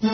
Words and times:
Yo 0.00 0.06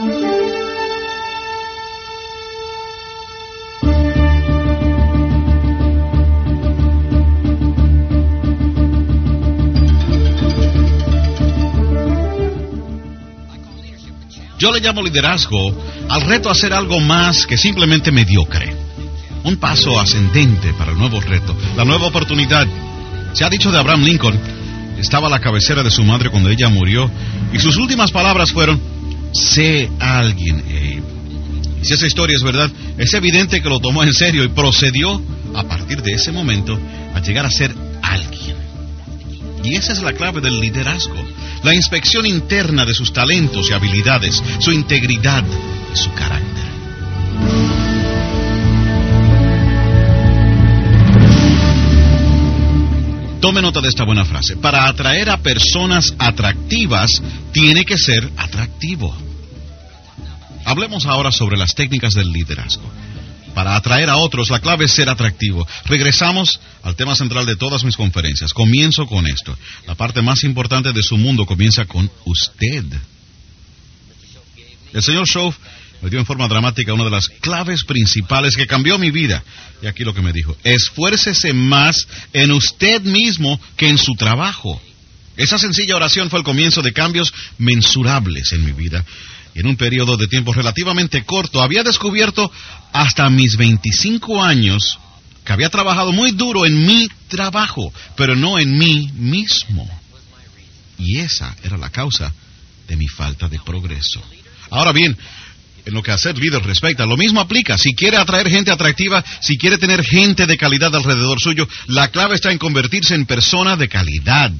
le 14.72 14.80
llamo 14.80 15.02
liderazgo 15.02 15.76
al 16.08 16.22
reto 16.22 16.48
a 16.48 16.52
hacer 16.52 16.72
algo 16.72 16.98
más 17.00 17.46
que 17.46 17.58
simplemente 17.58 18.10
mediocre. 18.10 18.74
Un 19.44 19.56
paso 19.56 20.00
ascendente 20.00 20.72
para 20.72 20.92
el 20.92 20.98
nuevo 20.98 21.20
reto, 21.20 21.54
la 21.76 21.84
nueva 21.84 22.06
oportunidad. 22.06 22.66
Se 23.34 23.44
ha 23.44 23.50
dicho 23.50 23.70
de 23.70 23.78
Abraham 23.78 24.00
Lincoln, 24.00 24.40
estaba 24.98 25.26
a 25.26 25.30
la 25.30 25.40
cabecera 25.40 25.82
de 25.82 25.90
su 25.90 26.02
madre 26.04 26.30
cuando 26.30 26.48
ella 26.48 26.70
murió, 26.70 27.10
y 27.52 27.58
sus 27.58 27.76
últimas 27.76 28.10
palabras 28.10 28.50
fueron, 28.50 28.93
sé 29.34 29.90
alguien. 29.98 30.64
Y 31.82 31.84
si 31.84 31.94
esa 31.94 32.06
historia 32.06 32.36
es 32.36 32.42
verdad, 32.42 32.70
es 32.96 33.12
evidente 33.14 33.60
que 33.60 33.68
lo 33.68 33.80
tomó 33.80 34.02
en 34.02 34.12
serio 34.12 34.44
y 34.44 34.48
procedió, 34.48 35.20
a 35.54 35.64
partir 35.64 36.02
de 36.02 36.12
ese 36.12 36.32
momento, 36.32 36.78
a 37.14 37.20
llegar 37.20 37.44
a 37.44 37.50
ser 37.50 37.74
alguien. 38.02 38.56
Y 39.62 39.76
esa 39.76 39.92
es 39.92 40.02
la 40.02 40.12
clave 40.12 40.40
del 40.40 40.60
liderazgo, 40.60 41.22
la 41.62 41.74
inspección 41.74 42.26
interna 42.26 42.84
de 42.84 42.94
sus 42.94 43.12
talentos 43.12 43.70
y 43.70 43.72
habilidades, 43.72 44.42
su 44.58 44.72
integridad 44.72 45.44
y 45.92 45.96
su 45.96 46.12
carácter. 46.12 46.64
Tome 53.40 53.60
nota 53.60 53.82
de 53.82 53.88
esta 53.88 54.04
buena 54.04 54.24
frase. 54.24 54.56
Para 54.56 54.86
atraer 54.86 55.28
a 55.28 55.36
personas 55.36 56.14
atractivas, 56.18 57.10
tiene 57.52 57.84
que 57.84 57.98
ser 57.98 58.26
atractivo. 58.38 59.14
Hablemos 60.64 61.06
ahora 61.06 61.30
sobre 61.30 61.56
las 61.56 61.74
técnicas 61.74 62.14
del 62.14 62.32
liderazgo. 62.32 62.90
Para 63.54 63.76
atraer 63.76 64.10
a 64.10 64.16
otros, 64.16 64.50
la 64.50 64.58
clave 64.58 64.86
es 64.86 64.92
ser 64.92 65.08
atractivo. 65.08 65.66
Regresamos 65.84 66.58
al 66.82 66.96
tema 66.96 67.14
central 67.14 67.46
de 67.46 67.54
todas 67.54 67.84
mis 67.84 67.96
conferencias. 67.96 68.52
Comienzo 68.52 69.06
con 69.06 69.26
esto. 69.26 69.56
La 69.86 69.94
parte 69.94 70.22
más 70.22 70.42
importante 70.42 70.92
de 70.92 71.02
su 71.02 71.16
mundo 71.16 71.46
comienza 71.46 71.84
con 71.84 72.10
usted. 72.24 72.84
El 74.92 75.02
señor 75.02 75.26
Schoff 75.26 75.56
me 76.02 76.10
dio 76.10 76.18
en 76.18 76.26
forma 76.26 76.48
dramática 76.48 76.92
una 76.92 77.04
de 77.04 77.10
las 77.10 77.28
claves 77.28 77.84
principales 77.84 78.56
que 78.56 78.66
cambió 78.66 78.98
mi 78.98 79.10
vida. 79.10 79.42
Y 79.82 79.86
aquí 79.86 80.02
lo 80.02 80.14
que 80.14 80.22
me 80.22 80.32
dijo, 80.32 80.56
esfuércese 80.64 81.52
más 81.52 82.08
en 82.32 82.50
usted 82.50 83.02
mismo 83.02 83.60
que 83.76 83.88
en 83.88 83.98
su 83.98 84.14
trabajo. 84.14 84.80
Esa 85.36 85.58
sencilla 85.58 85.96
oración 85.96 86.28
fue 86.28 86.40
el 86.40 86.44
comienzo 86.44 86.82
de 86.82 86.92
cambios 86.92 87.32
mensurables 87.58 88.52
en 88.52 88.64
mi 88.64 88.72
vida. 88.72 89.04
En 89.54 89.66
un 89.66 89.76
periodo 89.76 90.16
de 90.16 90.26
tiempo 90.26 90.52
relativamente 90.52 91.24
corto 91.24 91.62
había 91.62 91.82
descubierto 91.82 92.50
hasta 92.92 93.30
mis 93.30 93.56
25 93.56 94.42
años 94.42 94.98
que 95.44 95.52
había 95.52 95.68
trabajado 95.68 96.12
muy 96.12 96.32
duro 96.32 96.66
en 96.66 96.86
mi 96.86 97.08
trabajo, 97.28 97.92
pero 98.16 98.34
no 98.34 98.58
en 98.58 98.76
mí 98.76 99.10
mismo. 99.14 99.88
Y 100.98 101.18
esa 101.18 101.54
era 101.62 101.76
la 101.76 101.90
causa 101.90 102.32
de 102.88 102.96
mi 102.96 103.08
falta 103.08 103.48
de 103.48 103.58
progreso. 103.60 104.22
Ahora 104.70 104.92
bien, 104.92 105.16
en 105.84 105.92
lo 105.92 106.02
que 106.02 106.12
a 106.12 106.18
ser 106.18 106.38
líder 106.38 106.62
respecta, 106.62 107.04
lo 107.04 107.16
mismo 107.16 107.40
aplica. 107.40 107.76
Si 107.76 107.94
quiere 107.94 108.16
atraer 108.16 108.48
gente 108.48 108.70
atractiva, 108.70 109.22
si 109.40 109.58
quiere 109.58 109.76
tener 109.76 110.02
gente 110.02 110.46
de 110.46 110.56
calidad 110.56 110.94
alrededor 110.94 111.40
suyo, 111.40 111.68
la 111.88 112.08
clave 112.08 112.36
está 112.36 112.50
en 112.50 112.58
convertirse 112.58 113.14
en 113.14 113.26
persona 113.26 113.76
de 113.76 113.88
calidad. 113.88 114.52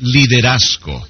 Liderazgo. 0.00 1.06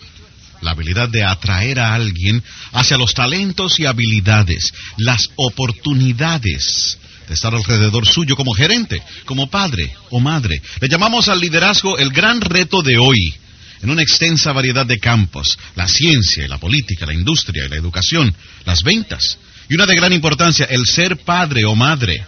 La 0.65 0.71
habilidad 0.71 1.11
de 1.11 1.23
atraer 1.23 1.79
a 1.79 1.95
alguien 1.95 2.43
hacia 2.73 2.97
los 2.97 3.13
talentos 3.13 3.79
y 3.79 3.85
habilidades, 3.85 4.73
las 4.97 5.29
oportunidades 5.37 6.99
de 7.29 7.35
estar 7.35 7.55
alrededor 7.55 8.07
suyo 8.07 8.35
como 8.35 8.53
gerente, 8.55 9.03
como 9.27 9.49
padre 9.49 9.95
o 10.11 10.21
madre. 10.21 10.61
Le 10.81 10.89
llamamos 10.89 11.29
al 11.29 11.39
liderazgo 11.39 11.99
el 11.99 12.11
gran 12.11 12.41
reto 12.41 12.83
de 12.83 12.97
hoy 12.99 13.35
en 13.83 13.91
una 13.91 14.03
extensa 14.03 14.53
variedad 14.53 14.87
de 14.87 14.99
campos, 14.99 15.59
la 15.77 15.87
ciencia 15.87 16.49
la 16.49 16.59
política, 16.59 17.05
la 17.05 17.13
industria 17.13 17.69
la 17.69 17.77
educación, 17.77 18.35
las 18.65 18.83
ventas, 18.83 19.39
y 19.69 19.75
una 19.75 19.85
de 19.85 19.97
gran 19.97 20.15
importancia, 20.15 20.67
el 20.71 20.87
ser 20.87 21.19
padre 21.19 21.67
o 21.67 21.75
madre. 21.75 22.25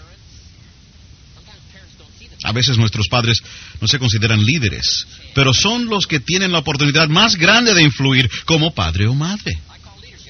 A 2.47 2.53
veces 2.53 2.79
nuestros 2.79 3.09
padres 3.09 3.43
no 3.81 3.89
se 3.89 3.99
consideran 3.99 4.45
líderes, 4.45 5.05
pero 5.35 5.53
son 5.53 5.87
los 5.87 6.07
que 6.07 6.21
tienen 6.21 6.53
la 6.53 6.61
oportunidad 6.61 7.09
más 7.09 7.35
grande 7.35 7.75
de 7.75 7.83
influir 7.83 8.31
como 8.45 8.73
padre 8.73 9.09
o 9.09 9.15
madre. 9.15 9.59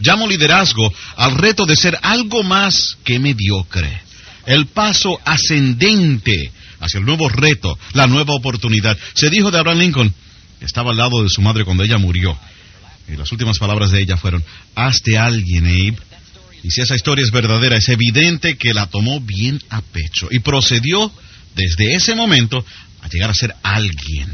Llamo 0.00 0.26
liderazgo 0.26 0.90
al 1.16 1.34
reto 1.34 1.66
de 1.66 1.76
ser 1.76 1.98
algo 2.00 2.42
más 2.42 2.96
que 3.04 3.18
mediocre, 3.18 4.00
el 4.46 4.64
paso 4.64 5.20
ascendente 5.26 6.52
hacia 6.80 7.00
el 7.00 7.04
nuevo 7.04 7.28
reto, 7.28 7.78
la 7.92 8.06
nueva 8.06 8.32
oportunidad. 8.32 8.96
Se 9.12 9.28
dijo 9.28 9.50
de 9.50 9.58
Abraham 9.58 9.80
Lincoln, 9.80 10.14
estaba 10.62 10.92
al 10.92 10.96
lado 10.96 11.22
de 11.22 11.28
su 11.28 11.42
madre 11.42 11.66
cuando 11.66 11.82
ella 11.82 11.98
murió. 11.98 12.34
Y 13.08 13.16
las 13.16 13.30
últimas 13.30 13.58
palabras 13.58 13.90
de 13.90 14.00
ella 14.00 14.16
fueron, 14.16 14.42
hazte 14.74 15.18
alguien, 15.18 15.66
Abe. 15.66 15.98
Y 16.62 16.70
si 16.70 16.80
esa 16.80 16.96
historia 16.96 17.26
es 17.26 17.30
verdadera, 17.30 17.76
es 17.76 17.90
evidente 17.90 18.56
que 18.56 18.72
la 18.72 18.86
tomó 18.86 19.20
bien 19.20 19.60
a 19.68 19.82
pecho 19.82 20.28
y 20.30 20.38
procedió 20.38 21.12
desde 21.56 21.94
ese 21.94 22.14
momento 22.14 22.64
a 23.02 23.08
llegar 23.08 23.30
a 23.30 23.34
ser 23.34 23.54
alguien. 23.62 24.30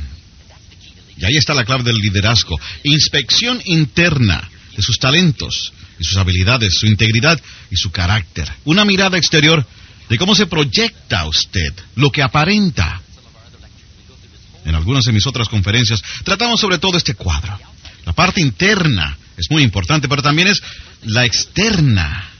Y 1.16 1.24
ahí 1.24 1.36
está 1.36 1.54
la 1.54 1.64
clave 1.64 1.84
del 1.84 1.96
liderazgo. 1.96 2.58
Inspección 2.82 3.62
interna 3.64 4.50
de 4.76 4.82
sus 4.82 4.98
talentos 4.98 5.72
y 5.98 6.04
sus 6.04 6.16
habilidades, 6.16 6.74
su 6.74 6.86
integridad 6.86 7.40
y 7.70 7.76
su 7.76 7.90
carácter. 7.90 8.50
Una 8.64 8.84
mirada 8.84 9.16
exterior 9.16 9.64
de 10.08 10.18
cómo 10.18 10.34
se 10.34 10.46
proyecta 10.46 11.26
usted, 11.26 11.72
lo 11.94 12.10
que 12.10 12.22
aparenta. 12.22 13.00
En 14.64 14.74
algunas 14.74 15.04
de 15.04 15.12
mis 15.12 15.26
otras 15.26 15.48
conferencias 15.48 16.02
tratamos 16.24 16.60
sobre 16.60 16.78
todo 16.78 16.96
este 16.96 17.14
cuadro. 17.14 17.58
La 18.04 18.12
parte 18.12 18.40
interna 18.40 19.16
es 19.36 19.50
muy 19.50 19.62
importante, 19.62 20.08
pero 20.08 20.22
también 20.22 20.48
es 20.48 20.60
la 21.04 21.24
externa. 21.24 22.31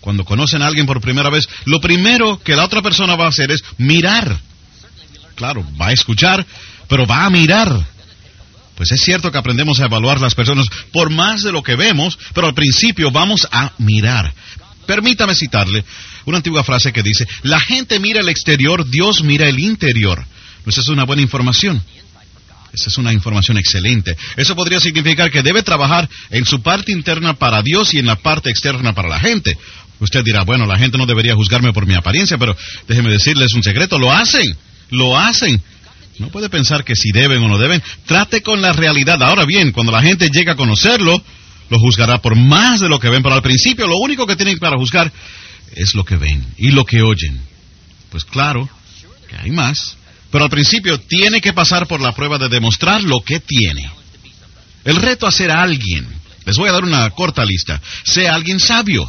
Cuando 0.00 0.24
conocen 0.24 0.62
a 0.62 0.66
alguien 0.66 0.86
por 0.86 1.00
primera 1.00 1.30
vez, 1.30 1.48
lo 1.64 1.80
primero 1.80 2.40
que 2.42 2.56
la 2.56 2.64
otra 2.64 2.82
persona 2.82 3.16
va 3.16 3.26
a 3.26 3.30
hacer 3.30 3.50
es 3.50 3.62
mirar. 3.78 4.38
Claro, 5.34 5.64
va 5.80 5.88
a 5.88 5.92
escuchar, 5.92 6.44
pero 6.88 7.06
va 7.06 7.24
a 7.24 7.30
mirar. 7.30 7.86
Pues 8.76 8.92
es 8.92 9.00
cierto 9.00 9.32
que 9.32 9.38
aprendemos 9.38 9.80
a 9.80 9.86
evaluar 9.86 10.20
las 10.20 10.34
personas 10.34 10.68
por 10.92 11.10
más 11.10 11.42
de 11.42 11.52
lo 11.52 11.62
que 11.62 11.74
vemos, 11.74 12.18
pero 12.32 12.46
al 12.46 12.54
principio 12.54 13.10
vamos 13.10 13.46
a 13.50 13.72
mirar. 13.78 14.32
Permítame 14.86 15.34
citarle 15.34 15.84
una 16.24 16.38
antigua 16.38 16.62
frase 16.62 16.92
que 16.92 17.02
dice, 17.02 17.26
la 17.42 17.58
gente 17.58 17.98
mira 17.98 18.20
el 18.20 18.28
exterior, 18.28 18.88
Dios 18.88 19.22
mira 19.22 19.48
el 19.48 19.58
interior. 19.58 20.24
Pues 20.64 20.78
es 20.78 20.88
una 20.88 21.04
buena 21.04 21.22
información. 21.22 21.82
Esa 22.72 22.88
es 22.88 22.98
una 22.98 23.12
información 23.12 23.58
excelente. 23.58 24.16
Eso 24.36 24.54
podría 24.54 24.78
significar 24.78 25.30
que 25.30 25.42
debe 25.42 25.62
trabajar 25.62 26.08
en 26.30 26.44
su 26.44 26.62
parte 26.62 26.92
interna 26.92 27.34
para 27.34 27.62
Dios 27.62 27.94
y 27.94 27.98
en 27.98 28.06
la 28.06 28.16
parte 28.16 28.50
externa 28.50 28.94
para 28.94 29.08
la 29.08 29.18
gente. 29.18 29.58
Usted 30.00 30.22
dirá, 30.22 30.44
bueno, 30.44 30.66
la 30.66 30.78
gente 30.78 30.96
no 30.96 31.06
debería 31.06 31.34
juzgarme 31.34 31.72
por 31.72 31.86
mi 31.86 31.94
apariencia, 31.94 32.38
pero 32.38 32.56
déjeme 32.86 33.10
decirles 33.10 33.52
un 33.54 33.62
secreto, 33.62 33.98
lo 33.98 34.12
hacen, 34.12 34.56
lo 34.90 35.18
hacen. 35.18 35.60
No 36.18 36.28
puede 36.28 36.48
pensar 36.48 36.84
que 36.84 36.96
si 36.96 37.10
deben 37.12 37.42
o 37.42 37.48
no 37.48 37.58
deben. 37.58 37.82
Trate 38.06 38.42
con 38.42 38.60
la 38.60 38.72
realidad. 38.72 39.22
Ahora 39.22 39.44
bien, 39.44 39.72
cuando 39.72 39.92
la 39.92 40.02
gente 40.02 40.28
llega 40.30 40.52
a 40.52 40.56
conocerlo, 40.56 41.22
lo 41.70 41.78
juzgará 41.78 42.20
por 42.20 42.34
más 42.36 42.80
de 42.80 42.88
lo 42.88 42.98
que 42.98 43.08
ven, 43.08 43.22
pero 43.22 43.34
al 43.34 43.42
principio 43.42 43.86
lo 43.86 43.98
único 43.98 44.26
que 44.26 44.36
tienen 44.36 44.58
para 44.58 44.76
juzgar 44.76 45.12
es 45.74 45.94
lo 45.94 46.04
que 46.04 46.16
ven 46.16 46.44
y 46.56 46.70
lo 46.70 46.84
que 46.84 47.02
oyen. 47.02 47.40
Pues 48.10 48.24
claro 48.24 48.68
que 49.28 49.36
hay 49.36 49.50
más. 49.50 49.96
Pero 50.30 50.44
al 50.44 50.50
principio 50.50 50.98
tiene 51.00 51.40
que 51.40 51.52
pasar 51.52 51.86
por 51.86 52.00
la 52.00 52.12
prueba 52.12 52.38
de 52.38 52.48
demostrar 52.48 53.02
lo 53.02 53.20
que 53.20 53.40
tiene. 53.40 53.90
El 54.84 54.96
reto 54.96 55.26
a 55.26 55.32
ser 55.32 55.50
alguien. 55.50 56.06
Les 56.44 56.56
voy 56.56 56.68
a 56.68 56.72
dar 56.72 56.84
una 56.84 57.08
corta 57.10 57.44
lista. 57.44 57.80
Sea 58.04 58.34
alguien 58.34 58.60
sabio. 58.60 59.08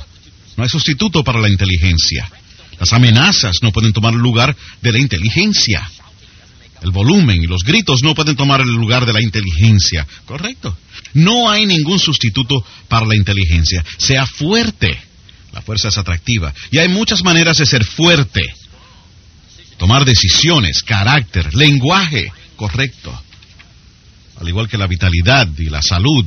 No 0.59 0.63
hay 0.63 0.69
sustituto 0.69 1.23
para 1.23 1.39
la 1.39 1.47
inteligencia. 1.47 2.29
Las 2.77 2.91
amenazas 2.91 3.59
no 3.61 3.71
pueden 3.71 3.93
tomar 3.93 4.13
lugar 4.13 4.53
de 4.81 4.91
la 4.91 4.99
inteligencia. 4.99 5.89
El 6.81 6.91
volumen 6.91 7.41
y 7.41 7.47
los 7.47 7.63
gritos 7.63 8.03
no 8.03 8.13
pueden 8.13 8.35
tomar 8.35 8.59
el 8.59 8.67
lugar 8.67 9.05
de 9.05 9.13
la 9.13 9.23
inteligencia. 9.23 10.05
Correcto. 10.25 10.77
No 11.13 11.49
hay 11.49 11.65
ningún 11.65 11.97
sustituto 11.97 12.61
para 12.89 13.05
la 13.05 13.15
inteligencia. 13.15 13.85
Sea 13.97 14.25
fuerte. 14.25 14.99
La 15.53 15.61
fuerza 15.61 15.87
es 15.87 15.97
atractiva. 15.97 16.53
Y 16.71 16.79
hay 16.79 16.89
muchas 16.89 17.23
maneras 17.23 17.55
de 17.59 17.65
ser 17.65 17.85
fuerte. 17.85 18.41
Tomar 19.77 20.03
decisiones, 20.03 20.83
carácter, 20.83 21.55
lenguaje 21.55 22.33
correcto. 22.57 23.17
Al 24.41 24.49
igual 24.49 24.67
que 24.67 24.77
la 24.77 24.87
vitalidad 24.87 25.47
y 25.57 25.69
la 25.69 25.81
salud. 25.81 26.25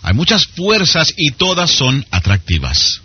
Hay 0.00 0.14
muchas 0.14 0.46
fuerzas 0.46 1.12
y 1.18 1.32
todas 1.32 1.70
son 1.70 2.06
atractivas. 2.10 3.03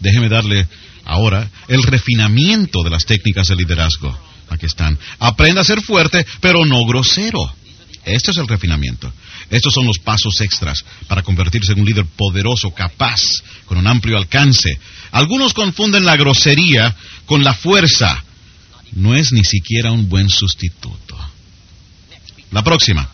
Déjeme 0.00 0.28
darle 0.28 0.66
ahora 1.04 1.48
el 1.68 1.82
refinamiento 1.82 2.82
de 2.82 2.90
las 2.90 3.04
técnicas 3.04 3.46
de 3.48 3.56
liderazgo. 3.56 4.16
Aquí 4.48 4.66
están. 4.66 4.98
Aprenda 5.18 5.62
a 5.62 5.64
ser 5.64 5.80
fuerte, 5.80 6.24
pero 6.40 6.64
no 6.64 6.84
grosero. 6.84 7.54
Este 8.04 8.32
es 8.32 8.36
el 8.36 8.46
refinamiento. 8.46 9.12
Estos 9.50 9.72
son 9.72 9.86
los 9.86 9.98
pasos 9.98 10.40
extras 10.40 10.84
para 11.08 11.22
convertirse 11.22 11.72
en 11.72 11.80
un 11.80 11.86
líder 11.86 12.04
poderoso, 12.16 12.70
capaz, 12.70 13.20
con 13.64 13.78
un 13.78 13.86
amplio 13.86 14.16
alcance. 14.16 14.78
Algunos 15.12 15.54
confunden 15.54 16.04
la 16.04 16.16
grosería 16.16 16.94
con 17.24 17.42
la 17.42 17.54
fuerza. 17.54 18.22
No 18.92 19.14
es 19.14 19.32
ni 19.32 19.44
siquiera 19.44 19.92
un 19.92 20.08
buen 20.08 20.28
sustituto. 20.28 21.16
La 22.50 22.62
próxima. 22.62 23.08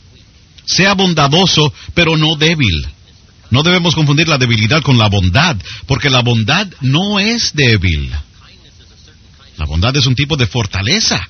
Sea 0.67 0.95
bondadoso, 0.95 1.73
pero 1.95 2.17
no 2.17 2.37
débil. 2.37 2.87
No 3.51 3.63
debemos 3.63 3.95
confundir 3.95 4.29
la 4.29 4.39
debilidad 4.39 4.83
con 4.83 4.97
la 4.97 5.09
bondad, 5.09 5.57
porque 5.87 6.09
la 6.09 6.23
bondad 6.23 6.69
no 6.81 7.19
es 7.19 7.53
débil. 7.55 8.11
La 9.57 9.67
bondad 9.67 9.95
es 9.97 10.07
un 10.07 10.15
tipo 10.15 10.37
de 10.37 10.47
fortaleza. 10.47 11.21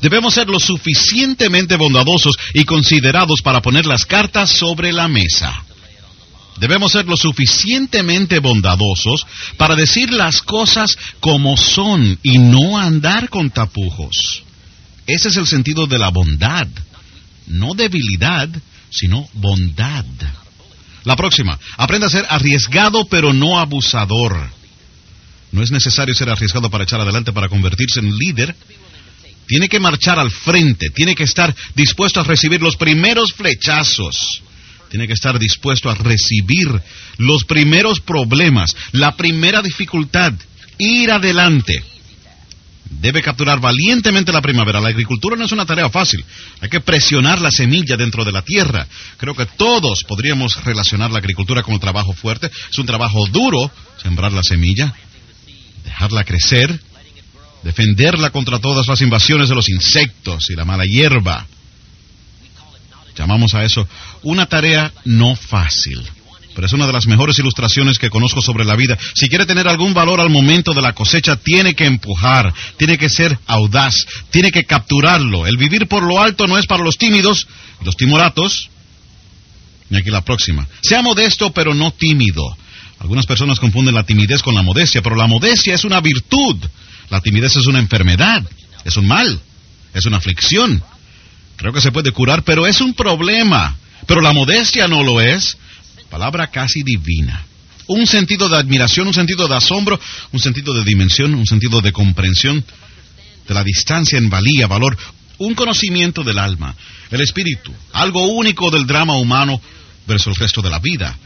Debemos 0.00 0.34
ser 0.34 0.48
lo 0.48 0.58
suficientemente 0.58 1.76
bondadosos 1.76 2.34
y 2.54 2.64
considerados 2.64 3.42
para 3.42 3.60
poner 3.60 3.84
las 3.86 4.06
cartas 4.06 4.50
sobre 4.50 4.92
la 4.92 5.08
mesa. 5.08 5.64
Debemos 6.58 6.92
ser 6.92 7.06
lo 7.06 7.16
suficientemente 7.16 8.38
bondadosos 8.38 9.26
para 9.56 9.76
decir 9.76 10.12
las 10.12 10.42
cosas 10.42 10.96
como 11.20 11.56
son 11.56 12.18
y 12.22 12.38
no 12.38 12.78
andar 12.78 13.28
con 13.28 13.50
tapujos. 13.50 14.42
Ese 15.06 15.28
es 15.28 15.36
el 15.36 15.46
sentido 15.46 15.86
de 15.86 15.98
la 15.98 16.10
bondad. 16.10 16.68
No 17.46 17.74
debilidad, 17.74 18.48
sino 18.90 19.28
bondad. 19.34 20.04
La 21.04 21.16
próxima, 21.16 21.58
aprenda 21.76 22.06
a 22.06 22.10
ser 22.10 22.26
arriesgado 22.28 23.06
pero 23.06 23.32
no 23.32 23.58
abusador. 23.58 24.50
No 25.52 25.62
es 25.62 25.70
necesario 25.70 26.14
ser 26.14 26.28
arriesgado 26.30 26.70
para 26.70 26.84
echar 26.84 27.00
adelante, 27.00 27.32
para 27.32 27.48
convertirse 27.48 28.00
en 28.00 28.16
líder. 28.16 28.54
Tiene 29.46 29.68
que 29.68 29.80
marchar 29.80 30.18
al 30.18 30.30
frente, 30.30 30.90
tiene 30.90 31.14
que 31.14 31.24
estar 31.24 31.54
dispuesto 31.74 32.20
a 32.20 32.24
recibir 32.24 32.62
los 32.62 32.76
primeros 32.76 33.32
flechazos. 33.32 34.42
Tiene 34.90 35.06
que 35.06 35.14
estar 35.14 35.38
dispuesto 35.38 35.88
a 35.88 35.94
recibir 35.94 36.68
los 37.16 37.44
primeros 37.44 38.00
problemas, 38.00 38.76
la 38.92 39.16
primera 39.16 39.62
dificultad, 39.62 40.34
ir 40.78 41.10
adelante. 41.10 41.82
Debe 42.90 43.22
capturar 43.22 43.60
valientemente 43.60 44.32
la 44.32 44.42
primavera. 44.42 44.80
La 44.80 44.88
agricultura 44.88 45.36
no 45.36 45.44
es 45.44 45.52
una 45.52 45.64
tarea 45.64 45.88
fácil. 45.88 46.24
Hay 46.60 46.68
que 46.68 46.80
presionar 46.80 47.40
la 47.40 47.50
semilla 47.50 47.96
dentro 47.96 48.24
de 48.24 48.32
la 48.32 48.42
tierra. 48.42 48.86
Creo 49.16 49.34
que 49.34 49.46
todos 49.46 50.02
podríamos 50.08 50.62
relacionar 50.64 51.10
la 51.10 51.18
agricultura 51.18 51.62
con 51.62 51.74
el 51.74 51.80
trabajo 51.80 52.12
fuerte. 52.12 52.50
Es 52.70 52.78
un 52.78 52.86
trabajo 52.86 53.26
duro 53.28 53.70
sembrar 54.02 54.32
la 54.32 54.42
semilla, 54.42 54.92
dejarla 55.84 56.24
crecer, 56.24 56.80
defenderla 57.62 58.30
contra 58.30 58.58
todas 58.58 58.88
las 58.88 59.00
invasiones 59.00 59.48
de 59.48 59.54
los 59.54 59.68
insectos 59.68 60.50
y 60.50 60.56
la 60.56 60.64
mala 60.64 60.84
hierba. 60.84 61.46
Llamamos 63.16 63.54
a 63.54 63.64
eso 63.64 63.86
una 64.22 64.46
tarea 64.46 64.92
no 65.04 65.36
fácil, 65.36 66.02
pero 66.60 66.66
es 66.66 66.74
una 66.74 66.86
de 66.86 66.92
las 66.92 67.06
mejores 67.06 67.38
ilustraciones 67.38 67.98
que 67.98 68.10
conozco 68.10 68.42
sobre 68.42 68.66
la 68.66 68.76
vida. 68.76 68.98
Si 69.14 69.30
quiere 69.30 69.46
tener 69.46 69.66
algún 69.66 69.94
valor 69.94 70.20
al 70.20 70.28
momento 70.28 70.74
de 70.74 70.82
la 70.82 70.92
cosecha, 70.92 71.36
tiene 71.36 71.72
que 71.72 71.86
empujar, 71.86 72.52
tiene 72.76 72.98
que 72.98 73.08
ser 73.08 73.38
audaz, 73.46 73.94
tiene 74.28 74.52
que 74.52 74.64
capturarlo. 74.64 75.46
El 75.46 75.56
vivir 75.56 75.86
por 75.86 76.02
lo 76.02 76.20
alto 76.20 76.46
no 76.46 76.58
es 76.58 76.66
para 76.66 76.84
los 76.84 76.98
tímidos, 76.98 77.46
los 77.82 77.96
timoratos. 77.96 78.68
Y 79.88 79.96
aquí 79.96 80.10
la 80.10 80.20
próxima. 80.20 80.68
Sea 80.82 81.00
modesto, 81.00 81.50
pero 81.50 81.72
no 81.72 81.92
tímido. 81.92 82.54
Algunas 82.98 83.24
personas 83.24 83.58
confunden 83.58 83.94
la 83.94 84.04
timidez 84.04 84.42
con 84.42 84.54
la 84.54 84.60
modestia, 84.60 85.00
pero 85.00 85.16
la 85.16 85.26
modestia 85.26 85.74
es 85.74 85.84
una 85.84 86.02
virtud. 86.02 86.58
La 87.08 87.22
timidez 87.22 87.56
es 87.56 87.66
una 87.68 87.78
enfermedad, 87.78 88.44
es 88.84 88.98
un 88.98 89.06
mal, 89.06 89.40
es 89.94 90.04
una 90.04 90.18
aflicción. 90.18 90.84
Creo 91.56 91.72
que 91.72 91.80
se 91.80 91.90
puede 91.90 92.12
curar, 92.12 92.42
pero 92.42 92.66
es 92.66 92.82
un 92.82 92.92
problema. 92.92 93.78
Pero 94.06 94.20
la 94.20 94.34
modestia 94.34 94.88
no 94.88 95.02
lo 95.02 95.22
es. 95.22 95.56
Palabra 96.10 96.48
casi 96.48 96.82
divina. 96.82 97.46
Un 97.86 98.06
sentido 98.06 98.48
de 98.48 98.56
admiración, 98.56 99.08
un 99.08 99.14
sentido 99.14 99.48
de 99.48 99.56
asombro, 99.56 99.98
un 100.32 100.40
sentido 100.40 100.74
de 100.74 100.84
dimensión, 100.84 101.34
un 101.34 101.46
sentido 101.46 101.80
de 101.80 101.92
comprensión 101.92 102.64
de 103.48 103.54
la 103.54 103.64
distancia 103.64 104.18
en 104.18 104.30
valía, 104.30 104.66
valor, 104.66 104.96
un 105.38 105.54
conocimiento 105.54 106.22
del 106.22 106.38
alma, 106.38 106.74
el 107.10 107.20
espíritu, 107.20 107.72
algo 107.92 108.26
único 108.28 108.70
del 108.70 108.86
drama 108.86 109.16
humano 109.16 109.60
versus 110.06 110.36
el 110.36 110.36
resto 110.36 110.62
de 110.62 110.70
la 110.70 110.78
vida. 110.78 111.16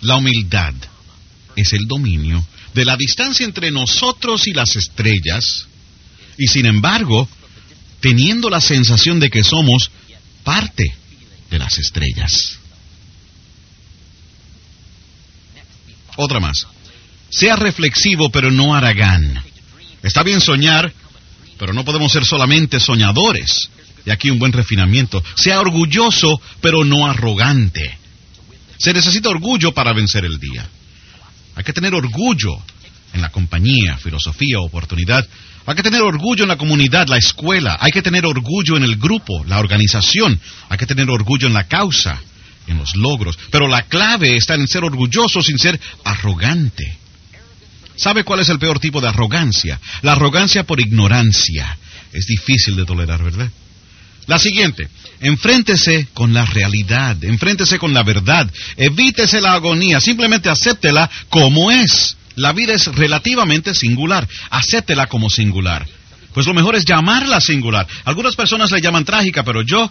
La 0.00 0.16
humildad 0.16 0.74
es 1.54 1.72
el 1.72 1.86
dominio 1.86 2.44
de 2.74 2.84
la 2.84 2.96
distancia 2.96 3.44
entre 3.44 3.70
nosotros 3.70 4.46
y 4.46 4.52
las 4.52 4.76
estrellas, 4.76 5.66
y 6.36 6.46
sin 6.46 6.66
embargo, 6.66 7.28
teniendo 8.00 8.50
la 8.50 8.60
sensación 8.60 9.18
de 9.18 9.30
que 9.30 9.42
somos 9.42 9.90
parte 10.44 10.94
de 11.50 11.58
las 11.58 11.78
estrellas. 11.78 12.58
Otra 16.16 16.40
más. 16.40 16.66
Sea 17.30 17.56
reflexivo, 17.56 18.30
pero 18.30 18.50
no 18.50 18.74
haragán. 18.74 19.42
Está 20.02 20.22
bien 20.22 20.40
soñar, 20.40 20.92
pero 21.58 21.72
no 21.72 21.84
podemos 21.84 22.12
ser 22.12 22.24
solamente 22.24 22.80
soñadores. 22.80 23.70
Y 24.04 24.10
aquí 24.10 24.30
un 24.30 24.38
buen 24.38 24.52
refinamiento. 24.52 25.22
Sea 25.36 25.60
orgulloso, 25.60 26.40
pero 26.60 26.84
no 26.84 27.06
arrogante. 27.06 27.98
Se 28.78 28.92
necesita 28.92 29.28
orgullo 29.28 29.72
para 29.72 29.92
vencer 29.92 30.24
el 30.24 30.38
día. 30.38 30.68
Hay 31.56 31.64
que 31.64 31.72
tener 31.72 31.94
orgullo 31.94 32.56
en 33.12 33.22
la 33.22 33.30
compañía, 33.30 33.96
filosofía, 33.96 34.60
oportunidad. 34.60 35.26
Hay 35.64 35.74
que 35.74 35.82
tener 35.82 36.02
orgullo 36.02 36.44
en 36.44 36.48
la 36.48 36.58
comunidad, 36.58 37.08
la 37.08 37.16
escuela. 37.16 37.76
Hay 37.80 37.90
que 37.90 38.02
tener 38.02 38.24
orgullo 38.24 38.76
en 38.76 38.84
el 38.84 38.96
grupo, 38.96 39.44
la 39.46 39.58
organización. 39.58 40.38
Hay 40.68 40.78
que 40.78 40.86
tener 40.86 41.10
orgullo 41.10 41.48
en 41.48 41.54
la 41.54 41.64
causa, 41.64 42.20
en 42.66 42.78
los 42.78 42.96
logros. 42.96 43.38
Pero 43.50 43.68
la 43.68 43.82
clave 43.82 44.36
está 44.36 44.54
en 44.54 44.68
ser 44.68 44.84
orgulloso 44.84 45.42
sin 45.42 45.58
ser 45.58 45.80
arrogante. 46.04 46.98
¿Sabe 47.96 48.24
cuál 48.24 48.40
es 48.40 48.48
el 48.48 48.58
peor 48.58 48.78
tipo 48.78 49.00
de 49.00 49.08
arrogancia? 49.08 49.80
La 50.02 50.12
arrogancia 50.12 50.64
por 50.64 50.80
ignorancia. 50.80 51.78
Es 52.12 52.26
difícil 52.26 52.76
de 52.76 52.84
tolerar, 52.84 53.22
¿verdad? 53.22 53.50
La 54.26 54.38
siguiente, 54.38 54.88
enfréntese 55.20 56.08
con 56.12 56.34
la 56.34 56.44
realidad, 56.44 57.22
enfréntese 57.22 57.78
con 57.78 57.94
la 57.94 58.02
verdad, 58.02 58.50
evítese 58.76 59.40
la 59.40 59.52
agonía, 59.52 60.00
simplemente 60.00 60.48
acéptela 60.48 61.08
como 61.28 61.70
es. 61.70 62.16
La 62.34 62.52
vida 62.52 62.74
es 62.74 62.86
relativamente 62.86 63.74
singular, 63.74 64.28
acéptela 64.50 65.06
como 65.06 65.30
singular. 65.30 65.86
Pues 66.34 66.46
lo 66.46 66.54
mejor 66.54 66.76
es 66.76 66.84
llamarla 66.84 67.40
singular. 67.40 67.86
Algunas 68.04 68.36
personas 68.36 68.70
la 68.70 68.78
llaman 68.78 69.06
trágica, 69.06 69.42
pero 69.42 69.62
yo 69.62 69.90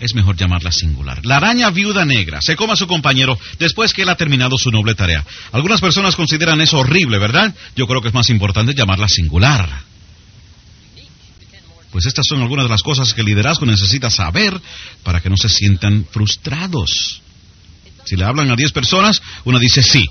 es 0.00 0.14
mejor 0.14 0.36
llamarla 0.36 0.72
singular. 0.72 1.24
La 1.24 1.36
araña 1.36 1.70
viuda 1.70 2.04
negra 2.04 2.40
se 2.42 2.56
come 2.56 2.74
a 2.74 2.76
su 2.76 2.86
compañero 2.86 3.38
después 3.58 3.92
que 3.92 4.02
él 4.02 4.08
ha 4.08 4.16
terminado 4.16 4.58
su 4.58 4.70
noble 4.70 4.94
tarea. 4.94 5.24
Algunas 5.52 5.80
personas 5.80 6.16
consideran 6.16 6.60
eso 6.60 6.78
horrible, 6.78 7.18
¿verdad? 7.18 7.54
Yo 7.74 7.86
creo 7.86 8.02
que 8.02 8.08
es 8.08 8.14
más 8.14 8.30
importante 8.30 8.74
llamarla 8.74 9.08
singular. 9.08 9.68
Pues 11.90 12.04
estas 12.06 12.26
son 12.28 12.42
algunas 12.42 12.66
de 12.66 12.70
las 12.70 12.82
cosas 12.82 13.14
que 13.14 13.22
el 13.22 13.26
liderazgo 13.26 13.64
necesita 13.64 14.10
saber 14.10 14.60
para 15.02 15.20
que 15.20 15.30
no 15.30 15.36
se 15.36 15.48
sientan 15.48 16.06
frustrados. 16.10 17.22
Si 18.04 18.16
le 18.16 18.24
hablan 18.24 18.50
a 18.50 18.56
10 18.56 18.72
personas, 18.72 19.22
una 19.44 19.58
dice 19.58 19.82
sí. 19.82 20.06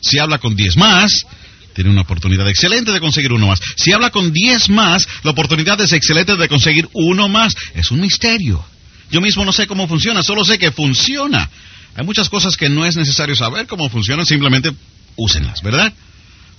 Si 0.00 0.18
habla 0.18 0.38
con 0.38 0.56
10 0.56 0.76
más, 0.76 1.26
tiene 1.74 1.90
una 1.90 2.02
oportunidad 2.02 2.48
excelente 2.48 2.92
de 2.92 3.00
conseguir 3.00 3.32
uno 3.32 3.48
más. 3.48 3.60
Si 3.76 3.92
habla 3.92 4.10
con 4.10 4.32
10 4.32 4.70
más, 4.70 5.06
la 5.22 5.32
oportunidad 5.32 5.80
es 5.80 5.92
excelente 5.92 6.36
de 6.36 6.48
conseguir 6.48 6.88
uno 6.94 7.28
más. 7.28 7.54
Es 7.74 7.90
un 7.90 8.00
misterio. 8.00 8.64
Yo 9.10 9.20
mismo 9.20 9.44
no 9.44 9.52
sé 9.52 9.66
cómo 9.66 9.86
funciona, 9.86 10.22
solo 10.22 10.44
sé 10.44 10.58
que 10.58 10.72
funciona. 10.72 11.48
Hay 11.94 12.04
muchas 12.04 12.28
cosas 12.28 12.56
que 12.56 12.68
no 12.68 12.84
es 12.84 12.96
necesario 12.96 13.36
saber 13.36 13.66
cómo 13.66 13.88
funcionan, 13.88 14.26
simplemente 14.26 14.72
úsenlas, 15.16 15.62
¿verdad? 15.62 15.92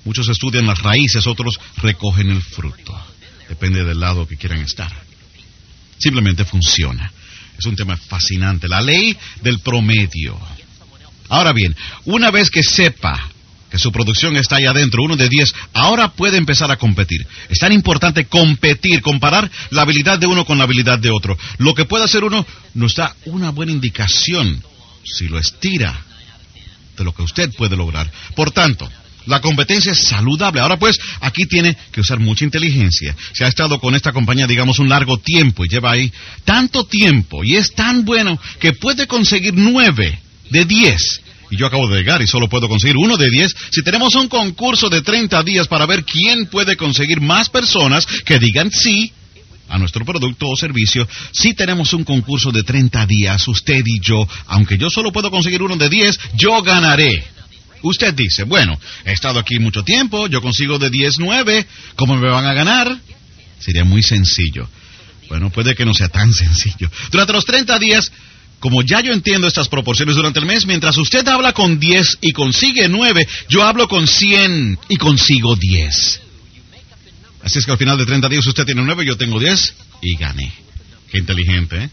Muchos 0.05 0.29
estudian 0.29 0.67
las 0.67 0.79
raíces, 0.79 1.27
otros 1.27 1.59
recogen 1.77 2.29
el 2.29 2.41
fruto. 2.41 2.95
Depende 3.49 3.83
del 3.83 3.99
lado 3.99 4.27
que 4.27 4.37
quieran 4.37 4.59
estar. 4.59 4.91
Simplemente 5.97 6.45
funciona. 6.45 7.11
Es 7.57 7.65
un 7.65 7.75
tema 7.75 7.97
fascinante. 7.97 8.67
La 8.67 8.81
ley 8.81 9.17
del 9.41 9.59
promedio. 9.59 10.39
Ahora 11.29 11.53
bien, 11.53 11.75
una 12.05 12.31
vez 12.31 12.49
que 12.49 12.63
sepa 12.63 13.29
que 13.75 13.79
su 13.79 13.91
producción 13.91 14.37
está 14.37 14.55
ahí 14.55 14.65
adentro, 14.65 15.03
uno 15.03 15.17
de 15.17 15.27
10, 15.27 15.53
ahora 15.73 16.13
puede 16.13 16.37
empezar 16.37 16.71
a 16.71 16.77
competir. 16.77 17.27
Es 17.49 17.59
tan 17.59 17.73
importante 17.73 18.23
competir, 18.23 19.01
comparar 19.01 19.51
la 19.69 19.81
habilidad 19.81 20.17
de 20.17 20.27
uno 20.27 20.45
con 20.45 20.57
la 20.57 20.63
habilidad 20.63 20.97
de 20.97 21.11
otro. 21.11 21.37
Lo 21.57 21.75
que 21.75 21.83
puede 21.83 22.05
hacer 22.05 22.23
uno 22.23 22.45
nos 22.73 22.95
da 22.95 23.13
una 23.25 23.49
buena 23.51 23.73
indicación, 23.73 24.63
si 25.03 25.27
lo 25.27 25.37
estira, 25.37 25.93
de 26.95 27.03
lo 27.03 27.13
que 27.13 27.23
usted 27.23 27.51
puede 27.57 27.75
lograr. 27.75 28.09
Por 28.33 28.51
tanto, 28.51 28.89
la 29.25 29.41
competencia 29.41 29.91
es 29.91 30.07
saludable. 30.07 30.61
Ahora 30.61 30.79
pues, 30.79 30.97
aquí 31.19 31.45
tiene 31.45 31.75
que 31.91 31.99
usar 31.99 32.21
mucha 32.21 32.45
inteligencia. 32.45 33.13
Se 33.33 33.43
ha 33.43 33.49
estado 33.49 33.81
con 33.81 33.93
esta 33.93 34.13
compañía, 34.13 34.47
digamos, 34.47 34.79
un 34.79 34.87
largo 34.87 35.17
tiempo 35.17 35.65
y 35.65 35.67
lleva 35.67 35.91
ahí 35.91 36.13
tanto 36.45 36.85
tiempo 36.85 37.43
y 37.43 37.57
es 37.57 37.73
tan 37.73 38.05
bueno 38.05 38.39
que 38.57 38.71
puede 38.71 39.05
conseguir 39.05 39.53
nueve 39.53 40.17
de 40.49 40.63
diez. 40.63 41.24
Y 41.51 41.57
yo 41.57 41.67
acabo 41.67 41.87
de 41.87 41.97
llegar 41.97 42.21
y 42.21 42.27
solo 42.27 42.49
puedo 42.49 42.67
conseguir 42.67 42.97
uno 42.97 43.17
de 43.17 43.29
diez. 43.29 43.55
Si 43.71 43.83
tenemos 43.83 44.15
un 44.15 44.27
concurso 44.27 44.89
de 44.89 45.01
30 45.01 45.43
días 45.43 45.67
para 45.67 45.85
ver 45.85 46.03
quién 46.03 46.47
puede 46.47 46.75
conseguir 46.75 47.21
más 47.21 47.49
personas 47.49 48.05
que 48.25 48.39
digan 48.39 48.71
sí 48.71 49.11
a 49.67 49.77
nuestro 49.77 50.05
producto 50.05 50.47
o 50.47 50.55
servicio, 50.55 51.07
si 51.31 51.53
tenemos 51.53 51.93
un 51.93 52.03
concurso 52.03 52.51
de 52.51 52.63
30 52.63 53.05
días, 53.05 53.47
usted 53.47 53.81
y 53.85 53.99
yo, 53.99 54.27
aunque 54.47 54.77
yo 54.77 54.89
solo 54.89 55.11
puedo 55.11 55.31
conseguir 55.31 55.61
uno 55.61 55.75
de 55.75 55.89
10, 55.89 56.19
yo 56.35 56.61
ganaré. 56.61 57.23
Usted 57.81 58.13
dice, 58.15 58.43
bueno, 58.43 58.79
he 59.05 59.11
estado 59.11 59.39
aquí 59.39 59.59
mucho 59.59 59.83
tiempo, 59.83 60.27
yo 60.27 60.41
consigo 60.41 60.79
de 60.79 60.89
10, 60.89 61.19
9, 61.19 61.67
¿cómo 61.95 62.15
me 62.15 62.29
van 62.29 62.45
a 62.45 62.53
ganar? 62.53 62.97
Sería 63.59 63.83
muy 63.83 64.01
sencillo. 64.01 64.67
Bueno, 65.29 65.51
puede 65.51 65.75
que 65.75 65.85
no 65.85 65.93
sea 65.93 66.09
tan 66.09 66.33
sencillo. 66.33 66.89
Durante 67.11 67.33
los 67.33 67.45
30 67.45 67.77
días, 67.79 68.11
como 68.59 68.81
ya 68.81 69.01
yo 69.01 69.11
entiendo 69.13 69.47
estas 69.47 69.67
proporciones 69.67 70.15
durante 70.15 70.39
el 70.39 70.45
mes, 70.45 70.65
mientras 70.65 70.97
usted 70.97 71.27
habla 71.27 71.53
con 71.53 71.79
10 71.79 72.19
y 72.21 72.31
consigue 72.31 72.87
9, 72.89 73.27
yo 73.49 73.63
hablo 73.63 73.87
con 73.87 74.07
100 74.07 74.79
y 74.89 74.97
consigo 74.97 75.55
10. 75.55 76.21
Así 77.43 77.59
es 77.59 77.65
que 77.65 77.71
al 77.71 77.77
final 77.77 77.97
de 77.97 78.05
30 78.05 78.27
días 78.27 78.47
usted 78.47 78.65
tiene 78.65 78.81
9, 78.81 79.05
yo 79.05 79.17
tengo 79.17 79.39
10 79.39 79.75
y 80.01 80.15
gané. 80.15 80.51
Qué 81.11 81.19
inteligente, 81.19 81.83
¿eh? 81.83 81.89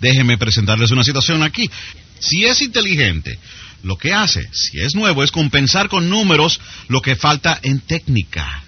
Déjeme 0.00 0.36
presentarles 0.36 0.90
una 0.90 1.04
situación 1.04 1.42
aquí. 1.42 1.70
Si 2.18 2.44
es 2.44 2.60
inteligente, 2.60 3.38
lo 3.82 3.96
que 3.96 4.12
hace, 4.12 4.48
si 4.52 4.80
es 4.80 4.94
nuevo, 4.94 5.22
es 5.22 5.30
compensar 5.30 5.88
con 5.88 6.10
números 6.10 6.60
lo 6.88 7.00
que 7.00 7.16
falta 7.16 7.58
en 7.62 7.80
técnica. 7.80 8.65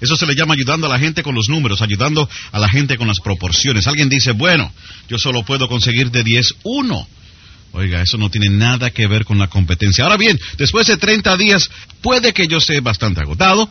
Eso 0.00 0.16
se 0.16 0.26
le 0.26 0.34
llama 0.34 0.54
ayudando 0.54 0.86
a 0.86 0.90
la 0.90 0.98
gente 0.98 1.22
con 1.22 1.34
los 1.34 1.48
números, 1.48 1.80
ayudando 1.80 2.28
a 2.52 2.58
la 2.58 2.68
gente 2.68 2.96
con 2.96 3.08
las 3.08 3.20
proporciones. 3.20 3.86
Alguien 3.86 4.08
dice, 4.08 4.32
bueno, 4.32 4.72
yo 5.08 5.18
solo 5.18 5.44
puedo 5.44 5.68
conseguir 5.68 6.10
de 6.10 6.24
10 6.24 6.54
uno. 6.64 7.06
Oiga, 7.72 8.02
eso 8.02 8.18
no 8.18 8.30
tiene 8.30 8.50
nada 8.50 8.90
que 8.90 9.06
ver 9.06 9.24
con 9.24 9.38
la 9.38 9.48
competencia. 9.48 10.04
Ahora 10.04 10.16
bien, 10.16 10.38
después 10.58 10.86
de 10.86 10.96
30 10.96 11.36
días, 11.36 11.70
puede 12.02 12.32
que 12.32 12.46
yo 12.46 12.58
esté 12.58 12.80
bastante 12.80 13.20
agotado, 13.20 13.68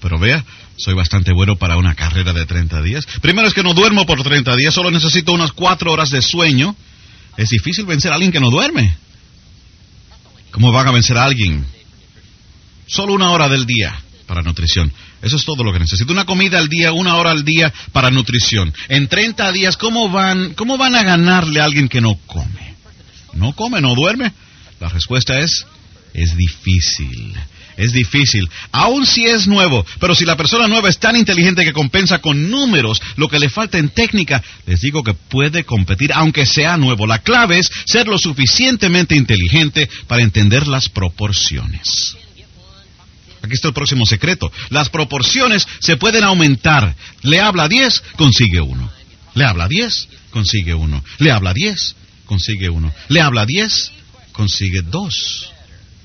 pero 0.00 0.18
vea, 0.18 0.44
soy 0.76 0.94
bastante 0.94 1.32
bueno 1.32 1.56
para 1.56 1.76
una 1.76 1.94
carrera 1.94 2.32
de 2.32 2.44
30 2.44 2.82
días. 2.82 3.06
Primero 3.22 3.48
es 3.48 3.54
que 3.54 3.62
no 3.62 3.72
duermo 3.72 4.04
por 4.04 4.22
30 4.22 4.56
días, 4.56 4.74
solo 4.74 4.90
necesito 4.90 5.32
unas 5.32 5.52
4 5.52 5.90
horas 5.90 6.10
de 6.10 6.20
sueño. 6.20 6.76
Es 7.36 7.50
difícil 7.50 7.86
vencer 7.86 8.12
a 8.12 8.14
alguien 8.16 8.32
que 8.32 8.40
no 8.40 8.50
duerme. 8.50 8.96
¿Cómo 10.50 10.72
van 10.72 10.88
a 10.88 10.92
vencer 10.92 11.16
a 11.16 11.24
alguien? 11.24 11.66
Solo 12.86 13.14
una 13.14 13.30
hora 13.30 13.48
del 13.48 13.66
día 13.66 14.02
para 14.26 14.42
nutrición. 14.42 14.92
Eso 15.22 15.36
es 15.36 15.44
todo 15.44 15.64
lo 15.64 15.72
que 15.72 15.78
necesito. 15.78 16.12
Una 16.12 16.26
comida 16.26 16.58
al 16.58 16.68
día, 16.68 16.92
una 16.92 17.16
hora 17.16 17.30
al 17.30 17.44
día 17.44 17.72
para 17.92 18.10
nutrición. 18.10 18.72
En 18.88 19.08
30 19.08 19.52
días, 19.52 19.76
¿cómo 19.76 20.10
van, 20.10 20.54
cómo 20.54 20.76
van 20.76 20.94
a 20.94 21.02
ganarle 21.02 21.60
a 21.60 21.64
alguien 21.64 21.88
que 21.88 22.00
no 22.00 22.18
come? 22.26 22.74
¿No 23.32 23.52
come, 23.54 23.80
no 23.80 23.94
duerme? 23.94 24.32
La 24.80 24.88
respuesta 24.88 25.38
es, 25.38 25.66
es 26.12 26.36
difícil. 26.36 27.34
Es 27.76 27.92
difícil, 27.92 28.48
aun 28.72 29.04
si 29.04 29.26
es 29.26 29.46
nuevo, 29.46 29.84
pero 30.00 30.14
si 30.14 30.24
la 30.24 30.34
persona 30.34 30.66
nueva 30.66 30.88
es 30.88 30.98
tan 30.98 31.14
inteligente 31.14 31.62
que 31.62 31.74
compensa 31.74 32.20
con 32.20 32.50
números 32.50 33.02
lo 33.16 33.28
que 33.28 33.38
le 33.38 33.50
falta 33.50 33.76
en 33.76 33.90
técnica, 33.90 34.42
les 34.64 34.80
digo 34.80 35.04
que 35.04 35.12
puede 35.12 35.64
competir 35.64 36.10
aunque 36.14 36.46
sea 36.46 36.78
nuevo. 36.78 37.06
La 37.06 37.18
clave 37.18 37.58
es 37.58 37.70
ser 37.84 38.08
lo 38.08 38.16
suficientemente 38.16 39.14
inteligente 39.14 39.90
para 40.06 40.22
entender 40.22 40.66
las 40.66 40.88
proporciones. 40.88 42.16
Aquí 43.46 43.54
está 43.54 43.68
el 43.68 43.74
próximo 43.74 44.04
secreto. 44.04 44.50
Las 44.70 44.88
proporciones 44.88 45.66
se 45.78 45.96
pueden 45.96 46.24
aumentar. 46.24 46.96
Le 47.22 47.40
habla 47.40 47.68
10, 47.68 48.02
consigue 48.16 48.60
uno. 48.60 48.90
Le 49.34 49.44
habla 49.44 49.68
10, 49.68 50.08
consigue 50.30 50.74
uno. 50.74 51.02
Le 51.18 51.30
habla 51.30 51.54
10, 51.54 51.96
consigue 52.26 52.68
uno. 52.68 52.92
Le 53.08 53.20
habla 53.20 53.46
10, 53.46 53.92
consigue 54.32 54.82
dos. 54.82 55.52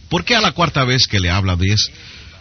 ¿Por 0.07 0.24
qué 0.24 0.36
a 0.36 0.41
la 0.41 0.51
cuarta 0.51 0.83
vez 0.86 1.07
que 1.07 1.19
le 1.19 1.31
habla 1.31 1.55
10 1.55 1.91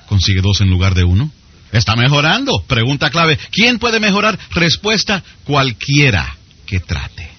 consigue 0.06 0.42
dos 0.42 0.60
en 0.60 0.68
lugar 0.68 0.94
de 0.94 1.04
uno? 1.04 1.32
Está 1.72 1.96
mejorando. 1.96 2.62
Pregunta 2.66 3.08
clave. 3.08 3.38
¿Quién 3.50 3.78
puede 3.78 4.00
mejorar? 4.00 4.38
Respuesta 4.50 5.24
cualquiera 5.44 6.36
que 6.66 6.80
trate. 6.80 7.29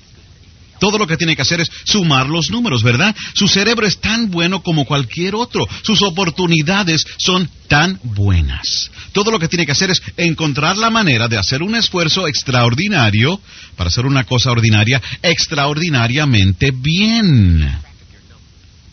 Todo 0.82 0.98
lo 0.98 1.06
que 1.06 1.16
tiene 1.16 1.36
que 1.36 1.44
hacer 1.44 1.62
es 1.62 1.70
sumar 1.86 2.26
los 2.28 2.50
números, 2.50 2.82
¿verdad? 2.82 3.16
Su 3.36 3.48
cerebro 3.48 3.86
es 3.86 4.00
tan 4.00 4.32
bueno 4.32 4.64
como 4.64 4.84
cualquier 4.84 5.36
otro. 5.36 5.68
Sus 5.84 6.02
oportunidades 6.02 7.06
son 7.20 7.48
tan 7.68 8.00
buenas. 8.02 8.90
Todo 9.12 9.30
lo 9.30 9.38
que 9.38 9.48
tiene 9.48 9.68
que 9.68 9.74
hacer 9.74 9.92
es 9.92 10.02
encontrar 10.18 10.80
la 10.80 10.90
manera 10.90 11.28
de 11.28 11.38
hacer 11.38 11.62
un 11.62 11.76
esfuerzo 11.76 12.28
extraordinario 12.28 13.40
para 13.78 13.90
hacer 13.90 14.08
una 14.08 14.24
cosa 14.24 14.50
ordinaria 14.50 15.00
extraordinariamente 15.22 16.72
bien 16.72 17.78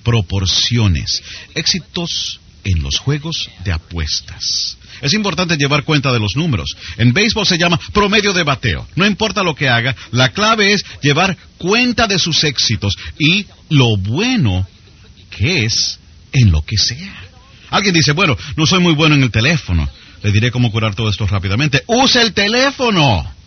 proporciones, 0.05 1.23
éxitos 1.55 2.39
en 2.65 2.83
los 2.83 2.99
juegos 2.99 3.49
de 3.65 3.73
apuestas. 3.73 4.77
Es 5.01 5.15
importante 5.15 5.57
llevar 5.57 5.85
cuenta 5.85 6.13
de 6.13 6.19
los 6.19 6.37
números. 6.37 6.77
En 6.97 7.13
béisbol 7.13 7.47
se 7.47 7.59
llama 7.59 7.79
promedio 7.93 8.33
de 8.33 8.43
bateo. 8.43 8.87
No 8.97 9.07
importa 9.07 9.43
lo 9.43 9.55
que 9.55 9.69
haga, 9.69 9.95
la 10.11 10.31
clave 10.31 10.73
es 10.73 10.85
llevar 11.03 11.37
cuenta 11.57 12.07
de 12.07 12.19
sus 12.19 12.45
éxitos 12.45 12.97
y 13.19 13.47
lo 13.69 13.97
bueno 13.97 14.67
que 15.31 15.65
es 15.65 15.99
en 16.33 16.51
lo 16.51 16.63
que 16.63 16.77
sea. 16.77 17.15
Alguien 17.71 17.95
dice, 17.95 18.13
bueno, 18.13 18.37
no 18.57 18.67
soy 18.67 18.81
muy 18.81 18.95
bueno 18.95 19.15
en 19.15 19.23
el 19.23 19.31
teléfono. 19.31 19.89
Le 20.23 20.33
diré 20.33 20.51
cómo 20.51 20.73
curar 20.73 20.95
todo 20.95 21.11
esto 21.11 21.27
rápidamente. 21.27 21.83
¡Use 21.87 22.21
el 22.21 22.33
teléfono! 22.33 23.38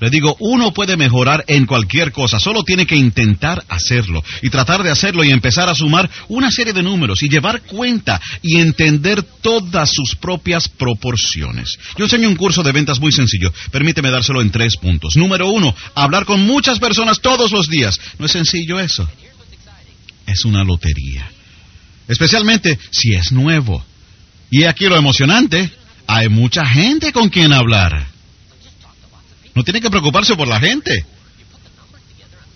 Le 0.00 0.10
digo, 0.10 0.36
uno 0.40 0.72
puede 0.72 0.96
mejorar 0.96 1.44
en 1.48 1.66
cualquier 1.66 2.12
cosa, 2.12 2.38
solo 2.38 2.62
tiene 2.62 2.86
que 2.86 2.96
intentar 2.96 3.64
hacerlo 3.68 4.22
y 4.42 4.50
tratar 4.50 4.82
de 4.82 4.90
hacerlo 4.90 5.24
y 5.24 5.30
empezar 5.30 5.68
a 5.68 5.74
sumar 5.74 6.08
una 6.28 6.50
serie 6.50 6.72
de 6.72 6.82
números 6.82 7.22
y 7.22 7.28
llevar 7.28 7.62
cuenta 7.62 8.20
y 8.42 8.58
entender 8.58 9.22
todas 9.22 9.90
sus 9.90 10.14
propias 10.14 10.68
proporciones. 10.68 11.78
Yo 11.96 12.04
enseño 12.04 12.28
un 12.28 12.36
curso 12.36 12.62
de 12.62 12.72
ventas 12.72 13.00
muy 13.00 13.12
sencillo, 13.12 13.52
permíteme 13.70 14.10
dárselo 14.10 14.40
en 14.40 14.50
tres 14.50 14.76
puntos. 14.76 15.16
Número 15.16 15.48
uno, 15.50 15.74
hablar 15.94 16.24
con 16.24 16.40
muchas 16.46 16.78
personas 16.78 17.20
todos 17.20 17.50
los 17.50 17.68
días. 17.68 17.98
No 18.18 18.26
es 18.26 18.32
sencillo 18.32 18.78
eso. 18.78 19.08
Es 20.26 20.44
una 20.44 20.62
lotería. 20.62 21.28
Especialmente 22.06 22.78
si 22.90 23.14
es 23.14 23.32
nuevo. 23.32 23.84
Y 24.50 24.64
aquí 24.64 24.86
lo 24.86 24.96
emocionante, 24.96 25.70
hay 26.06 26.28
mucha 26.28 26.64
gente 26.66 27.12
con 27.12 27.28
quien 27.28 27.52
hablar. 27.52 28.17
No 29.58 29.64
tiene 29.64 29.80
que 29.80 29.90
preocuparse 29.90 30.36
por 30.36 30.46
la 30.46 30.60
gente. 30.60 31.04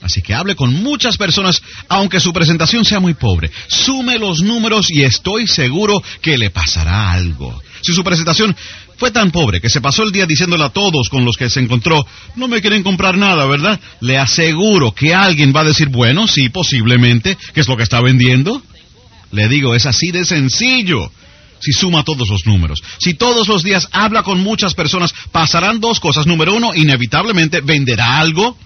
Así 0.03 0.23
que 0.23 0.35
hable 0.35 0.55
con 0.55 0.73
muchas 0.85 1.17
personas, 1.17 1.61
aunque 1.89 2.21
su 2.21 2.33
presentación 2.33 2.85
sea 2.85 3.01
muy 3.01 3.15
pobre. 3.15 3.51
Sume 3.67 4.21
los 4.21 4.41
números 4.41 4.87
y 4.89 5.03
estoy 5.03 5.49
seguro 5.49 6.01
que 6.21 6.39
le 6.39 6.51
pasará 6.51 7.11
algo. 7.11 7.61
Si 7.81 7.93
su 7.93 8.05
presentación 8.05 8.55
fue 8.99 9.11
tan 9.11 9.33
pobre 9.33 9.61
que 9.61 9.69
se 9.69 9.81
pasó 9.81 10.05
el 10.05 10.13
día 10.13 10.27
diciéndole 10.27 10.63
a 10.63 10.69
todos 10.69 11.09
con 11.09 11.25
los 11.25 11.37
que 11.37 11.51
se 11.51 11.59
encontró, 11.59 12.07
no 12.37 12.47
me 12.47 12.61
quieren 12.61 12.85
comprar 12.85 13.19
nada, 13.19 13.47
¿verdad? 13.47 13.81
Le 13.99 14.17
aseguro 14.17 14.93
que 14.93 15.13
alguien 15.13 15.53
va 15.53 15.63
a 15.63 15.65
decir, 15.65 15.89
bueno, 15.89 16.29
sí, 16.29 16.51
posiblemente, 16.51 17.37
¿qué 17.53 17.63
es 17.63 17.67
lo 17.67 17.77
que 17.77 17.83
está 17.83 18.01
vendiendo? 18.01 18.63
Le 19.33 19.49
digo, 19.49 19.75
es 19.75 19.87
así 19.87 20.13
de 20.13 20.25
sencillo 20.25 21.11
si 21.62 21.73
suma 21.73 22.02
todos 22.02 22.28
los 22.28 22.45
números. 22.45 22.83
Si 22.99 23.14
todos 23.14 23.47
los 23.47 23.62
días 23.62 23.88
habla 23.92 24.25
con 24.25 24.40
muchas 24.40 24.75
personas, 24.75 25.14
pasarán 25.31 25.81
dos 25.81 26.00
cosas. 26.00 26.26
Número 26.26 26.54
uno, 26.54 26.75
inevitablemente 26.75 27.61
venderá 27.61 28.19
algo. 28.19 28.57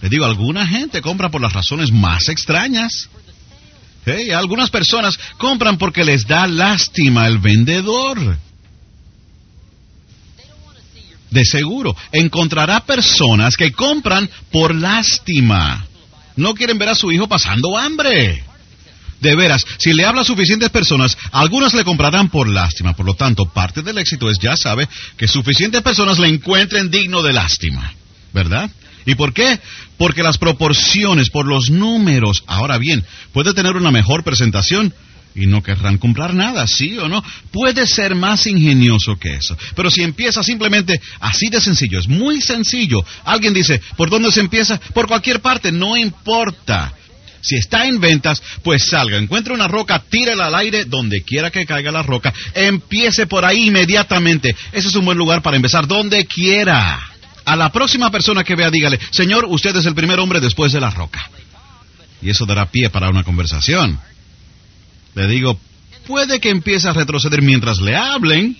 Le 0.00 0.08
digo, 0.08 0.24
alguna 0.24 0.66
gente 0.66 1.02
compra 1.02 1.28
por 1.28 1.42
las 1.42 1.52
razones 1.52 1.92
más 1.92 2.28
extrañas. 2.28 3.10
algunas 4.34 4.70
personas 4.70 5.18
compran 5.36 5.76
porque 5.76 6.02
les 6.02 6.26
da 6.26 6.46
lástima 6.46 7.26
el 7.26 7.38
vendedor. 7.38 8.38
De 11.30 11.44
seguro, 11.44 11.94
encontrará 12.10 12.80
personas 12.80 13.56
que 13.56 13.70
compran 13.70 14.28
por 14.50 14.74
lástima. 14.74 15.86
No 16.36 16.54
quieren 16.54 16.78
ver 16.78 16.88
a 16.88 16.94
su 16.94 17.12
hijo 17.12 17.28
pasando 17.28 17.76
hambre. 17.76 18.42
De 19.20 19.36
veras, 19.36 19.64
si 19.78 19.92
le 19.92 20.04
habla 20.04 20.22
a 20.22 20.24
suficientes 20.24 20.70
personas, 20.70 21.16
algunas 21.32 21.74
le 21.74 21.84
comprarán 21.84 22.30
por 22.30 22.48
lástima. 22.48 22.94
Por 22.94 23.06
lo 23.06 23.14
tanto, 23.14 23.44
parte 23.46 23.82
del 23.82 23.98
éxito 23.98 24.30
es, 24.30 24.38
ya 24.38 24.56
sabe, 24.56 24.88
que 25.16 25.28
suficientes 25.28 25.82
personas 25.82 26.18
le 26.18 26.28
encuentren 26.28 26.90
digno 26.90 27.22
de 27.22 27.32
lástima. 27.32 27.92
¿Verdad? 28.32 28.70
¿Y 29.06 29.14
por 29.16 29.32
qué? 29.32 29.58
Porque 29.98 30.22
las 30.22 30.38
proporciones, 30.38 31.30
por 31.30 31.46
los 31.46 31.70
números, 31.70 32.44
ahora 32.46 32.78
bien, 32.78 33.04
puede 33.32 33.54
tener 33.54 33.76
una 33.76 33.90
mejor 33.90 34.24
presentación 34.24 34.94
y 35.34 35.46
no 35.46 35.62
querrán 35.62 35.98
comprar 35.98 36.34
nada, 36.34 36.66
¿sí 36.66 36.98
o 36.98 37.08
no? 37.08 37.22
Puede 37.50 37.86
ser 37.86 38.14
más 38.14 38.46
ingenioso 38.46 39.16
que 39.16 39.34
eso. 39.34 39.56
Pero 39.76 39.90
si 39.90 40.02
empieza 40.02 40.42
simplemente 40.42 41.00
así 41.20 41.48
de 41.48 41.60
sencillo, 41.60 41.98
es 41.98 42.08
muy 42.08 42.40
sencillo. 42.40 43.04
Alguien 43.24 43.54
dice, 43.54 43.80
¿por 43.96 44.10
dónde 44.10 44.32
se 44.32 44.40
empieza? 44.40 44.78
Por 44.94 45.06
cualquier 45.06 45.40
parte, 45.40 45.70
no 45.72 45.96
importa. 45.96 46.94
Si 47.40 47.56
está 47.56 47.86
en 47.86 48.00
ventas, 48.00 48.42
pues 48.62 48.86
salga, 48.86 49.16
encuentre 49.16 49.54
una 49.54 49.68
roca, 49.68 50.02
tírela 50.08 50.46
al 50.46 50.54
aire 50.54 50.84
donde 50.84 51.22
quiera 51.22 51.50
que 51.50 51.66
caiga 51.66 51.90
la 51.90 52.02
roca, 52.02 52.32
empiece 52.54 53.26
por 53.26 53.44
ahí 53.44 53.68
inmediatamente. 53.68 54.54
Ese 54.72 54.88
es 54.88 54.94
un 54.94 55.04
buen 55.04 55.18
lugar 55.18 55.42
para 55.42 55.56
empezar, 55.56 55.86
donde 55.86 56.26
quiera. 56.26 57.00
A 57.44 57.56
la 57.56 57.72
próxima 57.72 58.10
persona 58.10 58.44
que 58.44 58.54
vea, 58.54 58.70
dígale, 58.70 59.00
Señor, 59.10 59.46
usted 59.48 59.74
es 59.76 59.86
el 59.86 59.94
primer 59.94 60.20
hombre 60.20 60.40
después 60.40 60.72
de 60.72 60.80
la 60.80 60.90
roca. 60.90 61.30
Y 62.22 62.30
eso 62.30 62.44
dará 62.44 62.66
pie 62.66 62.90
para 62.90 63.08
una 63.08 63.24
conversación. 63.24 63.98
Le 65.14 65.26
digo, 65.26 65.58
puede 66.06 66.40
que 66.40 66.50
empiece 66.50 66.88
a 66.88 66.92
retroceder 66.92 67.42
mientras 67.42 67.80
le 67.80 67.96
hablen, 67.96 68.56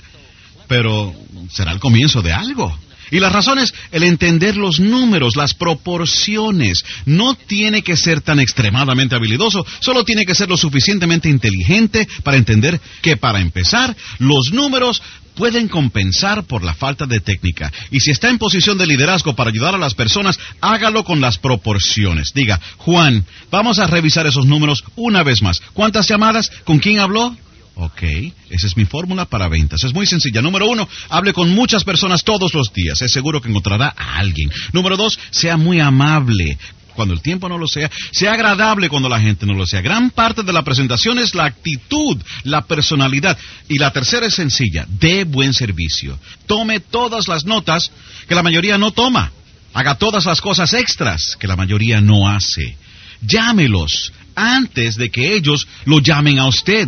pero 0.67 1.15
será 1.51 1.73
el 1.73 1.79
comienzo 1.79 2.23
de 2.23 2.33
algo. 2.33 2.77
Y 3.11 3.21
la 3.21 3.29
razón 3.29 3.59
es 3.59 3.75
el 3.93 4.03
entender 4.03 4.57
los 4.57 4.81
números, 4.81 5.37
las 5.37 5.55
proporciones. 5.55 6.85
No 7.07 7.35
tiene 7.35 7.83
que 7.83 7.97
ser 7.97 8.21
tan 8.21 8.41
extremadamente 8.41 9.15
habilidoso, 9.15 9.67
solo 9.81 10.05
tiene 10.05 10.25
que 10.25 10.35
ser 10.35 10.49
lo 10.49 10.57
suficientemente 10.57 11.29
inteligente 11.29 12.09
para 12.23 12.37
entender 12.37 12.81
que 13.03 13.17
para 13.17 13.41
empezar, 13.41 13.97
los 14.19 14.53
números 14.53 15.03
pueden 15.35 15.69
compensar 15.69 16.45
por 16.45 16.63
la 16.63 16.75
falta 16.75 17.07
de 17.07 17.21
técnica. 17.21 17.73
Y 17.91 18.01
si 18.01 18.11
está 18.11 18.29
en 18.29 18.39
posición 18.39 18.77
de 18.77 18.87
liderazgo 18.87 19.35
para 19.35 19.51
ayudar 19.51 19.75
a 19.75 19.79
las 19.79 19.95
personas, 19.95 20.39
hágalo 20.61 21.05
con 21.05 21.21
las 21.21 21.39
proporciones. 21.39 22.35
Diga, 22.35 22.61
Juan, 22.77 23.25
vamos 23.51 23.79
a 23.79 23.87
revisar 23.87 24.27
esos 24.27 24.47
números 24.47 24.85
una 24.97 25.23
vez 25.23 25.41
más. 25.41 25.61
¿Cuántas 25.73 26.09
llamadas? 26.09 26.51
¿Con 26.65 26.79
quién 26.79 26.99
habló? 26.99 27.37
Ok, 27.83 28.03
esa 28.51 28.67
es 28.67 28.77
mi 28.77 28.85
fórmula 28.85 29.25
para 29.25 29.49
ventas. 29.49 29.83
Es 29.85 29.95
muy 29.95 30.07
sencilla. 30.07 30.43
Número 30.43 30.69
uno, 30.69 30.87
hable 31.09 31.33
con 31.33 31.49
muchas 31.55 31.83
personas 31.83 32.23
todos 32.25 32.53
los 32.53 32.71
días. 32.75 33.01
Es 33.01 33.11
seguro 33.11 33.41
que 33.41 33.49
encontrará 33.49 33.95
a 33.97 34.19
alguien. 34.19 34.51
Número 34.75 34.99
dos, 34.99 35.19
sea 35.31 35.57
muy 35.57 35.81
amable. 35.81 36.59
Cuando 36.95 37.15
el 37.15 37.23
tiempo 37.23 37.49
no 37.49 37.57
lo 37.57 37.67
sea, 37.67 37.91
sea 38.11 38.35
agradable 38.35 38.91
cuando 38.91 39.09
la 39.09 39.19
gente 39.19 39.47
no 39.47 39.55
lo 39.55 39.67
sea. 39.67 39.81
Gran 39.81 40.11
parte 40.11 40.43
de 40.43 40.53
la 40.53 40.63
presentación 40.63 41.19
es 41.19 41.35
la 41.35 41.47
actitud, 41.47 42.19
la 42.45 42.67
personalidad. 42.67 43.39
Y 43.67 43.79
la 43.79 43.91
tercera 43.93 44.27
es 44.27 44.35
sencilla, 44.35 44.85
dé 44.87 45.25
buen 45.25 45.55
servicio. 45.55 46.19
Tome 46.45 46.81
todas 46.81 47.29
las 47.29 47.47
notas 47.47 47.91
que 48.29 48.35
la 48.35 48.43
mayoría 48.43 48.77
no 48.77 48.91
toma. 48.91 49.33
Haga 49.73 49.95
todas 49.95 50.27
las 50.27 50.43
cosas 50.43 50.75
extras 50.75 51.35
que 51.41 51.49
la 51.49 51.57
mayoría 51.57 52.03
no 52.03 52.29
hace. 52.29 52.77
Llámelos 53.23 54.13
antes 54.35 54.97
de 54.97 55.09
que 55.09 55.35
ellos 55.35 55.67
lo 55.87 56.01
llamen 56.01 56.39
a 56.39 56.47
usted. 56.47 56.87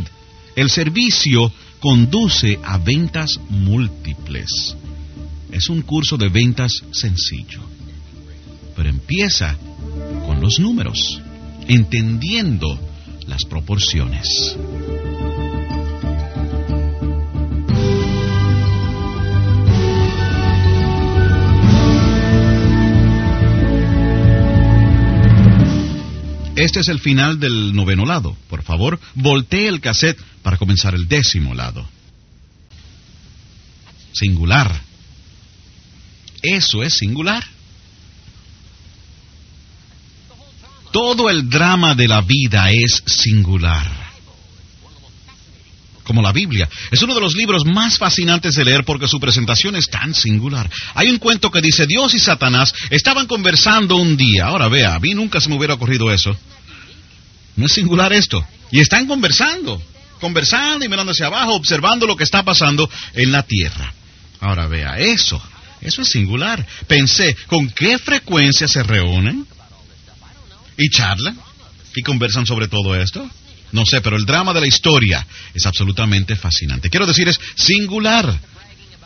El 0.54 0.68
servicio 0.68 1.50
conduce 1.80 2.58
a 2.62 2.78
ventas 2.78 3.40
múltiples. 3.48 4.76
Es 5.50 5.68
un 5.70 5.82
curso 5.82 6.16
de 6.16 6.28
ventas 6.28 6.72
sencillo, 6.92 7.60
pero 8.76 8.88
empieza 8.88 9.56
con 10.26 10.40
los 10.40 10.58
números, 10.58 11.20
entendiendo 11.68 12.78
las 13.26 13.44
proporciones. 13.44 14.56
Este 26.54 26.80
es 26.80 26.88
el 26.88 27.00
final 27.00 27.40
del 27.40 27.74
noveno 27.74 28.04
lado. 28.04 28.36
Por 28.48 28.62
favor, 28.62 29.00
voltee 29.14 29.66
el 29.66 29.80
cassette 29.80 30.18
para 30.42 30.56
comenzar 30.56 30.94
el 30.94 31.08
décimo 31.08 31.54
lado. 31.54 31.88
Singular. 34.12 34.82
Eso 36.42 36.82
es 36.82 36.94
singular. 36.94 37.44
Todo 40.92 41.30
el 41.30 41.48
drama 41.48 41.94
de 41.94 42.06
la 42.06 42.20
vida 42.20 42.70
es 42.70 43.02
singular. 43.06 43.90
Como 46.04 46.20
la 46.20 46.32
Biblia. 46.32 46.68
Es 46.90 47.00
uno 47.00 47.14
de 47.14 47.20
los 47.20 47.34
libros 47.34 47.64
más 47.64 47.96
fascinantes 47.96 48.54
de 48.54 48.64
leer 48.64 48.84
porque 48.84 49.08
su 49.08 49.18
presentación 49.18 49.76
es 49.76 49.88
tan 49.88 50.14
singular. 50.14 50.68
Hay 50.94 51.08
un 51.08 51.18
cuento 51.18 51.50
que 51.50 51.62
dice, 51.62 51.86
Dios 51.86 52.12
y 52.14 52.18
Satanás 52.18 52.74
estaban 52.90 53.26
conversando 53.26 53.96
un 53.96 54.16
día. 54.16 54.46
Ahora 54.46 54.68
vea, 54.68 54.94
a 54.94 55.00
mí 55.00 55.14
nunca 55.14 55.40
se 55.40 55.48
me 55.48 55.56
hubiera 55.56 55.74
ocurrido 55.74 56.12
eso. 56.12 56.36
No 57.56 57.66
es 57.66 57.72
singular 57.72 58.12
esto. 58.12 58.44
Y 58.70 58.80
están 58.80 59.06
conversando, 59.06 59.80
conversando 60.22 60.84
y 60.84 60.88
mirando 60.88 61.10
hacia 61.10 61.26
abajo, 61.26 61.54
observando 61.54 62.06
lo 62.06 62.16
que 62.16 62.22
está 62.22 62.44
pasando 62.44 62.88
en 63.12 63.32
la 63.32 63.42
tierra. 63.42 63.92
Ahora 64.40 64.68
vea, 64.68 64.96
eso, 64.96 65.42
eso 65.80 66.02
es 66.02 66.08
singular. 66.08 66.64
Pensé, 66.86 67.36
¿con 67.48 67.68
qué 67.70 67.98
frecuencia 67.98 68.68
se 68.68 68.84
reúnen? 68.84 69.44
¿Y 70.78 70.88
charlan? 70.90 71.36
¿Y 71.96 72.02
conversan 72.02 72.46
sobre 72.46 72.68
todo 72.68 72.94
esto? 72.94 73.28
No 73.72 73.84
sé, 73.84 74.00
pero 74.00 74.16
el 74.16 74.24
drama 74.24 74.54
de 74.54 74.60
la 74.60 74.68
historia 74.68 75.26
es 75.52 75.66
absolutamente 75.66 76.36
fascinante. 76.36 76.88
Quiero 76.88 77.06
decir, 77.06 77.28
es 77.28 77.40
singular. 77.56 78.38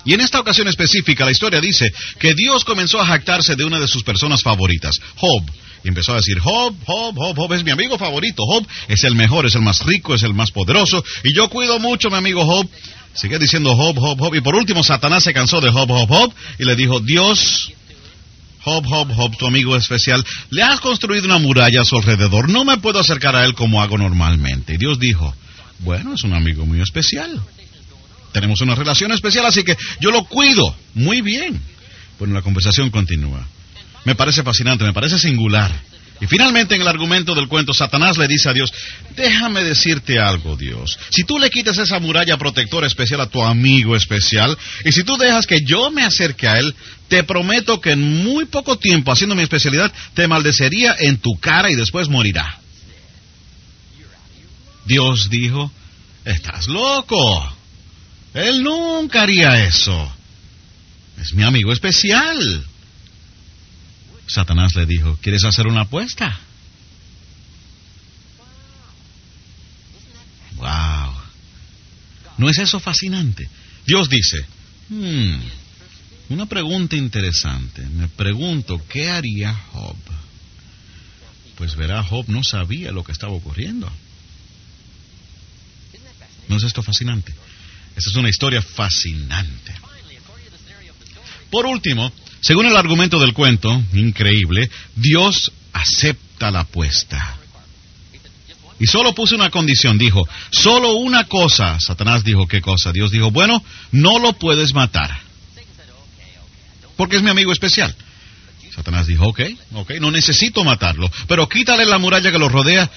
Y 0.07 0.15
en 0.15 0.21
esta 0.21 0.41
ocasión 0.41 0.69
específica, 0.69 1.25
la 1.25 1.33
historia 1.33 1.61
dice 1.61 1.93
que 2.21 2.33
Dios 2.33 2.65
comenzó 2.65 3.01
a 3.01 3.07
jactarse 3.07 3.57
de 3.57 3.65
una 3.65 3.81
de 3.81 3.89
sus 3.89 4.05
personas 4.05 4.43
favoritas, 4.43 4.97
Job. 5.17 5.43
Y 5.85 5.89
empezó 5.89 6.13
a 6.13 6.17
decir, 6.17 6.39
Job, 6.39 6.75
Job, 6.85 7.15
Job, 7.17 7.37
Job 7.37 7.53
es 7.53 7.65
mi 7.65 7.71
amigo 7.71 7.99
favorito. 7.99 8.43
Job 8.45 8.67
es 8.89 9.05
el 9.05 9.15
mejor, 9.15 9.47
es 9.47 9.55
el 9.55 9.63
más 9.63 9.85
rico, 9.85 10.15
es 10.15 10.23
el 10.23 10.33
más 10.33 10.51
poderoso. 10.51 11.05
Y 11.23 11.35
yo 11.35 11.49
cuido 11.49 11.79
mucho 11.79 12.09
a 12.09 12.11
mi 12.13 12.17
amigo 12.17 12.45
Job. 12.45 12.69
Sigue 13.15 13.39
diciendo 13.39 13.75
Job, 13.77 13.97
Job, 13.99 14.19
Job. 14.19 14.35
Y 14.35 14.41
por 14.41 14.55
último, 14.55 14.83
Satanás 14.83 15.25
se 15.25 15.33
cansó 15.33 15.61
de 15.61 15.71
Job, 15.71 15.89
Job, 15.89 16.09
Job. 16.09 16.35
Y 16.59 16.65
le 16.65 16.77
dijo, 16.77 17.01
Dios, 17.01 17.73
Job, 18.63 18.85
Job, 18.85 19.13
Job, 19.13 19.37
tu 19.37 19.47
amigo 19.47 19.77
especial, 19.77 20.25
le 20.51 20.63
has 20.63 20.81
construido 20.81 21.25
una 21.27 21.39
muralla 21.39 21.83
a 21.83 21.85
su 21.85 21.97
alrededor. 21.97 22.49
No 22.49 22.65
me 22.65 22.79
puedo 22.79 22.99
acercar 22.99 23.37
a 23.37 23.45
él 23.45 23.55
como 23.55 23.83
hago 23.83 23.97
normalmente. 23.99 24.75
Y 24.75 24.77
Dios 24.77 24.99
dijo, 24.99 25.35
bueno, 25.81 26.15
es 26.15 26.25
un 26.25 26.35
amigo 26.35 26.67
muy 26.67 26.81
especial. 26.81 27.41
Tenemos 28.37 28.61
una 28.61 28.75
relación 28.75 29.13
especial, 29.13 29.47
así 29.47 29.65
que 29.65 29.79
yo 29.99 30.11
lo 30.11 30.25
cuido. 30.25 30.77
Muy 30.93 31.23
bien. 31.23 31.59
Bueno, 32.19 32.35
la 32.35 32.43
conversación 32.43 32.91
continúa. 32.91 33.49
Me 34.05 34.15
parece 34.15 34.43
fascinante, 34.43 34.85
me 34.85 34.93
parece 34.93 35.19
singular. 35.19 35.73
Y 36.21 36.27
finalmente 36.27 36.75
en 36.75 36.83
el 36.83 36.89
argumento 36.89 37.35
del 37.35 37.49
cuento, 37.49 37.73
Satanás 37.73 38.19
le 38.19 38.29
dice 38.29 38.51
a 38.51 38.53
Dios, 38.53 38.71
déjame 39.17 39.65
decirte 39.65 40.19
algo, 40.19 40.55
Dios. 40.55 40.99
Si 41.09 41.25
tú 41.25 41.39
le 41.39 41.49
quitas 41.49 41.79
esa 41.79 41.99
muralla 41.99 42.37
protectora 42.37 42.87
especial 42.87 43.23
a 43.23 43.31
tu 43.31 43.43
amigo 43.43 43.97
especial, 43.97 44.55
y 44.85 44.93
si 44.93 45.03
tú 45.03 45.17
dejas 45.17 45.47
que 45.47 45.63
yo 45.65 45.91
me 45.91 46.05
acerque 46.05 46.47
a 46.47 46.59
él, 46.59 46.75
te 47.09 47.25
prometo 47.25 47.81
que 47.81 47.93
en 47.93 48.23
muy 48.23 48.45
poco 48.45 48.77
tiempo, 48.77 49.13
haciendo 49.13 49.35
mi 49.35 49.45
especialidad, 49.45 49.91
te 50.13 50.29
maldecería 50.29 50.95
en 50.99 51.17
tu 51.17 51.39
cara 51.41 51.71
y 51.71 51.75
después 51.75 52.11
morirá. 52.11 52.59
Dios 54.85 55.31
dijo, 55.31 55.73
estás 56.27 56.69
loco. 56.69 57.56
Él 58.37 58.63
nunca 58.63 59.23
haría 59.23 59.67
eso. 59.67 60.13
Es 61.19 61.33
mi 61.33 61.43
amigo 61.43 61.73
especial. 61.73 62.65
Satanás 64.27 64.75
le 64.77 64.85
dijo, 64.85 65.19
¿quieres 65.23 65.43
hacer 65.45 65.67
una 65.67 65.83
apuesta? 65.83 66.39
Wow. 70.57 71.15
¿No 72.37 72.51
es 72.51 72.59
eso 72.59 72.79
fascinante? 72.79 73.49
Dios 73.87 74.11
dice, 74.11 74.45
hmm, 74.91 75.37
una 76.29 76.45
pregunta 76.45 76.95
interesante. 76.95 77.87
Me 77.87 78.09
pregunto, 78.09 78.83
¿qué 78.87 79.09
haría 79.09 79.55
Job? 79.73 79.97
Pues 81.57 81.75
verá, 81.75 82.03
Job 82.03 82.27
no 82.29 82.45
sabía 82.45 82.93
lo 82.93 83.03
que 83.03 83.13
estaba 83.13 83.33
ocurriendo. 83.33 83.91
¿No 86.49 86.59
es 86.59 86.65
esto 86.65 86.83
fascinante? 86.83 87.35
Esta 87.97 88.11
es 88.11 88.17
una 88.17 88.29
historia 88.29 88.61
fascinante. 88.61 89.75
Por 91.51 91.67
último, 91.67 92.13
según 92.41 92.67
el 92.67 92.77
argumento 92.77 93.19
del 93.19 93.33
cuento, 93.33 93.83
increíble, 93.95 94.71
Dios 94.95 95.51
acepta 95.73 96.51
la 96.51 96.61
apuesta. 96.61 97.37
Y 98.79 98.87
solo 98.87 99.15
puso 99.15 99.35
una 99.35 99.51
condición, 99.51 99.97
dijo, 99.97 100.29
solo 100.51 100.95
una 100.97 101.25
cosa. 101.25 101.81
Satanás 101.81 102.25
dijo, 102.25 102.47
¿qué 102.47 102.61
cosa? 102.61 102.93
Dios 102.93 103.11
dijo, 103.11 103.31
bueno, 103.31 103.65
no 103.91 104.19
lo 104.19 104.35
puedes 104.35 104.75
matar. 104.75 105.19
Porque 106.97 107.17
es 107.17 107.23
mi 107.23 107.31
amigo 107.31 107.53
especial. 107.53 107.95
Satanás 108.75 109.07
dijo, 109.07 109.27
ok, 109.29 109.41
ok, 109.73 109.93
no 110.01 110.11
necesito 110.11 110.63
matarlo, 110.63 111.11
pero 111.27 111.49
quítale 111.49 111.87
la 111.87 111.99
muralla 111.99 112.31
que 112.31 112.39
lo 112.39 112.51
rodea, 112.51 112.91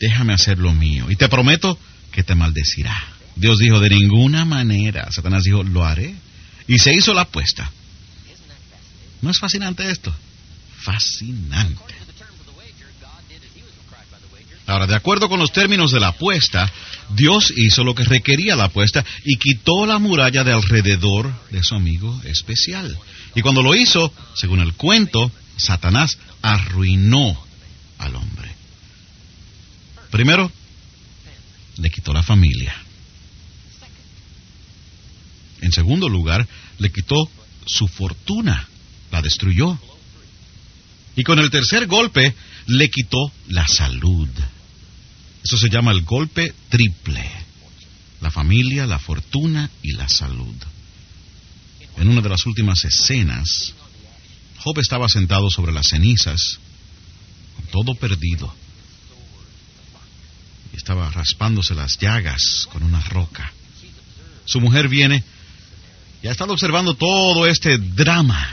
déjame 0.00 0.32
hacer 0.32 0.58
lo 0.58 0.72
mío. 0.72 1.06
Y 1.08 1.14
te 1.14 1.28
prometo 1.28 1.78
que 2.10 2.24
te 2.24 2.34
maldecirá. 2.34 3.21
Dios 3.36 3.58
dijo, 3.58 3.80
de 3.80 3.90
ninguna 3.90 4.44
manera. 4.44 5.10
Satanás 5.10 5.44
dijo, 5.44 5.62
lo 5.62 5.84
haré. 5.84 6.14
Y 6.66 6.78
se 6.78 6.94
hizo 6.94 7.14
la 7.14 7.22
apuesta. 7.22 7.70
¿No 9.20 9.30
es 9.30 9.38
fascinante 9.38 9.88
esto? 9.90 10.14
Fascinante. 10.78 11.94
Ahora, 14.66 14.86
de 14.86 14.94
acuerdo 14.94 15.28
con 15.28 15.40
los 15.40 15.52
términos 15.52 15.90
de 15.90 16.00
la 16.00 16.08
apuesta, 16.08 16.70
Dios 17.10 17.52
hizo 17.56 17.84
lo 17.84 17.94
que 17.94 18.04
requería 18.04 18.56
la 18.56 18.64
apuesta 18.64 19.04
y 19.24 19.36
quitó 19.36 19.86
la 19.86 19.98
muralla 19.98 20.44
de 20.44 20.52
alrededor 20.52 21.32
de 21.50 21.62
su 21.62 21.74
amigo 21.74 22.20
especial. 22.24 22.96
Y 23.34 23.42
cuando 23.42 23.62
lo 23.62 23.74
hizo, 23.74 24.12
según 24.34 24.60
el 24.60 24.74
cuento, 24.74 25.30
Satanás 25.56 26.18
arruinó 26.42 27.38
al 27.98 28.16
hombre. 28.16 28.50
Primero, 30.10 30.50
le 31.76 31.90
quitó 31.90 32.12
la 32.12 32.22
familia. 32.22 32.74
En 35.72 35.76
segundo 35.76 36.06
lugar, 36.06 36.46
le 36.80 36.92
quitó 36.92 37.16
su 37.64 37.88
fortuna, 37.88 38.68
la 39.10 39.22
destruyó. 39.22 39.78
Y 41.16 41.22
con 41.22 41.38
el 41.38 41.50
tercer 41.50 41.86
golpe, 41.86 42.34
le 42.66 42.90
quitó 42.90 43.32
la 43.48 43.66
salud. 43.66 44.28
Eso 45.42 45.56
se 45.56 45.70
llama 45.70 45.92
el 45.92 46.02
golpe 46.02 46.52
triple. 46.68 47.26
La 48.20 48.30
familia, 48.30 48.84
la 48.86 48.98
fortuna 48.98 49.70
y 49.82 49.92
la 49.92 50.06
salud. 50.10 50.54
En 51.96 52.08
una 52.08 52.20
de 52.20 52.28
las 52.28 52.44
últimas 52.44 52.84
escenas, 52.84 53.72
Job 54.58 54.78
estaba 54.78 55.08
sentado 55.08 55.48
sobre 55.48 55.72
las 55.72 55.86
cenizas, 55.88 56.58
todo 57.70 57.94
perdido. 57.94 58.54
Y 60.74 60.76
estaba 60.76 61.10
raspándose 61.10 61.74
las 61.74 61.98
llagas 61.98 62.68
con 62.70 62.82
una 62.82 63.00
roca. 63.00 63.50
Su 64.44 64.60
mujer 64.60 64.88
viene 64.88 65.24
y 66.22 66.28
ha 66.28 66.30
estado 66.30 66.52
observando 66.52 66.94
todo 66.94 67.46
este 67.46 67.78
drama. 67.78 68.48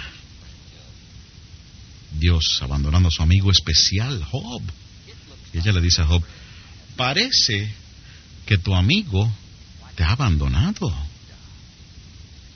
Dios 2.12 2.60
abandonando 2.62 3.10
a 3.10 3.12
su 3.12 3.22
amigo 3.22 3.52
especial, 3.52 4.24
Job. 4.24 4.64
Y 5.54 5.60
ella 5.60 5.74
le 5.74 5.82
dice 5.82 6.02
a 6.02 6.06
Job, 6.06 6.24
parece 6.96 7.72
que 8.46 8.58
tu 8.58 8.74
amigo 8.74 9.32
te 9.96 10.04
ha 10.04 10.12
abandonado. 10.12 10.92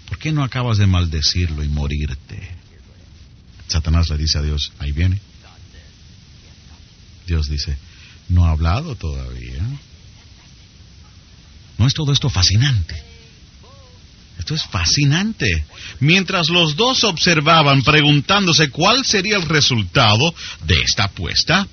¿Por 0.10 0.17
qué 0.17 0.32
no 0.32 0.43
acabas 0.43 0.80
de 0.80 0.88
maldecirlo 0.88 1.63
y 1.63 1.69
morirte? 1.69 2.49
Satanás 3.67 4.10
le 4.10 4.17
dice 4.17 4.39
a 4.39 4.41
Dios, 4.41 4.71
ahí 4.80 4.91
viene. 4.91 5.21
Dios 7.28 7.47
dice, 7.47 7.78
no 8.30 8.45
ha 8.45 8.52
hablado 8.52 8.95
todavía. 8.95 9.62
¿No 11.78 11.86
es 11.86 11.93
todo 11.93 12.12
esto 12.12 12.30
fascinante? 12.30 13.12
Esto 14.39 14.56
es 14.56 14.63
fascinante. 14.63 15.65
Mientras 16.00 16.50
los 16.50 16.76
dos 16.76 17.04
observaban 17.04 17.82
preguntándose 17.84 18.69
cuál 18.69 19.06
sería 19.06 19.38
el 19.38 19.43
resultado 19.43 20.34
de 20.65 20.82
esta 20.82 21.06
apuesta, 21.06 21.67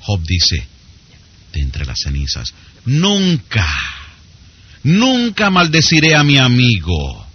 Job 0.00 0.22
dice, 0.22 0.66
de 1.52 1.60
entre 1.60 1.84
las 1.84 2.00
cenizas, 2.00 2.54
nunca, 2.84 3.66
nunca 4.82 5.50
maldeciré 5.50 6.14
a 6.14 6.22
mi 6.22 6.38
amigo. 6.38 7.26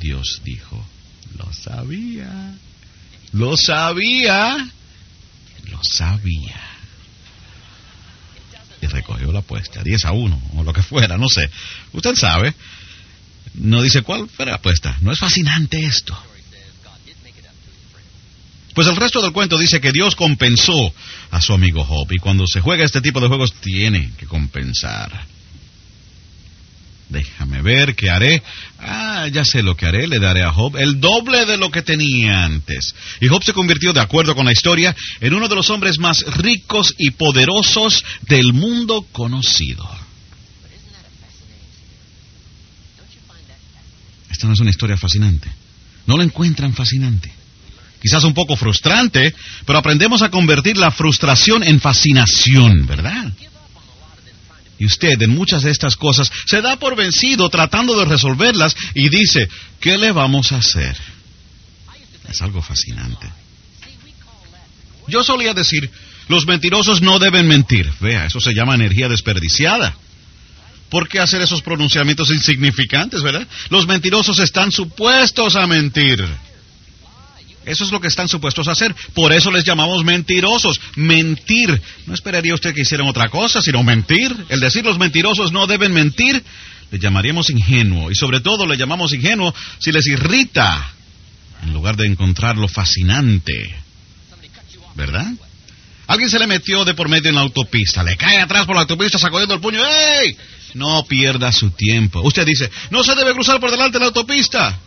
Dios 0.00 0.40
dijo, 0.44 0.84
lo 1.36 1.52
sabía, 1.52 2.54
lo 3.32 3.56
sabía, 3.56 4.68
lo 5.64 5.80
sabía. 5.82 6.60
Y 8.80 8.86
recogió 8.86 9.32
la 9.32 9.40
apuesta, 9.40 9.82
10 9.82 10.04
a 10.04 10.12
1, 10.12 10.42
o 10.56 10.64
lo 10.64 10.72
que 10.72 10.82
fuera, 10.82 11.16
no 11.18 11.28
sé. 11.28 11.50
Usted 11.92 12.14
sabe. 12.14 12.54
No 13.58 13.82
dice 13.82 14.02
cuál 14.02 14.28
fue 14.28 14.46
la 14.46 14.54
apuesta. 14.56 14.96
¿No 15.00 15.12
es 15.12 15.18
fascinante 15.18 15.84
esto? 15.84 16.16
Pues 18.74 18.86
el 18.86 18.96
resto 18.96 19.20
del 19.20 19.32
cuento 19.32 19.58
dice 19.58 19.80
que 19.80 19.90
Dios 19.90 20.14
compensó 20.14 20.94
a 21.32 21.40
su 21.40 21.52
amigo 21.52 21.84
Job. 21.84 22.06
Y 22.12 22.18
cuando 22.18 22.46
se 22.46 22.60
juega 22.60 22.84
este 22.84 23.00
tipo 23.00 23.20
de 23.20 23.26
juegos, 23.26 23.52
tiene 23.54 24.12
que 24.16 24.26
compensar. 24.26 25.10
Déjame 27.08 27.60
ver 27.62 27.96
qué 27.96 28.10
haré. 28.10 28.40
Ah, 28.78 29.26
ya 29.32 29.44
sé 29.44 29.64
lo 29.64 29.76
que 29.76 29.86
haré. 29.86 30.06
Le 30.06 30.20
daré 30.20 30.44
a 30.44 30.52
Job 30.52 30.76
el 30.76 31.00
doble 31.00 31.44
de 31.44 31.56
lo 31.56 31.72
que 31.72 31.82
tenía 31.82 32.44
antes. 32.44 32.94
Y 33.20 33.26
Job 33.26 33.42
se 33.42 33.52
convirtió, 33.52 33.92
de 33.92 34.00
acuerdo 34.00 34.36
con 34.36 34.46
la 34.46 34.52
historia, 34.52 34.94
en 35.20 35.34
uno 35.34 35.48
de 35.48 35.56
los 35.56 35.70
hombres 35.70 35.98
más 35.98 36.22
ricos 36.36 36.94
y 36.98 37.10
poderosos 37.10 38.04
del 38.28 38.52
mundo 38.52 39.06
conocido. 39.10 40.07
Esta 44.38 44.46
no 44.46 44.52
es 44.52 44.60
una 44.60 44.70
historia 44.70 44.96
fascinante. 44.96 45.50
¿No 46.06 46.16
la 46.16 46.22
encuentran 46.22 46.72
fascinante? 46.72 47.28
Quizás 48.00 48.22
un 48.22 48.34
poco 48.34 48.54
frustrante, 48.54 49.34
pero 49.66 49.80
aprendemos 49.80 50.22
a 50.22 50.30
convertir 50.30 50.76
la 50.76 50.92
frustración 50.92 51.64
en 51.64 51.80
fascinación, 51.80 52.86
¿verdad? 52.86 53.32
Y 54.78 54.86
usted 54.86 55.20
en 55.20 55.34
muchas 55.34 55.64
de 55.64 55.72
estas 55.72 55.96
cosas 55.96 56.30
se 56.46 56.62
da 56.62 56.76
por 56.76 56.94
vencido 56.94 57.50
tratando 57.50 57.98
de 57.98 58.04
resolverlas 58.04 58.76
y 58.94 59.08
dice, 59.08 59.48
¿qué 59.80 59.98
le 59.98 60.12
vamos 60.12 60.52
a 60.52 60.58
hacer? 60.58 60.96
Es 62.30 62.40
algo 62.40 62.62
fascinante. 62.62 63.26
Yo 65.08 65.24
solía 65.24 65.52
decir, 65.52 65.90
los 66.28 66.46
mentirosos 66.46 67.02
no 67.02 67.18
deben 67.18 67.48
mentir. 67.48 67.92
Vea, 67.98 68.26
eso 68.26 68.38
se 68.38 68.54
llama 68.54 68.76
energía 68.76 69.08
desperdiciada. 69.08 69.96
¿Por 70.90 71.08
qué 71.08 71.20
hacer 71.20 71.42
esos 71.42 71.62
pronunciamientos 71.62 72.30
insignificantes, 72.30 73.22
verdad? 73.22 73.46
Los 73.68 73.86
mentirosos 73.86 74.38
están 74.38 74.72
supuestos 74.72 75.54
a 75.56 75.66
mentir. 75.66 76.26
Eso 77.66 77.84
es 77.84 77.92
lo 77.92 78.00
que 78.00 78.08
están 78.08 78.28
supuestos 78.28 78.66
a 78.66 78.72
hacer. 78.72 78.94
Por 79.12 79.32
eso 79.32 79.50
les 79.50 79.64
llamamos 79.64 80.02
mentirosos. 80.02 80.80
Mentir. 80.96 81.80
No 82.06 82.14
esperaría 82.14 82.54
usted 82.54 82.74
que 82.74 82.80
hicieran 82.80 83.06
otra 83.06 83.28
cosa, 83.28 83.60
sino 83.60 83.82
mentir. 83.82 84.34
El 84.48 84.60
decir 84.60 84.84
los 84.84 84.98
mentirosos 84.98 85.52
no 85.52 85.66
deben 85.66 85.92
mentir, 85.92 86.42
le 86.90 86.98
llamaríamos 86.98 87.50
ingenuo. 87.50 88.10
Y 88.10 88.14
sobre 88.14 88.40
todo 88.40 88.66
le 88.66 88.78
llamamos 88.78 89.12
ingenuo 89.12 89.54
si 89.78 89.92
les 89.92 90.06
irrita, 90.06 90.94
en 91.62 91.74
lugar 91.74 91.96
de 91.96 92.06
encontrarlo 92.06 92.68
fascinante. 92.68 93.74
¿Verdad? 94.94 95.26
Alguien 96.08 96.30
se 96.30 96.38
le 96.38 96.46
metió 96.46 96.86
de 96.86 96.94
por 96.94 97.08
medio 97.08 97.28
en 97.28 97.34
la 97.34 97.42
autopista, 97.42 98.02
le 98.02 98.16
cae 98.16 98.40
atrás 98.40 98.64
por 98.64 98.74
la 98.74 98.80
autopista 98.82 99.18
sacudiendo 99.18 99.54
el 99.54 99.60
puño. 99.60 99.80
¡Ey! 99.84 100.36
No 100.72 101.04
pierda 101.04 101.52
su 101.52 101.70
tiempo. 101.70 102.22
Usted 102.22 102.46
dice, 102.46 102.70
no 102.90 103.04
se 103.04 103.14
debe 103.14 103.34
cruzar 103.34 103.60
por 103.60 103.70
delante 103.70 103.98
de 103.98 104.00
la 104.00 104.06
autopista. 104.06 104.78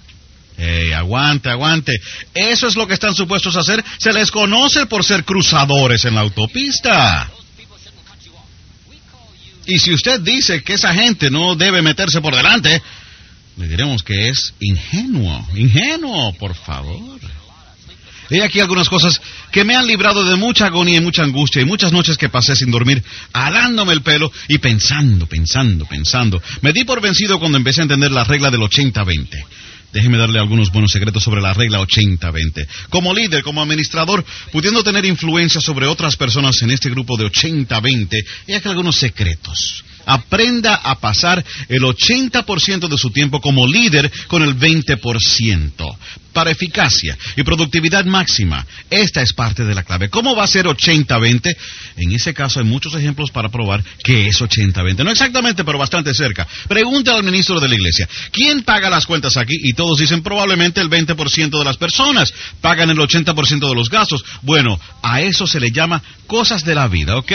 Ey, 0.57 0.91
aguante, 0.93 1.49
aguante. 1.49 1.99
Eso 2.33 2.67
es 2.67 2.75
lo 2.75 2.87
que 2.87 2.95
están 2.95 3.13
supuestos 3.13 3.55
a 3.55 3.59
hacer. 3.59 3.83
Se 3.99 4.11
les 4.11 4.31
conoce 4.31 4.87
por 4.87 5.03
ser 5.03 5.23
cruzadores 5.23 6.05
en 6.05 6.15
la 6.15 6.21
autopista. 6.21 7.31
Y 9.67 9.77
si 9.77 9.93
usted 9.93 10.21
dice 10.21 10.63
que 10.63 10.73
esa 10.73 10.91
gente 10.93 11.29
no 11.29 11.55
debe 11.55 11.83
meterse 11.83 12.19
por 12.19 12.35
delante, 12.35 12.81
le 13.57 13.67
diremos 13.67 14.01
que 14.01 14.29
es 14.29 14.55
ingenuo. 14.59 15.47
Ingenuo, 15.55 16.33
por 16.33 16.55
favor. 16.55 17.19
He 18.31 18.41
aquí 18.41 18.61
algunas 18.61 18.87
cosas 18.87 19.19
que 19.51 19.65
me 19.65 19.75
han 19.75 19.85
librado 19.85 20.23
de 20.23 20.37
mucha 20.37 20.67
agonía 20.67 20.99
y 20.99 21.01
mucha 21.01 21.21
angustia 21.21 21.61
y 21.61 21.65
muchas 21.65 21.91
noches 21.91 22.17
que 22.17 22.29
pasé 22.29 22.55
sin 22.55 22.71
dormir, 22.71 23.03
alándome 23.33 23.91
el 23.91 24.01
pelo 24.01 24.31
y 24.47 24.57
pensando, 24.57 25.27
pensando, 25.27 25.85
pensando. 25.85 26.41
Me 26.61 26.71
di 26.71 26.85
por 26.85 27.01
vencido 27.01 27.39
cuando 27.39 27.57
empecé 27.57 27.81
a 27.81 27.83
entender 27.83 28.09
la 28.09 28.23
regla 28.23 28.49
del 28.49 28.61
80-20. 28.61 29.27
Déjeme 29.91 30.17
darle 30.17 30.39
algunos 30.39 30.71
buenos 30.71 30.91
secretos 30.91 31.21
sobre 31.21 31.41
la 31.41 31.51
regla 31.51 31.81
80-20. 31.81 32.65
Como 32.89 33.13
líder, 33.13 33.43
como 33.43 33.61
administrador, 33.61 34.23
pudiendo 34.53 34.81
tener 34.81 35.03
influencia 35.03 35.59
sobre 35.59 35.87
otras 35.87 36.15
personas 36.15 36.61
en 36.61 36.71
este 36.71 36.89
grupo 36.89 37.17
de 37.17 37.25
80-20, 37.25 38.25
hay 38.47 38.53
aquí 38.53 38.69
algunos 38.69 38.95
secretos. 38.95 39.83
Aprenda 40.11 40.75
a 40.75 40.99
pasar 40.99 41.43
el 41.69 41.83
80% 41.83 42.87
de 42.87 42.97
su 42.97 43.11
tiempo 43.11 43.39
como 43.39 43.65
líder 43.65 44.11
con 44.27 44.43
el 44.43 44.57
20%. 44.57 45.97
Para 46.33 46.51
eficacia 46.51 47.17
y 47.35 47.43
productividad 47.43 48.05
máxima, 48.05 48.65
esta 48.89 49.21
es 49.21 49.33
parte 49.33 49.65
de 49.65 49.75
la 49.75 49.83
clave. 49.83 50.09
¿Cómo 50.09 50.33
va 50.33 50.45
a 50.45 50.47
ser 50.47 50.65
80-20? 50.65 51.55
En 51.97 52.11
ese 52.13 52.33
caso 52.33 52.59
hay 52.61 52.65
muchos 52.65 52.93
ejemplos 52.95 53.31
para 53.31 53.49
probar 53.49 53.83
que 54.01 54.27
es 54.27 54.39
80-20. 54.39 55.03
No 55.03 55.11
exactamente, 55.11 55.65
pero 55.65 55.77
bastante 55.77 56.13
cerca. 56.13 56.47
Pregunta 56.69 57.15
al 57.15 57.23
ministro 57.23 57.59
de 57.59 57.67
la 57.67 57.75
iglesia, 57.75 58.07
¿quién 58.31 58.63
paga 58.63 58.89
las 58.89 59.05
cuentas 59.05 59.35
aquí? 59.35 59.55
Y 59.61 59.73
todos 59.73 59.97
dicen 59.97 60.23
probablemente 60.23 60.79
el 60.79 60.89
20% 60.89 61.57
de 61.57 61.65
las 61.65 61.75
personas 61.75 62.33
pagan 62.61 62.89
el 62.89 62.97
80% 62.97 63.67
de 63.67 63.75
los 63.75 63.89
gastos. 63.89 64.23
Bueno, 64.41 64.79
a 65.03 65.21
eso 65.21 65.45
se 65.47 65.59
le 65.59 65.71
llama 65.71 66.01
cosas 66.27 66.63
de 66.63 66.75
la 66.75 66.87
vida, 66.87 67.17
¿ok? 67.17 67.31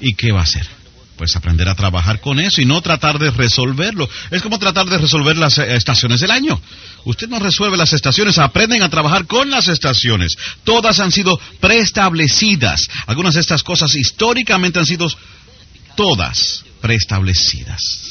¿Y 0.00 0.14
qué 0.14 0.30
va 0.30 0.40
a 0.40 0.44
hacer? 0.44 0.78
Pues 1.18 1.36
aprender 1.36 1.68
a 1.68 1.74
trabajar 1.74 2.20
con 2.20 2.38
eso 2.38 2.62
y 2.62 2.64
no 2.64 2.80
tratar 2.80 3.18
de 3.18 3.30
resolverlo. 3.30 4.08
Es 4.30 4.40
como 4.40 4.58
tratar 4.58 4.86
de 4.86 4.96
resolver 4.96 5.36
las 5.36 5.58
eh, 5.58 5.74
estaciones 5.76 6.20
del 6.20 6.30
año. 6.30 6.58
Usted 7.04 7.28
no 7.28 7.38
resuelve 7.38 7.76
las 7.76 7.92
estaciones, 7.92 8.38
aprenden 8.38 8.82
a 8.82 8.88
trabajar 8.88 9.26
con 9.26 9.50
las 9.50 9.68
estaciones. 9.68 10.38
Todas 10.64 11.00
han 11.00 11.12
sido 11.12 11.38
preestablecidas. 11.60 12.88
Algunas 13.06 13.34
de 13.34 13.40
estas 13.40 13.62
cosas 13.62 13.94
históricamente 13.94 14.78
han 14.78 14.86
sido 14.86 15.08
todas 15.96 16.64
preestablecidas. 16.80 18.07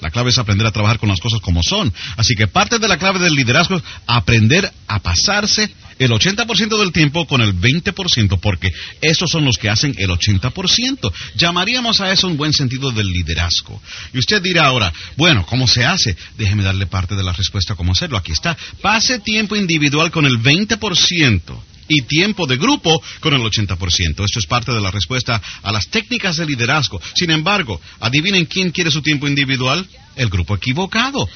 La 0.00 0.10
clave 0.10 0.30
es 0.30 0.38
aprender 0.38 0.66
a 0.66 0.72
trabajar 0.72 0.98
con 0.98 1.08
las 1.08 1.20
cosas 1.20 1.40
como 1.40 1.62
son. 1.62 1.92
Así 2.16 2.34
que 2.34 2.46
parte 2.46 2.78
de 2.78 2.88
la 2.88 2.98
clave 2.98 3.18
del 3.18 3.34
liderazgo 3.34 3.76
es 3.76 3.82
aprender 4.06 4.70
a 4.86 5.00
pasarse 5.00 5.70
el 5.98 6.10
80% 6.10 6.78
del 6.78 6.92
tiempo 6.92 7.26
con 7.26 7.40
el 7.40 7.54
20%, 7.58 8.38
porque 8.40 8.72
esos 9.00 9.30
son 9.30 9.44
los 9.44 9.58
que 9.58 9.68
hacen 9.68 9.94
el 9.98 10.10
80%. 10.10 11.12
Llamaríamos 11.36 12.00
a 12.00 12.12
eso 12.12 12.28
un 12.28 12.36
buen 12.36 12.52
sentido 12.52 12.90
del 12.92 13.08
liderazgo. 13.08 13.80
Y 14.12 14.18
usted 14.18 14.40
dirá 14.40 14.66
ahora, 14.66 14.92
bueno, 15.16 15.44
¿cómo 15.46 15.66
se 15.66 15.84
hace? 15.84 16.16
Déjeme 16.36 16.62
darle 16.62 16.86
parte 16.86 17.16
de 17.16 17.22
la 17.22 17.32
respuesta 17.32 17.74
cómo 17.74 17.92
hacerlo. 17.92 18.16
Aquí 18.16 18.32
está. 18.32 18.56
Pase 18.80 19.18
tiempo 19.18 19.56
individual 19.56 20.10
con 20.10 20.24
el 20.24 20.38
20% 20.38 21.67
y 21.88 22.02
tiempo 22.02 22.46
de 22.46 22.56
grupo 22.56 23.02
con 23.20 23.34
el 23.34 23.40
80%. 23.40 24.24
Esto 24.24 24.38
es 24.38 24.46
parte 24.46 24.72
de 24.72 24.80
la 24.80 24.90
respuesta 24.90 25.40
a 25.62 25.72
las 25.72 25.88
técnicas 25.88 26.36
de 26.36 26.46
liderazgo. 26.46 27.00
Sin 27.14 27.30
embargo, 27.30 27.80
adivinen 28.00 28.46
quién 28.46 28.70
quiere 28.70 28.90
su 28.90 29.02
tiempo 29.02 29.26
individual. 29.26 29.86
El 30.16 30.28
grupo 30.28 30.56
equivocado. 30.56 31.28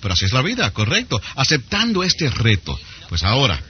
Pero 0.00 0.14
así 0.14 0.26
es 0.26 0.32
la 0.32 0.42
vida, 0.42 0.70
correcto. 0.72 1.20
Aceptando 1.36 2.02
este 2.02 2.30
reto. 2.30 2.78
Pues 3.08 3.22
ahora, 3.22 3.62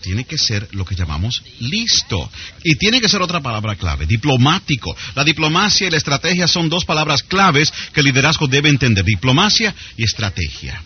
tiene 0.00 0.24
que 0.24 0.38
ser 0.38 0.68
lo 0.72 0.84
que 0.84 0.94
llamamos 0.94 1.42
listo. 1.60 2.30
Y 2.62 2.76
tiene 2.76 3.00
que 3.00 3.08
ser 3.08 3.22
otra 3.22 3.40
palabra 3.40 3.76
clave, 3.76 4.06
diplomático. 4.06 4.96
La 5.14 5.24
diplomacia 5.24 5.88
y 5.88 5.90
la 5.90 5.96
estrategia 5.96 6.46
son 6.46 6.68
dos 6.68 6.84
palabras 6.84 7.22
claves 7.22 7.72
que 7.92 8.00
el 8.00 8.06
liderazgo 8.06 8.46
debe 8.46 8.68
entender, 8.68 9.04
diplomacia 9.04 9.74
y 9.96 10.04
estrategia. 10.04 10.80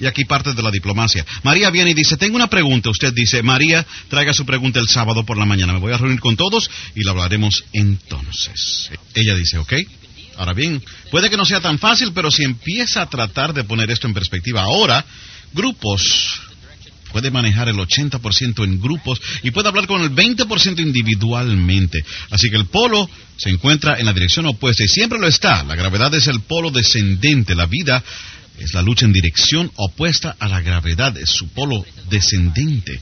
Y 0.00 0.06
aquí 0.06 0.24
parte 0.24 0.52
de 0.52 0.62
la 0.62 0.70
diplomacia. 0.70 1.24
María 1.42 1.70
viene 1.70 1.90
y 1.90 1.94
dice, 1.94 2.16
tengo 2.16 2.36
una 2.36 2.48
pregunta. 2.48 2.90
Usted 2.90 3.12
dice, 3.12 3.42
María, 3.42 3.86
traiga 4.08 4.32
su 4.32 4.44
pregunta 4.44 4.80
el 4.80 4.88
sábado 4.88 5.24
por 5.24 5.38
la 5.38 5.44
mañana. 5.44 5.72
Me 5.72 5.78
voy 5.78 5.92
a 5.92 5.98
reunir 5.98 6.20
con 6.20 6.36
todos 6.36 6.68
y 6.94 7.04
la 7.04 7.12
hablaremos 7.12 7.64
entonces. 7.72 8.90
Ella 9.14 9.34
dice, 9.34 9.58
ok. 9.58 9.72
Ahora 10.38 10.54
bien, 10.54 10.82
puede 11.10 11.28
que 11.28 11.36
no 11.36 11.44
sea 11.44 11.60
tan 11.60 11.78
fácil, 11.78 12.12
pero 12.14 12.30
si 12.30 12.42
empieza 12.42 13.02
a 13.02 13.08
tratar 13.08 13.52
de 13.52 13.64
poner 13.64 13.90
esto 13.90 14.06
en 14.06 14.14
perspectiva 14.14 14.62
ahora, 14.62 15.04
grupos 15.52 16.40
puede 17.12 17.30
manejar 17.30 17.68
el 17.68 17.76
80% 17.76 18.64
en 18.64 18.80
grupos 18.80 19.20
y 19.42 19.50
puede 19.50 19.68
hablar 19.68 19.86
con 19.86 20.00
el 20.02 20.10
20% 20.10 20.80
individualmente. 20.80 22.02
Así 22.30 22.50
que 22.50 22.56
el 22.56 22.66
polo 22.66 23.08
se 23.36 23.50
encuentra 23.50 23.98
en 23.98 24.06
la 24.06 24.12
dirección 24.12 24.46
opuesta 24.46 24.82
y 24.82 24.88
siempre 24.88 25.18
lo 25.18 25.28
está. 25.28 25.62
La 25.62 25.76
gravedad 25.76 26.12
es 26.14 26.26
el 26.26 26.40
polo 26.40 26.70
descendente. 26.70 27.54
La 27.54 27.66
vida 27.66 28.02
es 28.62 28.74
la 28.74 28.82
lucha 28.82 29.06
en 29.06 29.12
dirección 29.12 29.70
opuesta 29.76 30.36
a 30.38 30.46
la 30.46 30.60
gravedad, 30.60 31.16
es 31.18 31.30
su 31.30 31.48
polo 31.48 31.84
descendente. 32.08 33.00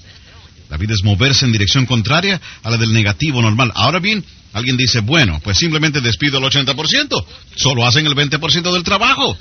La 0.70 0.76
vida 0.76 0.94
es 0.94 1.04
moverse 1.04 1.44
en 1.44 1.52
dirección 1.52 1.84
contraria 1.84 2.40
a 2.62 2.70
la 2.70 2.76
del 2.76 2.92
negativo 2.92 3.42
normal. 3.42 3.70
Ahora 3.74 3.98
bien, 3.98 4.24
alguien 4.52 4.76
dice, 4.76 5.00
bueno, 5.00 5.40
pues 5.42 5.58
simplemente 5.58 6.00
despido 6.00 6.38
el 6.38 6.44
80%, 6.44 7.24
solo 7.56 7.86
hacen 7.86 8.06
el 8.06 8.14
20% 8.14 8.72
del 8.72 8.82
trabajo. 8.82 9.36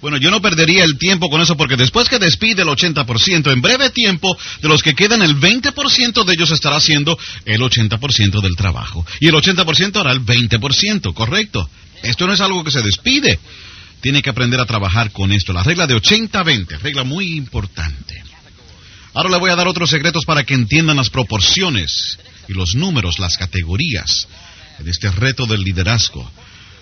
Bueno, 0.00 0.18
yo 0.18 0.30
no 0.30 0.42
perdería 0.42 0.84
el 0.84 0.98
tiempo 0.98 1.30
con 1.30 1.40
eso 1.40 1.56
porque 1.56 1.76
después 1.76 2.08
que 2.08 2.18
despide 2.18 2.62
el 2.62 2.68
80%, 2.68 3.50
en 3.50 3.62
breve 3.62 3.90
tiempo, 3.90 4.36
de 4.60 4.68
los 4.68 4.82
que 4.82 4.94
quedan 4.94 5.22
el 5.22 5.36
20% 5.40 6.24
de 6.24 6.32
ellos 6.34 6.50
estará 6.50 6.76
haciendo 6.76 7.18
el 7.46 7.60
80% 7.60 8.42
del 8.42 8.54
trabajo. 8.54 9.04
Y 9.20 9.28
el 9.28 9.34
80% 9.34 9.96
hará 9.96 10.12
el 10.12 10.20
20%, 10.20 11.14
correcto. 11.14 11.68
Esto 12.02 12.26
no 12.26 12.34
es 12.34 12.40
algo 12.42 12.62
que 12.62 12.70
se 12.70 12.82
despide 12.82 13.40
tiene 14.04 14.20
que 14.20 14.28
aprender 14.28 14.60
a 14.60 14.66
trabajar 14.66 15.12
con 15.12 15.32
esto. 15.32 15.54
La 15.54 15.62
regla 15.62 15.86
de 15.86 15.96
80-20, 15.96 16.78
regla 16.80 17.04
muy 17.04 17.38
importante. 17.38 18.22
Ahora 19.14 19.30
le 19.30 19.38
voy 19.38 19.50
a 19.50 19.56
dar 19.56 19.66
otros 19.66 19.88
secretos 19.88 20.26
para 20.26 20.44
que 20.44 20.52
entiendan 20.52 20.98
las 20.98 21.08
proporciones 21.08 22.18
y 22.46 22.52
los 22.52 22.74
números, 22.74 23.18
las 23.18 23.38
categorías 23.38 24.28
de 24.78 24.90
este 24.90 25.10
reto 25.10 25.46
del 25.46 25.62
liderazgo. 25.62 26.30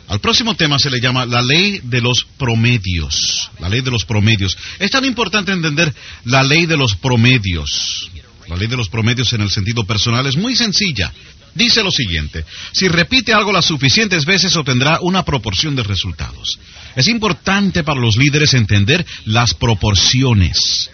Al 0.08 0.18
próximo 0.18 0.56
tema 0.56 0.80
se 0.80 0.90
le 0.90 1.00
llama 1.00 1.24
la 1.24 1.42
ley 1.42 1.80
de 1.84 2.00
los 2.00 2.26
promedios. 2.36 3.52
La 3.60 3.68
ley 3.68 3.82
de 3.82 3.92
los 3.92 4.04
promedios. 4.04 4.58
Es 4.80 4.90
tan 4.90 5.04
importante 5.04 5.52
entender 5.52 5.94
la 6.24 6.42
ley 6.42 6.66
de 6.66 6.76
los 6.76 6.96
promedios. 6.96 8.10
La 8.48 8.56
ley 8.56 8.68
de 8.68 8.76
los 8.76 8.88
promedios 8.88 9.32
en 9.32 9.40
el 9.40 9.50
sentido 9.50 9.84
personal 9.84 10.26
es 10.26 10.36
muy 10.36 10.56
sencilla. 10.56 11.12
Dice 11.54 11.82
lo 11.82 11.90
siguiente, 11.90 12.44
si 12.72 12.88
repite 12.88 13.32
algo 13.32 13.52
las 13.52 13.66
suficientes 13.66 14.24
veces 14.24 14.56
obtendrá 14.56 14.98
una 15.02 15.22
proporción 15.22 15.76
de 15.76 15.82
resultados. 15.82 16.58
Es 16.96 17.08
importante 17.08 17.84
para 17.84 18.00
los 18.00 18.16
líderes 18.16 18.54
entender 18.54 19.04
las 19.26 19.52
proporciones. 19.54 20.90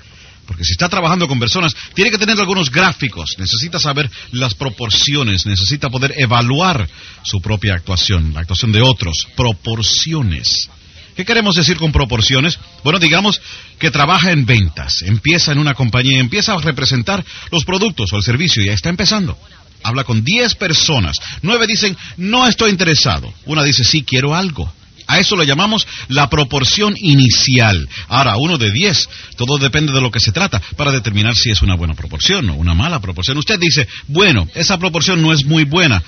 Porque 0.46 0.64
si 0.64 0.72
está 0.72 0.88
trabajando 0.88 1.28
con 1.28 1.38
personas, 1.38 1.76
tiene 1.94 2.10
que 2.10 2.18
tener 2.18 2.38
algunos 2.40 2.70
gráficos, 2.70 3.36
necesita 3.38 3.78
saber 3.78 4.10
las 4.32 4.54
proporciones, 4.54 5.44
necesita 5.44 5.90
poder 5.90 6.14
evaluar 6.16 6.88
su 7.22 7.40
propia 7.40 7.74
actuación, 7.74 8.32
la 8.32 8.40
actuación 8.40 8.72
de 8.72 8.80
otros, 8.80 9.28
proporciones. 9.36 10.70
¿Qué 11.18 11.24
queremos 11.24 11.56
decir 11.56 11.78
con 11.78 11.90
proporciones? 11.90 12.60
Bueno, 12.84 13.00
digamos 13.00 13.40
que 13.80 13.90
trabaja 13.90 14.30
en 14.30 14.46
ventas, 14.46 15.02
empieza 15.02 15.50
en 15.50 15.58
una 15.58 15.74
compañía, 15.74 16.20
empieza 16.20 16.52
a 16.52 16.58
representar 16.58 17.24
los 17.50 17.64
productos 17.64 18.12
o 18.12 18.18
el 18.18 18.22
servicio 18.22 18.62
ya 18.62 18.72
está 18.72 18.88
empezando. 18.88 19.36
Habla 19.82 20.04
con 20.04 20.22
10 20.22 20.54
personas, 20.54 21.16
9 21.42 21.66
dicen 21.66 21.96
no 22.18 22.46
estoy 22.46 22.70
interesado, 22.70 23.34
una 23.46 23.64
dice 23.64 23.82
sí 23.82 24.04
quiero 24.04 24.36
algo. 24.36 24.72
A 25.08 25.18
eso 25.18 25.34
lo 25.34 25.42
llamamos 25.42 25.88
la 26.06 26.30
proporción 26.30 26.94
inicial. 26.96 27.88
Ahora, 28.06 28.36
uno 28.36 28.56
de 28.56 28.70
diez, 28.70 29.08
todo 29.36 29.58
depende 29.58 29.92
de 29.92 30.00
lo 30.00 30.12
que 30.12 30.20
se 30.20 30.30
trata 30.30 30.62
para 30.76 30.92
determinar 30.92 31.34
si 31.34 31.50
es 31.50 31.62
una 31.62 31.74
buena 31.74 31.94
proporción 31.94 32.48
o 32.50 32.54
una 32.54 32.74
mala 32.74 33.00
proporción. 33.00 33.38
Usted 33.38 33.58
dice, 33.58 33.88
bueno, 34.06 34.46
esa 34.54 34.78
proporción 34.78 35.20
no 35.20 35.32
es 35.32 35.44
muy 35.44 35.64
buena. 35.64 36.00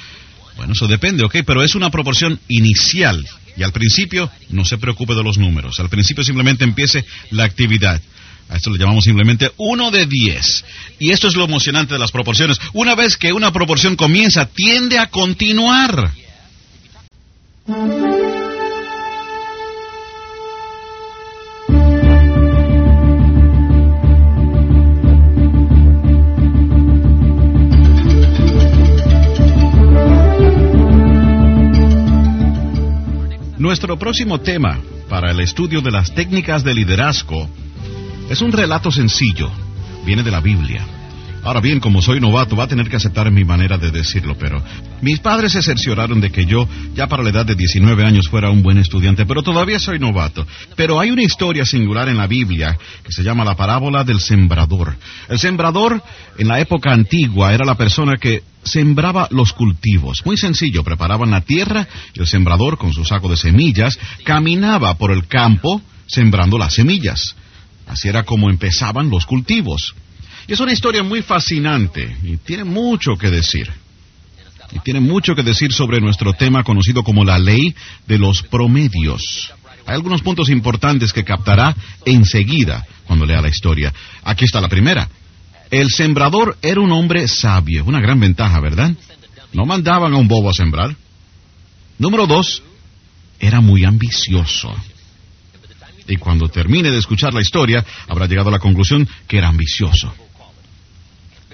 Bueno, 0.56 0.74
eso 0.74 0.86
depende, 0.86 1.24
¿ok? 1.24 1.38
Pero 1.44 1.64
es 1.64 1.74
una 1.74 1.90
proporción 1.90 2.38
inicial. 2.46 3.26
Y 3.56 3.62
al 3.62 3.72
principio 3.72 4.30
no 4.50 4.64
se 4.64 4.78
preocupe 4.78 5.14
de 5.14 5.22
los 5.22 5.38
números. 5.38 5.80
Al 5.80 5.88
principio 5.88 6.24
simplemente 6.24 6.64
empiece 6.64 7.04
la 7.30 7.44
actividad. 7.44 8.00
A 8.48 8.56
esto 8.56 8.70
lo 8.70 8.76
llamamos 8.76 9.04
simplemente 9.04 9.52
uno 9.58 9.90
de 9.90 10.06
diez. 10.06 10.64
Y 10.98 11.12
esto 11.12 11.28
es 11.28 11.36
lo 11.36 11.44
emocionante 11.44 11.94
de 11.94 12.00
las 12.00 12.10
proporciones. 12.10 12.58
Una 12.72 12.94
vez 12.94 13.16
que 13.16 13.32
una 13.32 13.52
proporción 13.52 13.94
comienza, 13.94 14.46
tiende 14.46 14.98
a 14.98 15.06
continuar. 15.06 16.12
Nuestro 33.70 33.96
próximo 33.96 34.40
tema 34.40 34.80
para 35.08 35.30
el 35.30 35.38
estudio 35.38 35.80
de 35.80 35.92
las 35.92 36.12
técnicas 36.12 36.64
de 36.64 36.74
liderazgo 36.74 37.48
es 38.28 38.42
un 38.42 38.50
relato 38.50 38.90
sencillo, 38.90 39.48
viene 40.04 40.24
de 40.24 40.30
la 40.32 40.40
Biblia. 40.40 40.84
Ahora 41.42 41.60
bien, 41.60 41.80
como 41.80 42.02
soy 42.02 42.20
novato, 42.20 42.54
va 42.54 42.64
a 42.64 42.68
tener 42.68 42.88
que 42.88 42.96
aceptar 42.96 43.30
mi 43.30 43.44
manera 43.44 43.78
de 43.78 43.90
decirlo, 43.90 44.36
pero 44.38 44.62
mis 45.00 45.20
padres 45.20 45.52
se 45.52 45.62
cercioraron 45.62 46.20
de 46.20 46.30
que 46.30 46.44
yo, 46.44 46.68
ya 46.94 47.06
para 47.06 47.22
la 47.22 47.30
edad 47.30 47.46
de 47.46 47.54
19 47.54 48.04
años, 48.04 48.28
fuera 48.28 48.50
un 48.50 48.62
buen 48.62 48.76
estudiante, 48.76 49.24
pero 49.24 49.42
todavía 49.42 49.78
soy 49.78 49.98
novato. 49.98 50.46
Pero 50.76 51.00
hay 51.00 51.10
una 51.10 51.22
historia 51.22 51.64
singular 51.64 52.08
en 52.08 52.18
la 52.18 52.26
Biblia 52.26 52.76
que 53.02 53.12
se 53.12 53.22
llama 53.22 53.44
la 53.44 53.56
parábola 53.56 54.04
del 54.04 54.20
sembrador. 54.20 54.96
El 55.28 55.38
sembrador, 55.38 56.02
en 56.36 56.48
la 56.48 56.60
época 56.60 56.92
antigua, 56.92 57.54
era 57.54 57.64
la 57.64 57.76
persona 57.76 58.16
que 58.18 58.42
sembraba 58.62 59.26
los 59.30 59.54
cultivos. 59.54 60.20
Muy 60.26 60.36
sencillo, 60.36 60.84
preparaban 60.84 61.30
la 61.30 61.40
tierra 61.40 61.88
y 62.14 62.20
el 62.20 62.26
sembrador, 62.26 62.76
con 62.76 62.92
su 62.92 63.04
saco 63.06 63.28
de 63.28 63.38
semillas, 63.38 63.98
caminaba 64.24 64.94
por 64.98 65.10
el 65.10 65.26
campo 65.26 65.80
sembrando 66.06 66.58
las 66.58 66.74
semillas. 66.74 67.34
Así 67.86 68.08
era 68.08 68.24
como 68.24 68.50
empezaban 68.50 69.08
los 69.08 69.24
cultivos. 69.24 69.94
Es 70.50 70.58
una 70.58 70.72
historia 70.72 71.04
muy 71.04 71.22
fascinante 71.22 72.16
y 72.24 72.36
tiene 72.38 72.64
mucho 72.64 73.14
que 73.16 73.30
decir. 73.30 73.70
Y 74.72 74.80
tiene 74.80 74.98
mucho 74.98 75.36
que 75.36 75.44
decir 75.44 75.72
sobre 75.72 76.00
nuestro 76.00 76.32
tema 76.32 76.64
conocido 76.64 77.04
como 77.04 77.24
la 77.24 77.38
ley 77.38 77.72
de 78.08 78.18
los 78.18 78.42
promedios. 78.42 79.52
Hay 79.86 79.94
algunos 79.94 80.22
puntos 80.22 80.48
importantes 80.48 81.12
que 81.12 81.22
captará 81.22 81.76
enseguida 82.04 82.84
cuando 83.06 83.26
lea 83.26 83.40
la 83.40 83.48
historia. 83.48 83.94
Aquí 84.24 84.44
está 84.44 84.60
la 84.60 84.68
primera. 84.68 85.08
El 85.70 85.88
sembrador 85.88 86.58
era 86.62 86.80
un 86.80 86.90
hombre 86.90 87.28
sabio, 87.28 87.84
una 87.84 88.00
gran 88.00 88.18
ventaja, 88.18 88.58
¿verdad? 88.58 88.92
No 89.52 89.66
mandaban 89.66 90.14
a 90.14 90.16
un 90.16 90.26
bobo 90.26 90.50
a 90.50 90.52
sembrar. 90.52 90.96
Número 91.96 92.26
dos, 92.26 92.60
era 93.38 93.60
muy 93.60 93.84
ambicioso. 93.84 94.74
Y 96.08 96.16
cuando 96.16 96.48
termine 96.48 96.90
de 96.90 96.98
escuchar 96.98 97.32
la 97.32 97.40
historia, 97.40 97.84
habrá 98.08 98.26
llegado 98.26 98.48
a 98.48 98.52
la 98.52 98.58
conclusión 98.58 99.08
que 99.28 99.38
era 99.38 99.46
ambicioso. 99.46 100.12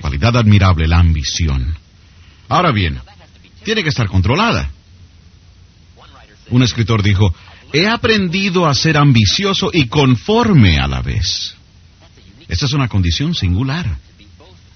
Cualidad 0.00 0.36
admirable, 0.36 0.86
la 0.86 0.98
ambición. 0.98 1.76
Ahora 2.48 2.72
bien, 2.72 3.00
tiene 3.64 3.82
que 3.82 3.88
estar 3.88 4.06
controlada. 4.08 4.70
Un 6.50 6.62
escritor 6.62 7.02
dijo, 7.02 7.34
he 7.72 7.88
aprendido 7.88 8.66
a 8.66 8.74
ser 8.74 8.96
ambicioso 8.96 9.70
y 9.72 9.88
conforme 9.88 10.78
a 10.78 10.86
la 10.86 11.02
vez. 11.02 11.56
Esta 12.48 12.66
es 12.66 12.72
una 12.72 12.88
condición 12.88 13.34
singular. 13.34 13.98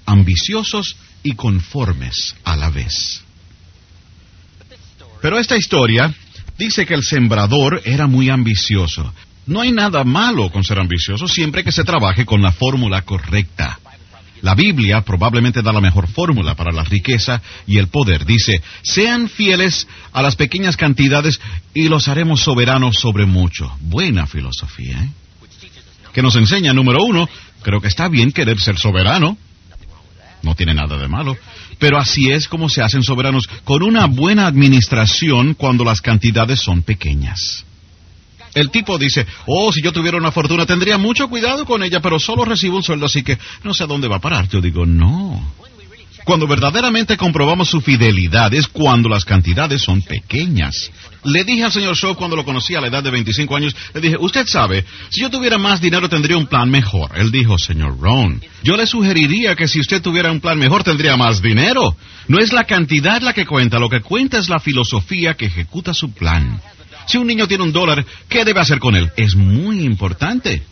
Ambiciosos 0.07 0.97
y 1.23 1.35
conformes 1.35 2.35
a 2.45 2.57
la 2.57 2.71
vez. 2.71 3.23
Pero 5.23 5.39
esta 5.39 5.57
historia 5.57 6.13
dice 6.59 6.87
que 6.87 6.95
el 6.95 7.05
sembrador 7.05 7.81
era 7.85 8.07
muy 8.07 8.31
ambicioso. 8.31 9.13
No 9.47 9.61
hay 9.61 9.73
nada 9.73 10.05
malo 10.05 10.51
con 10.51 10.65
ser 10.65 10.79
ambicioso 10.79 11.29
siempre 11.29 11.63
que 11.63 11.73
se 11.73 11.85
trabaje 11.85 12.27
con 12.27 12.43
la 12.43 12.53
fórmula 12.53 13.03
correcta. 13.03 13.79
La 14.43 14.55
Biblia 14.55 15.03
probablemente 15.03 15.63
da 15.63 15.73
la 15.73 15.81
mejor 15.81 16.09
fórmula 16.09 16.55
para 16.55 16.73
la 16.73 16.85
riqueza 16.85 17.43
y 17.67 17.79
el 17.79 17.89
poder. 17.89 18.25
Dice, 18.25 18.63
sean 18.83 19.29
fieles 19.29 19.87
a 20.13 20.23
las 20.23 20.37
pequeñas 20.37 20.77
cantidades 20.77 21.41
y 21.75 21.89
los 21.89 22.09
haremos 22.09 22.41
soberanos 22.41 22.97
sobre 22.97 23.27
mucho. 23.27 23.71
Buena 23.81 24.27
filosofía, 24.27 25.03
¿eh? 25.03 25.11
Que 26.13 26.23
nos 26.23 26.35
enseña, 26.37 26.73
número 26.73 27.05
uno, 27.05 27.29
creo 27.63 27.81
que 27.81 27.89
está 27.89 28.09
bien 28.09 28.33
querer 28.33 28.59
ser 28.59 28.79
soberano. 28.79 29.39
No 30.43 30.55
tiene 30.55 30.75
nada 30.75 30.97
de 30.97 31.07
malo. 31.07 31.37
Pero 31.79 31.99
así 31.99 32.31
es 32.31 32.49
como 32.49 32.69
se 32.69 32.83
hacen 32.83 33.03
soberanos, 33.03 33.47
con 33.65 33.83
una 33.83 34.07
buena 34.07 34.47
administración 34.47 35.55
cuando 35.55 35.85
las 35.85 36.01
cantidades 36.01 36.61
son 36.61 36.83
pequeñas. 36.83 37.65
El 38.55 38.71
tipo 38.71 38.99
dice, 38.99 39.27
oh, 39.47 39.73
si 39.73 39.83
yo 39.83 39.93
tuviera 39.93 40.17
una 40.17 40.33
fortuna 40.33 40.67
tendría 40.67 40.99
mucho 40.99 41.29
cuidado 41.29 41.65
con 41.65 41.83
ella, 41.83 42.01
pero 42.01 42.19
solo 42.19 42.45
recibo 42.45 42.77
un 42.77 42.83
sueldo, 42.83 43.07
así 43.07 43.23
que 43.23 43.39
no 43.63 43.75
sé 43.75 43.85
a 43.85 43.87
dónde 43.87 44.09
va 44.09 44.17
a 44.17 44.21
parar. 44.21 44.49
Yo 44.49 44.61
digo, 44.61 44.87
no. 44.87 45.41
Cuando 46.25 46.47
verdaderamente 46.47 47.17
comprobamos 47.17 47.69
su 47.69 47.81
fidelidad 47.81 48.53
es 48.53 48.69
cuando 48.69 49.09
las 49.09 49.25
cantidades 49.25 49.83
son 49.83 50.03
pequeñas. 50.03 50.91
Le 51.25 51.45
dije 51.45 51.65
al 51.65 51.73
señor 51.73 51.97
Shaw 51.97 52.15
cuando 52.15 52.37
lo 52.37 52.45
conocí 52.45 52.75
a 52.75 52.81
la 52.81 52.89
edad 52.89 53.03
de 53.03 53.11
25 53.11 53.57
años, 53.57 53.75
le 53.95 54.01
dije, 54.01 54.17
usted 54.19 54.47
sabe, 54.47 54.85
si 55.11 55.23
yo 55.23 55.31
tuviera 55.31 55.59
más 55.59 55.81
dinero 55.81 56.09
tendría 56.09 56.37
un 56.37 56.47
plan 56.47 56.71
mejor. 56.71 57.11
Él 57.17 57.31
dijo, 57.31 57.59
señor 57.59 57.99
Ron, 57.99 58.43
yo 58.63 58.77
le 58.77 58.87
sugeriría 58.87 59.55
que 59.57 59.69
si 59.69 59.81
usted 59.81 60.03
tuviera 60.03 60.31
un 60.31 60.41
plan 60.41 60.59
mejor 60.59 60.85
tendría 60.85 61.17
más 61.17 61.43
dinero. 61.43 61.97
No 62.29 62.39
es 62.39 62.53
la 62.53 62.65
cantidad 62.65 63.21
la 63.23 63.33
que 63.33 63.47
cuenta, 63.47 63.79
lo 63.79 63.89
que 63.89 64.01
cuenta 64.01 64.39
es 64.39 64.49
la 64.49 64.61
filosofía 64.61 65.35
que 65.35 65.47
ejecuta 65.47 65.95
su 65.95 66.13
plan. 66.13 66.61
Si 67.11 67.19
un 67.19 67.27
niño 67.27 67.49
tiene 67.49 67.65
un 67.65 67.73
dólar, 67.73 68.07
¿qué 68.29 68.45
debe 68.45 68.61
hacer 68.61 68.79
con 68.79 68.95
él? 68.95 69.11
Es 69.17 69.35
muy 69.35 69.83
importante. 69.83 70.63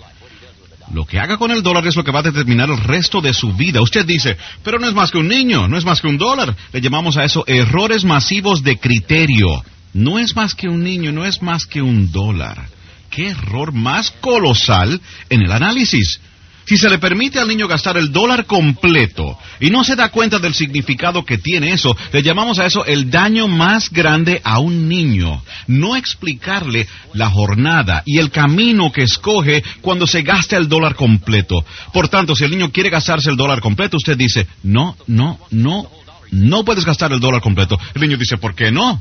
Lo 0.95 1.05
que 1.05 1.19
haga 1.19 1.37
con 1.37 1.51
el 1.51 1.65
dólar 1.65 1.85
es 1.89 1.97
lo 1.97 2.05
que 2.05 2.13
va 2.13 2.21
a 2.21 2.31
determinar 2.31 2.71
el 2.71 2.79
resto 2.79 3.21
de 3.21 3.35
su 3.35 3.55
vida. 3.55 3.83
Usted 3.83 4.07
dice, 4.07 4.37
pero 4.63 4.79
no 4.79 4.87
es 4.87 4.95
más 4.95 5.11
que 5.11 5.19
un 5.19 5.27
niño, 5.27 5.67
no 5.67 5.77
es 5.77 5.85
más 5.85 6.01
que 6.01 6.07
un 6.07 6.17
dólar. 6.17 6.55
Le 6.73 6.81
llamamos 6.81 7.17
a 7.17 7.25
eso 7.25 7.43
errores 7.49 8.05
masivos 8.05 8.63
de 8.63 8.79
criterio. 8.79 9.65
No 9.95 10.21
es 10.21 10.37
más 10.37 10.55
que 10.55 10.69
un 10.69 10.85
niño, 10.85 11.11
no 11.11 11.25
es 11.25 11.43
más 11.43 11.67
que 11.67 11.83
un 11.83 12.13
dólar. 12.13 12.69
¿Qué 13.11 13.31
error 13.31 13.73
más 13.73 14.13
colosal 14.13 15.01
en 15.31 15.43
el 15.43 15.51
análisis? 15.51 16.21
Si 16.69 16.77
se 16.77 16.91
le 16.91 16.99
permite 16.99 17.39
al 17.39 17.49
niño 17.49 17.67
gastar 17.67 17.97
el 17.97 18.13
dólar 18.13 18.45
completo 18.45 19.39
y 19.59 19.71
no 19.71 19.85
se 19.85 19.97
da 19.97 20.11
cuenta 20.11 20.39
del 20.39 20.53
significado 20.53 21.25
que 21.25 21.39
tiene 21.39 21.73
eso, 21.73 21.97
le 22.13 22.23
llamamos 22.23 22.59
a 22.59 22.67
eso 22.67 22.85
el 22.85 23.11
daño 23.11 23.49
más 23.49 23.89
grande 23.89 24.43
a 24.45 24.59
un 24.59 24.87
niño. 24.87 25.43
No 25.67 25.97
explicarle 25.97 26.87
la 27.15 27.31
jornada 27.31 28.03
y 28.05 28.19
el 28.19 28.31
camino 28.31 28.93
que 28.93 29.05
escoge 29.05 29.65
cuando 29.81 30.07
se 30.07 30.21
gasta 30.21 30.59
el 30.59 30.69
dólar 30.69 30.95
completo. 30.95 31.65
Por 31.95 32.11
tanto, 32.11 32.37
si 32.37 32.45
el 32.45 32.51
niño 32.51 32.71
quiere 32.71 32.91
gastarse 32.91 33.31
el 33.31 33.39
dólar 33.39 33.63
completo, 33.63 33.97
usted 33.97 34.19
dice, 34.19 34.47
no, 34.63 34.95
no, 35.07 35.39
no, 35.51 35.89
no 36.33 36.65
puedes 36.67 36.85
gastar 36.85 37.11
el 37.13 37.21
dólar 37.21 37.41
completo. 37.41 37.79
El 37.95 38.03
niño 38.03 38.19
dice, 38.19 38.37
¿por 38.37 38.55
qué 38.55 38.71
no? 38.71 39.01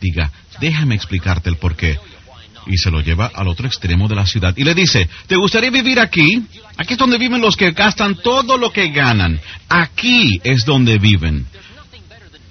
Diga, 0.00 0.30
déjame 0.60 0.94
explicarte 0.94 1.50
el 1.50 1.56
por 1.56 1.74
qué 1.74 1.98
y 2.66 2.76
se 2.76 2.90
lo 2.90 3.00
lleva 3.00 3.30
al 3.34 3.48
otro 3.48 3.66
extremo 3.66 4.08
de 4.08 4.14
la 4.14 4.26
ciudad 4.26 4.54
y 4.56 4.64
le 4.64 4.74
dice, 4.74 5.08
¿te 5.26 5.36
gustaría 5.36 5.70
vivir 5.70 5.98
aquí? 6.00 6.42
Aquí 6.76 6.94
es 6.94 6.98
donde 6.98 7.18
viven 7.18 7.40
los 7.40 7.56
que 7.56 7.72
gastan 7.72 8.16
todo 8.16 8.56
lo 8.56 8.72
que 8.72 8.88
ganan. 8.88 9.40
Aquí 9.68 10.40
es 10.44 10.64
donde 10.64 10.98
viven. 10.98 11.46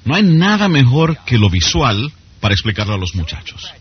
No 0.06 0.16
hay 0.16 0.24
nada 0.24 0.70
mejor 0.70 1.18
que 1.26 1.38
lo 1.38 1.50
visual 1.50 2.12
para 2.40 2.54
explicarlo 2.54 2.94
a 2.94 2.98
los 2.98 3.16
muchachos. 3.16 3.72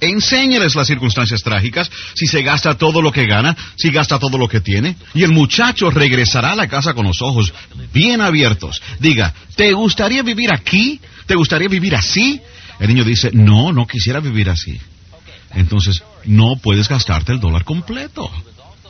Enséñales 0.00 0.74
las 0.74 0.86
circunstancias 0.86 1.42
trágicas, 1.42 1.90
si 2.14 2.26
se 2.26 2.42
gasta 2.42 2.76
todo 2.76 3.00
lo 3.00 3.10
que 3.10 3.26
gana, 3.26 3.56
si 3.76 3.90
gasta 3.90 4.18
todo 4.18 4.36
lo 4.36 4.46
que 4.46 4.60
tiene, 4.60 4.96
y 5.14 5.22
el 5.22 5.32
muchacho 5.32 5.90
regresará 5.90 6.52
a 6.52 6.56
la 6.56 6.68
casa 6.68 6.92
con 6.92 7.06
los 7.06 7.22
ojos 7.22 7.52
bien 7.94 8.20
abiertos. 8.20 8.82
Diga, 9.00 9.32
¿te 9.54 9.72
gustaría 9.72 10.22
vivir 10.22 10.52
aquí? 10.52 11.00
¿Te 11.26 11.34
gustaría 11.34 11.68
vivir 11.68 11.94
así? 11.94 12.40
El 12.78 12.88
niño 12.88 13.04
dice, 13.04 13.30
no, 13.32 13.72
no 13.72 13.86
quisiera 13.86 14.20
vivir 14.20 14.50
así. 14.50 14.78
Entonces, 15.56 16.02
no 16.24 16.56
puedes 16.56 16.88
gastarte 16.88 17.32
el 17.32 17.40
dólar 17.40 17.64
completo. 17.64 18.30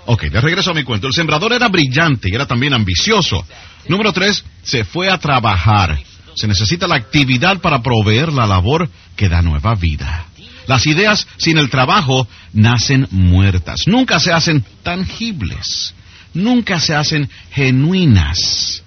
Ok, 0.06 0.24
de 0.24 0.40
regreso 0.40 0.72
a 0.72 0.74
mi 0.74 0.82
cuento. 0.82 1.06
El 1.06 1.12
sembrador 1.12 1.52
era 1.52 1.68
brillante 1.68 2.28
y 2.28 2.34
era 2.34 2.46
también 2.46 2.74
ambicioso. 2.74 3.44
Número 3.88 4.12
tres, 4.12 4.44
se 4.62 4.84
fue 4.84 5.08
a 5.08 5.18
trabajar. 5.18 5.98
Se 6.34 6.48
necesita 6.48 6.88
la 6.88 6.96
actividad 6.96 7.60
para 7.60 7.82
proveer 7.82 8.32
la 8.32 8.46
labor 8.46 8.90
que 9.14 9.28
da 9.28 9.42
nueva 9.42 9.74
vida. 9.76 10.26
Las 10.66 10.86
ideas 10.86 11.26
sin 11.36 11.56
el 11.58 11.70
trabajo 11.70 12.28
nacen 12.52 13.06
muertas. 13.12 13.82
Nunca 13.86 14.18
se 14.18 14.32
hacen 14.32 14.64
tangibles. 14.82 15.94
Nunca 16.34 16.80
se 16.80 16.94
hacen 16.94 17.30
genuinas. 17.52 18.82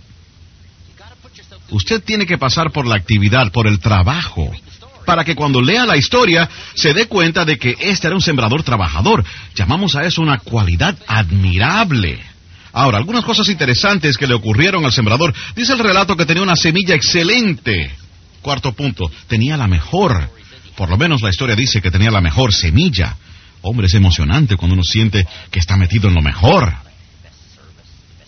Usted 1.72 2.04
tiene 2.04 2.26
que 2.26 2.38
pasar 2.38 2.72
por 2.72 2.86
la 2.86 2.96
actividad, 2.96 3.52
por 3.52 3.68
el 3.68 3.80
trabajo, 3.80 4.52
para 5.10 5.26
que 5.26 5.34
cuando 5.34 5.60
lea 5.60 5.88
la 5.88 5.98
historia 5.98 6.48
se 6.76 6.93
dé 6.93 7.08
cuenta 7.08 7.43
de 7.43 7.58
que 7.58 7.76
este 7.80 8.06
era 8.06 8.15
un 8.15 8.22
sembrador 8.22 8.62
trabajador. 8.62 9.26
Llamamos 9.56 9.95
a 9.95 10.06
eso 10.06 10.22
una 10.22 10.38
cualidad 10.38 10.95
admirable. 11.08 12.19
Ahora, 12.74 13.00
algunas 13.00 13.26
cosas 13.26 13.50
interesantes 13.50 14.19
que 14.19 14.28
le 14.28 14.36
ocurrieron 14.36 14.86
al 14.86 14.91
sembrador. 14.91 15.34
Dice 15.56 15.74
el 15.74 15.80
relato 15.80 16.15
que 16.15 16.28
tenía 16.28 16.43
una 16.43 16.56
semilla 16.56 16.93
excelente. 16.93 17.91
Cuarto 18.43 18.72
punto, 18.74 19.10
tenía 19.26 19.58
la 19.58 19.67
mejor. 19.67 20.30
Por 20.76 20.91
lo 20.91 20.98
menos 21.00 21.24
la 21.24 21.32
historia 21.32 21.56
dice 21.56 21.82
que 21.82 21.89
tenía 21.89 22.12
la 22.12 22.22
mejor 22.22 22.54
semilla. 22.54 23.17
Hombre, 23.63 23.88
es 23.88 23.95
emocionante 23.95 24.58
cuando 24.58 24.76
uno 24.76 24.84
siente 24.84 25.26
que 25.50 25.58
está 25.58 25.76
metido 25.76 26.08
en 26.10 26.13
lo 26.13 26.22
mejor. 26.22 26.72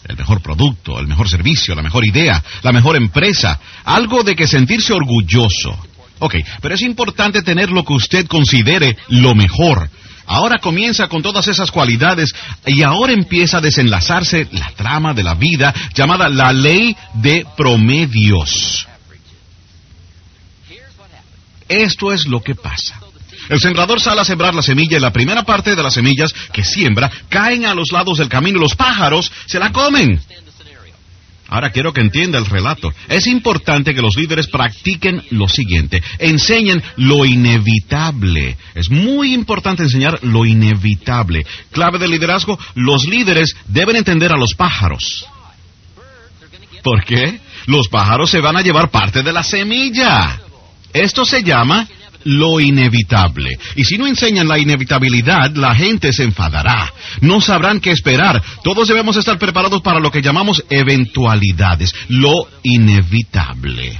El 0.05 0.17
mejor 0.17 0.41
producto, 0.41 0.99
el 0.99 1.05
mejor 1.05 1.29
servicio, 1.29 1.75
la 1.75 1.83
mejor 1.83 2.03
idea, 2.07 2.43
la 2.63 2.71
mejor 2.71 2.95
empresa. 2.95 3.59
Algo 3.83 4.23
de 4.23 4.35
que 4.35 4.47
sentirse 4.47 4.93
orgulloso. 4.93 5.90
Ok, 6.23 6.35
pero 6.61 6.75
es 6.75 6.81
importante 6.83 7.41
tener 7.41 7.71
lo 7.71 7.83
que 7.83 7.93
usted 7.93 8.27
considere 8.27 8.95
lo 9.07 9.33
mejor. 9.33 9.89
Ahora 10.27 10.59
comienza 10.59 11.07
con 11.07 11.23
todas 11.23 11.47
esas 11.47 11.71
cualidades 11.71 12.31
y 12.67 12.83
ahora 12.83 13.11
empieza 13.11 13.57
a 13.57 13.61
desenlazarse 13.61 14.47
la 14.51 14.69
trama 14.75 15.15
de 15.15 15.23
la 15.23 15.33
vida 15.33 15.73
llamada 15.95 16.29
la 16.29 16.53
ley 16.53 16.95
de 17.15 17.43
promedios. 17.57 18.87
Esto 21.67 22.13
es 22.13 22.27
lo 22.27 22.43
que 22.43 22.53
pasa. 22.53 22.99
El 23.49 23.59
sembrador 23.59 23.99
sale 23.99 24.21
a 24.21 24.25
sembrar 24.25 24.53
la 24.53 24.61
semilla 24.61 24.97
y 24.97 25.01
la 25.01 25.11
primera 25.11 25.41
parte 25.41 25.75
de 25.75 25.81
las 25.81 25.95
semillas 25.95 26.31
que 26.53 26.63
siembra 26.63 27.09
caen 27.29 27.65
a 27.65 27.73
los 27.73 27.91
lados 27.91 28.19
del 28.19 28.29
camino 28.29 28.59
y 28.59 28.61
los 28.61 28.75
pájaros 28.75 29.31
se 29.47 29.57
la 29.57 29.71
comen. 29.71 30.21
Ahora 31.51 31.69
quiero 31.69 31.91
que 31.91 31.99
entienda 31.99 32.39
el 32.39 32.45
relato. 32.45 32.93
Es 33.09 33.27
importante 33.27 33.93
que 33.93 34.01
los 34.01 34.15
líderes 34.15 34.47
practiquen 34.47 35.21
lo 35.31 35.49
siguiente. 35.49 36.01
Enseñen 36.17 36.81
lo 36.95 37.25
inevitable. 37.25 38.55
Es 38.73 38.89
muy 38.89 39.33
importante 39.33 39.83
enseñar 39.83 40.23
lo 40.23 40.45
inevitable. 40.45 41.45
Clave 41.71 41.99
del 41.99 42.11
liderazgo, 42.11 42.57
los 42.75 43.03
líderes 43.03 43.53
deben 43.67 43.97
entender 43.97 44.31
a 44.31 44.37
los 44.37 44.53
pájaros. 44.53 45.27
¿Por 46.83 47.03
qué? 47.03 47.41
Los 47.65 47.89
pájaros 47.89 48.31
se 48.31 48.39
van 48.39 48.55
a 48.55 48.61
llevar 48.61 48.89
parte 48.89 49.21
de 49.21 49.33
la 49.33 49.43
semilla. 49.43 50.39
Esto 50.93 51.25
se 51.25 51.43
llama 51.43 51.85
lo 52.25 52.59
inevitable. 52.59 53.57
Y 53.75 53.83
si 53.83 53.97
no 53.97 54.07
enseñan 54.07 54.47
la 54.47 54.59
inevitabilidad, 54.59 55.55
la 55.55 55.75
gente 55.75 56.11
se 56.13 56.23
enfadará. 56.23 56.93
No 57.21 57.41
sabrán 57.41 57.79
qué 57.79 57.91
esperar. 57.91 58.41
Todos 58.63 58.87
debemos 58.87 59.17
estar 59.17 59.37
preparados 59.37 59.81
para 59.81 59.99
lo 59.99 60.11
que 60.11 60.21
llamamos 60.21 60.63
eventualidades, 60.69 61.93
lo 62.09 62.47
inevitable. 62.63 63.99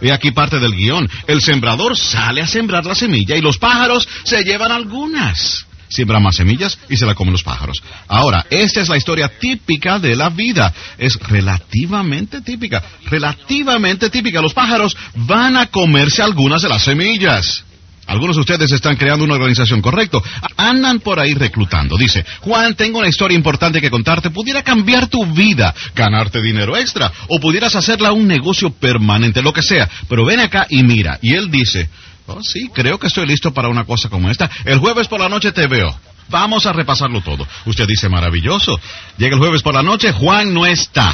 Y 0.00 0.10
aquí 0.10 0.30
parte 0.30 0.58
del 0.58 0.76
guion. 0.76 1.08
El 1.26 1.40
sembrador 1.40 1.96
sale 1.96 2.40
a 2.40 2.46
sembrar 2.46 2.84
la 2.86 2.94
semilla 2.94 3.36
y 3.36 3.40
los 3.40 3.58
pájaros 3.58 4.08
se 4.24 4.42
llevan 4.44 4.70
algunas 4.70 5.67
siembra 5.88 6.20
más 6.20 6.36
semillas 6.36 6.78
y 6.88 6.96
se 6.96 7.06
la 7.06 7.14
comen 7.14 7.32
los 7.32 7.42
pájaros. 7.42 7.82
Ahora, 8.06 8.46
esta 8.50 8.80
es 8.80 8.88
la 8.88 8.96
historia 8.96 9.28
típica 9.28 9.98
de 9.98 10.16
la 10.16 10.28
vida. 10.30 10.72
Es 10.98 11.18
relativamente 11.28 12.40
típica, 12.40 12.82
relativamente 13.06 14.10
típica. 14.10 14.40
Los 14.40 14.54
pájaros 14.54 14.96
van 15.14 15.56
a 15.56 15.66
comerse 15.66 16.22
algunas 16.22 16.62
de 16.62 16.68
las 16.68 16.82
semillas. 16.82 17.64
Algunos 18.08 18.36
de 18.36 18.40
ustedes 18.40 18.72
están 18.72 18.96
creando 18.96 19.26
una 19.26 19.34
organización, 19.34 19.82
correcto. 19.82 20.22
Andan 20.56 21.00
por 21.00 21.20
ahí 21.20 21.34
reclutando. 21.34 21.98
Dice, 21.98 22.24
Juan, 22.40 22.74
tengo 22.74 23.00
una 23.00 23.08
historia 23.08 23.36
importante 23.36 23.82
que 23.82 23.90
contarte. 23.90 24.30
Pudiera 24.30 24.62
cambiar 24.62 25.08
tu 25.08 25.26
vida, 25.26 25.74
ganarte 25.94 26.40
dinero 26.40 26.74
extra, 26.74 27.12
o 27.28 27.38
pudieras 27.38 27.76
hacerla 27.76 28.12
un 28.12 28.26
negocio 28.26 28.70
permanente, 28.70 29.42
lo 29.42 29.52
que 29.52 29.62
sea. 29.62 29.86
Pero 30.08 30.24
ven 30.24 30.40
acá 30.40 30.66
y 30.70 30.82
mira. 30.84 31.18
Y 31.20 31.34
él 31.34 31.50
dice, 31.50 31.90
Oh, 32.28 32.42
sí, 32.42 32.68
creo 32.74 32.98
que 32.98 33.06
estoy 33.06 33.26
listo 33.26 33.54
para 33.54 33.68
una 33.68 33.84
cosa 33.84 34.10
como 34.10 34.30
esta. 34.30 34.50
El 34.66 34.78
jueves 34.78 35.08
por 35.08 35.18
la 35.18 35.30
noche 35.30 35.50
te 35.50 35.66
veo. 35.66 35.98
Vamos 36.28 36.66
a 36.66 36.72
repasarlo 36.74 37.22
todo. 37.22 37.48
Usted 37.64 37.86
dice, 37.86 38.08
maravilloso. 38.10 38.78
Llega 39.16 39.34
el 39.34 39.40
jueves 39.40 39.62
por 39.62 39.74
la 39.74 39.82
noche, 39.82 40.12
Juan 40.12 40.52
no 40.52 40.66
está. 40.66 41.10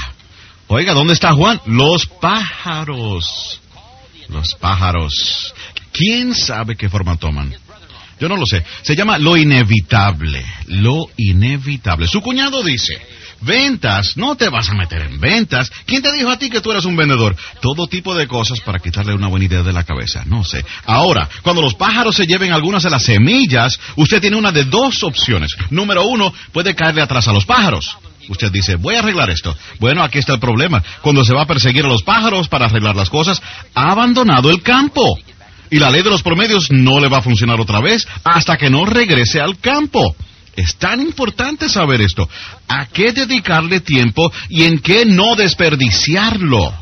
Oiga, 0.66 0.92
¿dónde 0.92 1.12
está 1.12 1.32
Juan? 1.32 1.60
Los 1.66 2.06
pájaros. 2.06 3.60
Los 4.28 4.54
pájaros. 4.56 5.54
¿Quién 5.92 6.34
sabe 6.34 6.74
qué 6.74 6.88
forma 6.88 7.16
toman? 7.16 7.54
Yo 8.18 8.28
no 8.28 8.36
lo 8.36 8.46
sé. 8.46 8.64
Se 8.82 8.96
llama 8.96 9.18
lo 9.18 9.36
inevitable. 9.36 10.44
Lo 10.66 11.06
inevitable. 11.16 12.08
Su 12.08 12.22
cuñado 12.22 12.64
dice, 12.64 13.00
Ventas, 13.40 14.16
no 14.16 14.36
te 14.36 14.48
vas 14.48 14.68
a 14.68 14.74
meter 14.74 15.02
en 15.02 15.20
ventas. 15.20 15.70
¿Quién 15.86 16.02
te 16.02 16.12
dijo 16.12 16.30
a 16.30 16.38
ti 16.38 16.50
que 16.50 16.60
tú 16.60 16.70
eres 16.70 16.84
un 16.84 16.96
vendedor? 16.96 17.36
Todo 17.60 17.86
tipo 17.86 18.14
de 18.14 18.26
cosas 18.26 18.60
para 18.60 18.78
quitarle 18.78 19.14
una 19.14 19.28
buena 19.28 19.46
idea 19.46 19.62
de 19.62 19.72
la 19.72 19.84
cabeza, 19.84 20.24
no 20.26 20.44
sé. 20.44 20.64
Ahora, 20.86 21.28
cuando 21.42 21.62
los 21.62 21.74
pájaros 21.74 22.16
se 22.16 22.26
lleven 22.26 22.52
algunas 22.52 22.82
de 22.82 22.90
las 22.90 23.04
semillas, 23.04 23.78
usted 23.96 24.20
tiene 24.20 24.36
una 24.36 24.52
de 24.52 24.64
dos 24.64 25.02
opciones. 25.02 25.54
Número 25.70 26.06
uno, 26.06 26.32
puede 26.52 26.74
caerle 26.74 27.02
atrás 27.02 27.28
a 27.28 27.32
los 27.32 27.44
pájaros. 27.44 27.96
Usted 28.28 28.50
dice, 28.50 28.76
voy 28.76 28.94
a 28.94 29.00
arreglar 29.00 29.30
esto. 29.30 29.54
Bueno, 29.78 30.02
aquí 30.02 30.18
está 30.18 30.34
el 30.34 30.40
problema. 30.40 30.82
Cuando 31.02 31.24
se 31.24 31.34
va 31.34 31.42
a 31.42 31.46
perseguir 31.46 31.84
a 31.84 31.88
los 31.88 32.02
pájaros 32.02 32.48
para 32.48 32.66
arreglar 32.66 32.96
las 32.96 33.10
cosas, 33.10 33.42
ha 33.74 33.92
abandonado 33.92 34.50
el 34.50 34.62
campo. 34.62 35.18
Y 35.70 35.78
la 35.78 35.90
ley 35.90 36.02
de 36.02 36.10
los 36.10 36.22
promedios 36.22 36.70
no 36.70 37.00
le 37.00 37.08
va 37.08 37.18
a 37.18 37.22
funcionar 37.22 37.60
otra 37.60 37.80
vez 37.80 38.06
hasta 38.22 38.56
que 38.56 38.70
no 38.70 38.84
regrese 38.84 39.40
al 39.40 39.58
campo. 39.58 40.14
Es 40.56 40.76
tan 40.76 41.00
importante 41.00 41.68
saber 41.68 42.00
esto. 42.00 42.28
¿A 42.68 42.86
qué 42.86 43.12
dedicarle 43.12 43.80
tiempo 43.80 44.32
y 44.48 44.64
en 44.64 44.78
qué 44.78 45.04
no 45.04 45.34
desperdiciarlo? 45.34 46.72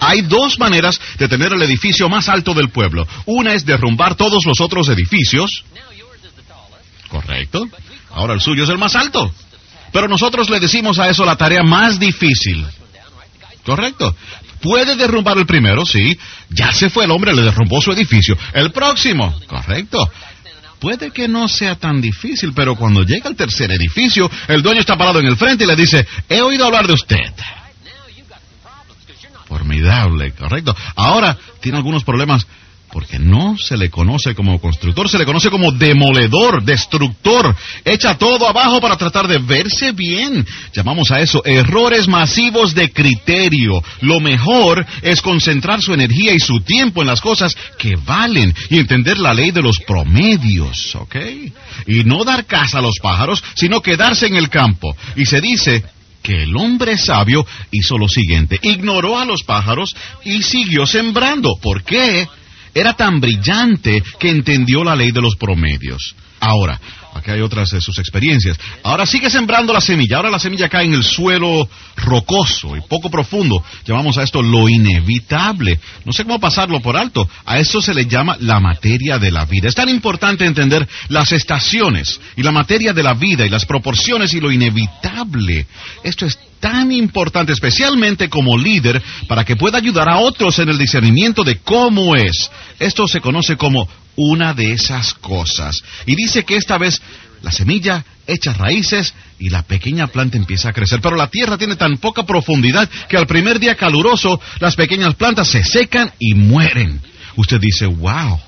Hay 0.00 0.22
dos 0.22 0.58
maneras 0.58 1.00
de 1.16 1.28
tener 1.28 1.52
el 1.52 1.62
edificio 1.62 2.08
más 2.08 2.28
alto 2.28 2.54
del 2.54 2.70
pueblo. 2.70 3.06
Una 3.26 3.54
es 3.54 3.64
derrumbar 3.64 4.16
todos 4.16 4.44
los 4.44 4.60
otros 4.60 4.88
edificios. 4.88 5.64
Correcto. 7.08 7.68
Ahora 8.10 8.34
el 8.34 8.40
suyo 8.40 8.64
es 8.64 8.70
el 8.70 8.78
más 8.78 8.96
alto. 8.96 9.32
Pero 9.92 10.08
nosotros 10.08 10.50
le 10.50 10.58
decimos 10.58 10.98
a 10.98 11.08
eso 11.08 11.24
la 11.24 11.36
tarea 11.36 11.62
más 11.62 12.00
difícil. 12.00 12.66
Correcto. 13.64 14.14
Puede 14.60 14.96
derrumbar 14.96 15.38
el 15.38 15.46
primero, 15.46 15.84
sí. 15.86 16.18
Ya 16.50 16.72
se 16.72 16.90
fue 16.90 17.04
el 17.04 17.10
hombre, 17.10 17.34
le 17.34 17.42
derrumbó 17.42 17.80
su 17.80 17.92
edificio. 17.92 18.36
El 18.54 18.72
próximo. 18.72 19.34
Correcto. 19.46 20.10
Puede 20.82 21.12
que 21.12 21.28
no 21.28 21.46
sea 21.46 21.76
tan 21.76 22.00
difícil, 22.00 22.52
pero 22.52 22.74
cuando 22.74 23.04
llega 23.04 23.30
el 23.30 23.36
tercer 23.36 23.70
edificio, 23.70 24.28
el 24.48 24.62
dueño 24.62 24.80
está 24.80 24.98
parado 24.98 25.20
en 25.20 25.26
el 25.26 25.36
frente 25.36 25.62
y 25.62 25.66
le 25.68 25.76
dice, 25.76 26.04
he 26.28 26.40
oído 26.40 26.66
hablar 26.66 26.88
de 26.88 26.94
usted. 26.94 27.32
Formidable, 29.46 30.32
correcto. 30.32 30.74
Ahora 30.96 31.38
tiene 31.60 31.78
algunos 31.78 32.02
problemas 32.02 32.48
porque 32.92 33.18
no 33.18 33.56
se 33.56 33.76
le 33.76 33.90
conoce 33.90 34.34
como 34.34 34.60
constructor, 34.60 35.08
se 35.08 35.18
le 35.18 35.24
conoce 35.24 35.50
como 35.50 35.72
demoledor, 35.72 36.62
destructor. 36.62 37.56
Echa 37.84 38.18
todo 38.18 38.46
abajo 38.46 38.80
para 38.80 38.96
tratar 38.96 39.26
de 39.26 39.38
verse 39.38 39.92
bien. 39.92 40.46
Llamamos 40.74 41.10
a 41.10 41.20
eso 41.20 41.42
errores 41.44 42.06
masivos 42.06 42.74
de 42.74 42.92
criterio. 42.92 43.82
Lo 44.02 44.20
mejor 44.20 44.84
es 45.00 45.22
concentrar 45.22 45.80
su 45.80 45.94
energía 45.94 46.34
y 46.34 46.38
su 46.38 46.60
tiempo 46.60 47.00
en 47.00 47.08
las 47.08 47.22
cosas 47.22 47.56
que 47.78 47.96
valen 47.96 48.54
y 48.68 48.78
entender 48.78 49.18
la 49.18 49.32
ley 49.32 49.50
de 49.52 49.62
los 49.62 49.78
promedios, 49.80 50.94
¿ok? 50.96 51.16
Y 51.86 52.04
no 52.04 52.24
dar 52.24 52.44
caza 52.44 52.78
a 52.78 52.82
los 52.82 52.98
pájaros, 53.00 53.42
sino 53.54 53.80
quedarse 53.80 54.26
en 54.26 54.36
el 54.36 54.50
campo. 54.50 54.94
Y 55.16 55.24
se 55.24 55.40
dice 55.40 55.82
que 56.22 56.42
el 56.42 56.54
hombre 56.56 56.98
sabio 56.98 57.46
hizo 57.70 57.96
lo 57.96 58.08
siguiente, 58.08 58.58
ignoró 58.62 59.18
a 59.18 59.24
los 59.24 59.42
pájaros 59.44 59.96
y 60.24 60.42
siguió 60.42 60.86
sembrando. 60.86 61.56
¿Por 61.60 61.82
qué? 61.82 62.28
Era 62.74 62.94
tan 62.94 63.20
brillante 63.20 64.02
que 64.18 64.30
entendió 64.30 64.82
la 64.82 64.96
ley 64.96 65.10
de 65.10 65.20
los 65.20 65.36
promedios. 65.36 66.14
Ahora, 66.40 66.80
aquí 67.14 67.30
hay 67.30 67.40
otras 67.40 67.70
de 67.70 67.80
sus 67.80 67.98
experiencias. 67.98 68.58
Ahora 68.82 69.06
sigue 69.06 69.30
sembrando 69.30 69.72
la 69.72 69.80
semilla. 69.80 70.16
Ahora 70.16 70.30
la 70.30 70.38
semilla 70.38 70.68
cae 70.68 70.86
en 70.86 70.94
el 70.94 71.04
suelo 71.04 71.68
rocoso 71.96 72.76
y 72.76 72.80
poco 72.82 73.10
profundo. 73.10 73.62
Llamamos 73.84 74.18
a 74.18 74.22
esto 74.22 74.42
lo 74.42 74.68
inevitable. 74.68 75.78
No 76.04 76.12
sé 76.12 76.24
cómo 76.24 76.40
pasarlo 76.40 76.80
por 76.80 76.96
alto. 76.96 77.28
A 77.44 77.58
eso 77.58 77.80
se 77.80 77.94
le 77.94 78.06
llama 78.06 78.36
la 78.40 78.60
materia 78.60 79.18
de 79.18 79.30
la 79.30 79.44
vida. 79.44 79.68
Es 79.68 79.74
tan 79.74 79.88
importante 79.88 80.44
entender 80.44 80.88
las 81.08 81.32
estaciones 81.32 82.20
y 82.36 82.42
la 82.42 82.52
materia 82.52 82.92
de 82.92 83.02
la 83.02 83.14
vida 83.14 83.46
y 83.46 83.50
las 83.50 83.66
proporciones 83.66 84.34
y 84.34 84.40
lo 84.40 84.50
inevitable. 84.50 85.66
Esto 86.02 86.26
es 86.26 86.38
tan 86.60 86.92
importante, 86.92 87.52
especialmente 87.52 88.28
como 88.28 88.56
líder, 88.56 89.02
para 89.26 89.44
que 89.44 89.56
pueda 89.56 89.78
ayudar 89.78 90.08
a 90.08 90.18
otros 90.18 90.60
en 90.60 90.68
el 90.68 90.78
discernimiento 90.78 91.42
de 91.42 91.58
cómo 91.58 92.14
es. 92.14 92.50
Esto 92.78 93.08
se 93.08 93.20
conoce 93.20 93.56
como 93.56 93.88
una 94.16 94.54
de 94.54 94.72
esas 94.72 95.14
cosas. 95.14 95.82
Y 96.06 96.14
dice 96.14 96.44
que 96.44 96.56
esta 96.56 96.78
vez 96.78 97.00
la 97.42 97.50
semilla 97.50 98.04
echa 98.26 98.52
raíces 98.52 99.14
y 99.38 99.50
la 99.50 99.62
pequeña 99.62 100.06
planta 100.06 100.36
empieza 100.36 100.68
a 100.68 100.72
crecer. 100.72 101.00
Pero 101.00 101.16
la 101.16 101.28
tierra 101.28 101.58
tiene 101.58 101.76
tan 101.76 101.98
poca 101.98 102.24
profundidad 102.24 102.88
que 103.08 103.16
al 103.16 103.26
primer 103.26 103.58
día 103.58 103.74
caluroso 103.74 104.40
las 104.60 104.76
pequeñas 104.76 105.14
plantas 105.14 105.48
se 105.48 105.64
secan 105.64 106.12
y 106.18 106.34
mueren. 106.34 107.00
Usted 107.36 107.60
dice, 107.60 107.86
wow, 107.86 108.40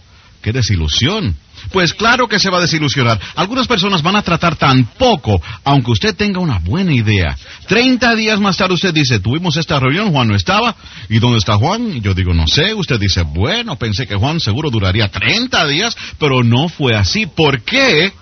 qué 0.42 0.52
desilusión. 0.52 1.36
Pues 1.72 1.94
claro 1.94 2.28
que 2.28 2.38
se 2.38 2.50
va 2.50 2.58
a 2.58 2.62
desilusionar. 2.62 3.20
Algunas 3.36 3.66
personas 3.66 4.02
van 4.02 4.16
a 4.16 4.22
tratar 4.22 4.56
tan 4.56 4.84
poco, 4.84 5.40
aunque 5.64 5.90
usted 5.90 6.14
tenga 6.14 6.40
una 6.40 6.58
buena 6.58 6.92
idea. 6.92 7.36
Treinta 7.66 8.14
días 8.14 8.40
más 8.40 8.56
tarde 8.56 8.74
usted 8.74 8.94
dice, 8.94 9.18
tuvimos 9.20 9.56
esta 9.56 9.80
reunión, 9.80 10.10
Juan 10.12 10.28
no 10.28 10.36
estaba. 10.36 10.76
¿Y 11.08 11.18
dónde 11.18 11.38
está 11.38 11.56
Juan? 11.56 12.00
Yo 12.00 12.14
digo, 12.14 12.32
no 12.32 12.46
sé. 12.46 12.74
Usted 12.74 12.98
dice, 12.98 13.22
bueno, 13.22 13.76
pensé 13.76 14.06
que 14.06 14.14
Juan 14.14 14.40
seguro 14.40 14.70
duraría 14.70 15.08
treinta 15.08 15.66
días, 15.66 15.96
pero 16.18 16.42
no 16.42 16.68
fue 16.68 16.94
así. 16.94 17.26
¿Por 17.26 17.62
qué? 17.62 18.12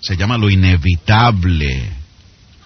Se 0.00 0.16
llama 0.16 0.36
lo 0.36 0.50
inevitable. 0.50 1.90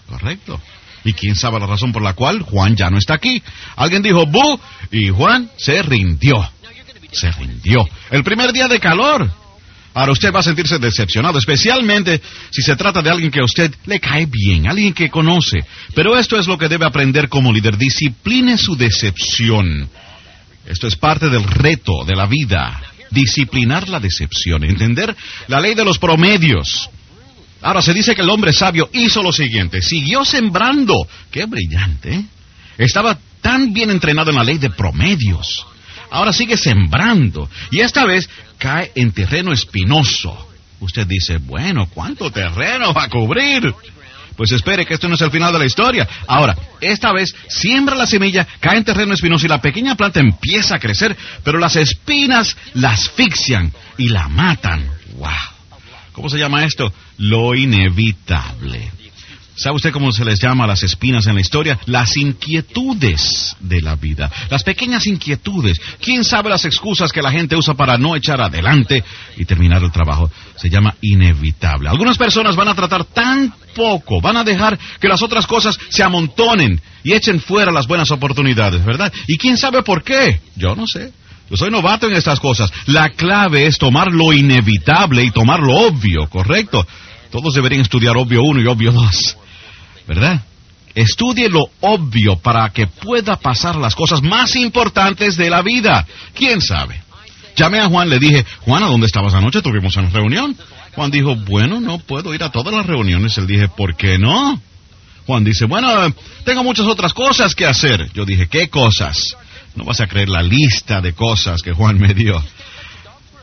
Correcto. 0.08 0.60
Y 1.04 1.12
quién 1.12 1.36
sabe 1.36 1.60
la 1.60 1.66
razón 1.66 1.92
por 1.92 2.02
la 2.02 2.14
cual 2.14 2.42
Juan 2.42 2.74
ya 2.74 2.90
no 2.90 2.98
está 2.98 3.14
aquí. 3.14 3.42
Alguien 3.76 4.02
dijo, 4.02 4.26
bu, 4.26 4.58
y 4.90 5.08
Juan 5.10 5.50
se 5.56 5.82
rindió. 5.82 6.50
Se 7.12 7.30
rindió. 7.30 7.88
El 8.10 8.24
primer 8.24 8.52
día 8.52 8.68
de 8.68 8.80
calor. 8.80 9.30
Ahora 9.96 10.12
usted 10.12 10.30
va 10.30 10.40
a 10.40 10.42
sentirse 10.42 10.78
decepcionado, 10.78 11.38
especialmente 11.38 12.20
si 12.50 12.60
se 12.60 12.76
trata 12.76 13.00
de 13.00 13.08
alguien 13.08 13.30
que 13.30 13.40
a 13.40 13.44
usted 13.44 13.74
le 13.86 13.98
cae 13.98 14.26
bien, 14.26 14.68
alguien 14.68 14.92
que 14.92 15.08
conoce. 15.08 15.64
Pero 15.94 16.18
esto 16.18 16.38
es 16.38 16.46
lo 16.46 16.58
que 16.58 16.68
debe 16.68 16.84
aprender 16.84 17.30
como 17.30 17.50
líder. 17.50 17.78
Discipline 17.78 18.58
su 18.58 18.76
decepción. 18.76 19.88
Esto 20.66 20.86
es 20.86 20.96
parte 20.96 21.30
del 21.30 21.44
reto 21.44 22.04
de 22.04 22.14
la 22.14 22.26
vida. 22.26 22.78
Disciplinar 23.10 23.88
la 23.88 23.98
decepción, 23.98 24.64
entender 24.64 25.16
la 25.48 25.62
ley 25.62 25.74
de 25.74 25.86
los 25.86 25.98
promedios. 25.98 26.90
Ahora 27.62 27.80
se 27.80 27.94
dice 27.94 28.14
que 28.14 28.20
el 28.20 28.28
hombre 28.28 28.52
sabio 28.52 28.90
hizo 28.92 29.22
lo 29.22 29.32
siguiente, 29.32 29.80
siguió 29.80 30.26
sembrando. 30.26 31.08
Qué 31.30 31.46
brillante. 31.46 32.16
¿eh? 32.16 32.24
Estaba 32.76 33.18
tan 33.40 33.72
bien 33.72 33.90
entrenado 33.90 34.28
en 34.28 34.36
la 34.36 34.44
ley 34.44 34.58
de 34.58 34.68
promedios 34.68 35.64
ahora 36.10 36.32
sigue 36.32 36.56
sembrando 36.56 37.48
y 37.70 37.80
esta 37.80 38.04
vez 38.04 38.28
cae 38.58 38.92
en 38.94 39.12
terreno 39.12 39.52
espinoso. 39.52 40.48
Usted 40.80 41.06
dice, 41.06 41.38
bueno, 41.38 41.88
¿cuánto 41.92 42.30
terreno 42.30 42.92
va 42.92 43.04
a 43.04 43.08
cubrir? 43.08 43.74
Pues 44.36 44.52
espere 44.52 44.84
que 44.84 44.94
esto 44.94 45.08
no 45.08 45.14
es 45.14 45.20
el 45.22 45.30
final 45.30 45.52
de 45.52 45.58
la 45.58 45.64
historia. 45.64 46.06
Ahora, 46.26 46.54
esta 46.80 47.12
vez 47.12 47.34
siembra 47.48 47.96
la 47.96 48.06
semilla, 48.06 48.46
cae 48.60 48.76
en 48.76 48.84
terreno 48.84 49.14
espinoso 49.14 49.46
y 49.46 49.48
la 49.48 49.62
pequeña 49.62 49.94
planta 49.94 50.20
empieza 50.20 50.76
a 50.76 50.78
crecer, 50.78 51.16
pero 51.42 51.58
las 51.58 51.76
espinas 51.76 52.54
la 52.74 52.90
asfixian 52.90 53.72
y 53.96 54.08
la 54.08 54.28
matan. 54.28 54.86
¡Wow! 55.16 55.30
¿Cómo 56.12 56.28
se 56.28 56.38
llama 56.38 56.64
esto? 56.64 56.92
Lo 57.18 57.54
inevitable. 57.54 58.90
¿Sabe 59.56 59.76
usted 59.76 59.90
cómo 59.90 60.12
se 60.12 60.22
les 60.22 60.38
llama 60.38 60.66
las 60.66 60.82
espinas 60.82 61.26
en 61.26 61.34
la 61.34 61.40
historia? 61.40 61.78
Las 61.86 62.14
inquietudes 62.18 63.56
de 63.58 63.80
la 63.80 63.96
vida. 63.96 64.30
Las 64.50 64.62
pequeñas 64.62 65.06
inquietudes. 65.06 65.80
¿Quién 65.98 66.24
sabe 66.24 66.50
las 66.50 66.66
excusas 66.66 67.10
que 67.10 67.22
la 67.22 67.32
gente 67.32 67.56
usa 67.56 67.72
para 67.72 67.96
no 67.96 68.14
echar 68.14 68.38
adelante 68.42 69.02
y 69.38 69.46
terminar 69.46 69.82
el 69.82 69.90
trabajo? 69.90 70.30
Se 70.56 70.68
llama 70.68 70.94
inevitable. 71.00 71.88
Algunas 71.88 72.18
personas 72.18 72.54
van 72.54 72.68
a 72.68 72.74
tratar 72.74 73.04
tan 73.04 73.54
poco, 73.74 74.20
van 74.20 74.36
a 74.36 74.44
dejar 74.44 74.78
que 75.00 75.08
las 75.08 75.22
otras 75.22 75.46
cosas 75.46 75.78
se 75.88 76.02
amontonen 76.02 76.78
y 77.02 77.14
echen 77.14 77.40
fuera 77.40 77.72
las 77.72 77.86
buenas 77.86 78.10
oportunidades, 78.10 78.84
¿verdad? 78.84 79.10
¿Y 79.26 79.38
quién 79.38 79.56
sabe 79.56 79.82
por 79.82 80.04
qué? 80.04 80.38
Yo 80.54 80.76
no 80.76 80.86
sé. 80.86 81.12
Yo 81.48 81.56
soy 81.56 81.70
novato 81.70 82.08
en 82.08 82.14
estas 82.14 82.40
cosas. 82.40 82.70
La 82.86 83.08
clave 83.10 83.66
es 83.66 83.78
tomar 83.78 84.12
lo 84.12 84.34
inevitable 84.34 85.24
y 85.24 85.30
tomar 85.30 85.60
lo 85.60 85.76
obvio, 85.76 86.28
¿correcto? 86.28 86.86
Todos 87.30 87.54
deberían 87.54 87.80
estudiar 87.80 88.18
obvio 88.18 88.42
uno 88.42 88.60
y 88.60 88.66
obvio 88.66 88.92
dos. 88.92 89.38
¿Verdad? 90.06 90.42
Estudie 90.94 91.48
lo 91.48 91.68
obvio 91.80 92.36
para 92.36 92.70
que 92.70 92.86
pueda 92.86 93.36
pasar 93.36 93.76
las 93.76 93.94
cosas 93.94 94.22
más 94.22 94.56
importantes 94.56 95.36
de 95.36 95.50
la 95.50 95.62
vida. 95.62 96.06
¿Quién 96.34 96.60
sabe? 96.60 97.02
Llamé 97.54 97.80
a 97.80 97.88
Juan, 97.88 98.08
le 98.08 98.18
dije, 98.18 98.44
Juan, 98.62 98.82
¿a 98.82 98.88
dónde 98.88 99.06
estabas 99.06 99.34
anoche? 99.34 99.62
Tuvimos 99.62 99.96
una 99.96 100.10
reunión. 100.10 100.56
Juan 100.94 101.10
dijo, 101.10 101.36
bueno, 101.36 101.80
no 101.80 101.98
puedo 101.98 102.34
ir 102.34 102.42
a 102.42 102.50
todas 102.50 102.74
las 102.74 102.86
reuniones. 102.86 103.36
Él 103.36 103.46
dije, 103.46 103.68
¿por 103.68 103.94
qué 103.96 104.18
no? 104.18 104.60
Juan 105.26 105.44
dice, 105.44 105.66
bueno, 105.66 105.88
tengo 106.44 106.62
muchas 106.62 106.86
otras 106.86 107.12
cosas 107.12 107.54
que 107.54 107.66
hacer. 107.66 108.10
Yo 108.14 108.24
dije, 108.24 108.46
¿qué 108.46 108.68
cosas? 108.68 109.36
No 109.74 109.84
vas 109.84 110.00
a 110.00 110.06
creer 110.06 110.28
la 110.28 110.42
lista 110.42 111.00
de 111.02 111.12
cosas 111.12 111.60
que 111.60 111.72
Juan 111.72 111.98
me 111.98 112.14
dio. 112.14 112.42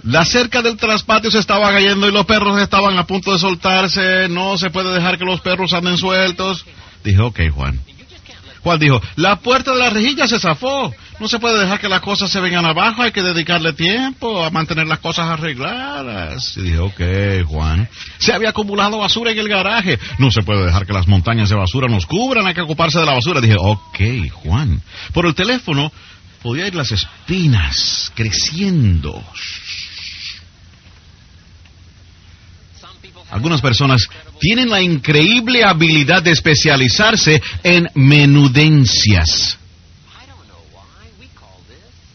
La 0.04 0.26
cerca 0.26 0.62
del 0.62 0.76
traspatio 0.76 1.32
se 1.32 1.40
estaba 1.40 1.72
cayendo 1.72 2.08
y 2.08 2.12
los 2.12 2.26
perros 2.26 2.60
estaban 2.62 2.98
a 2.98 3.06
punto 3.06 3.32
de 3.32 3.40
soltarse. 3.40 4.28
No 4.30 4.58
se 4.58 4.70
puede 4.70 4.94
dejar 4.94 5.18
que 5.18 5.26
los 5.26 5.40
perros 5.42 5.74
anden 5.74 5.98
sueltos. 5.98 6.66
Dije, 7.04 7.22
ok, 7.22 7.40
Juan. 7.54 7.80
Juan 8.64 8.80
dijo, 8.80 9.02
la 9.18 9.38
puerta 9.38 9.74
de 9.74 9.80
la 9.80 9.90
rejilla 9.90 10.28
se 10.28 10.40
zafó. 10.40 10.94
No 11.20 11.28
se 11.28 11.40
puede 11.40 11.60
dejar 11.60 11.80
que 11.80 11.88
las 11.88 12.02
cosas 12.02 12.32
se 12.32 12.40
vengan 12.40 12.66
abajo, 12.66 13.02
hay 13.02 13.12
que 13.12 13.22
dedicarle 13.22 13.74
tiempo 13.74 14.44
a 14.44 14.50
mantener 14.50 14.88
las 14.88 15.00
cosas 15.00 15.28
arregladas. 15.28 16.58
Y 16.58 16.62
dije, 16.64 16.80
ok, 16.80 17.02
Juan. 17.48 17.88
Se 18.18 18.34
había 18.34 18.50
acumulado 18.50 18.98
basura 18.98 19.32
en 19.32 19.40
el 19.40 19.48
garaje. 19.48 20.00
No 20.18 20.32
se 20.32 20.44
puede 20.44 20.66
dejar 20.66 20.86
que 20.86 20.94
las 20.94 21.08
montañas 21.08 21.50
de 21.50 21.56
basura 21.56 21.88
nos 21.88 22.06
cubran, 22.06 22.48
hay 22.48 22.54
que 22.54 22.62
ocuparse 22.62 23.00
de 23.00 23.06
la 23.06 23.14
basura. 23.14 23.42
Dije, 23.42 23.56
ok, 23.58 24.00
Juan. 24.32 24.82
Por 25.14 25.28
el 25.28 25.36
teléfono 25.36 25.92
podía 26.42 26.68
ir 26.68 26.76
las 26.76 26.92
espinas 26.92 28.12
creciendo. 28.16 29.24
Algunas 33.34 33.62
personas 33.62 34.08
tienen 34.40 34.70
la 34.70 34.80
increíble 34.80 35.64
habilidad 35.64 36.22
de 36.22 36.30
especializarse 36.30 37.42
en 37.64 37.90
menudencias. 37.96 39.58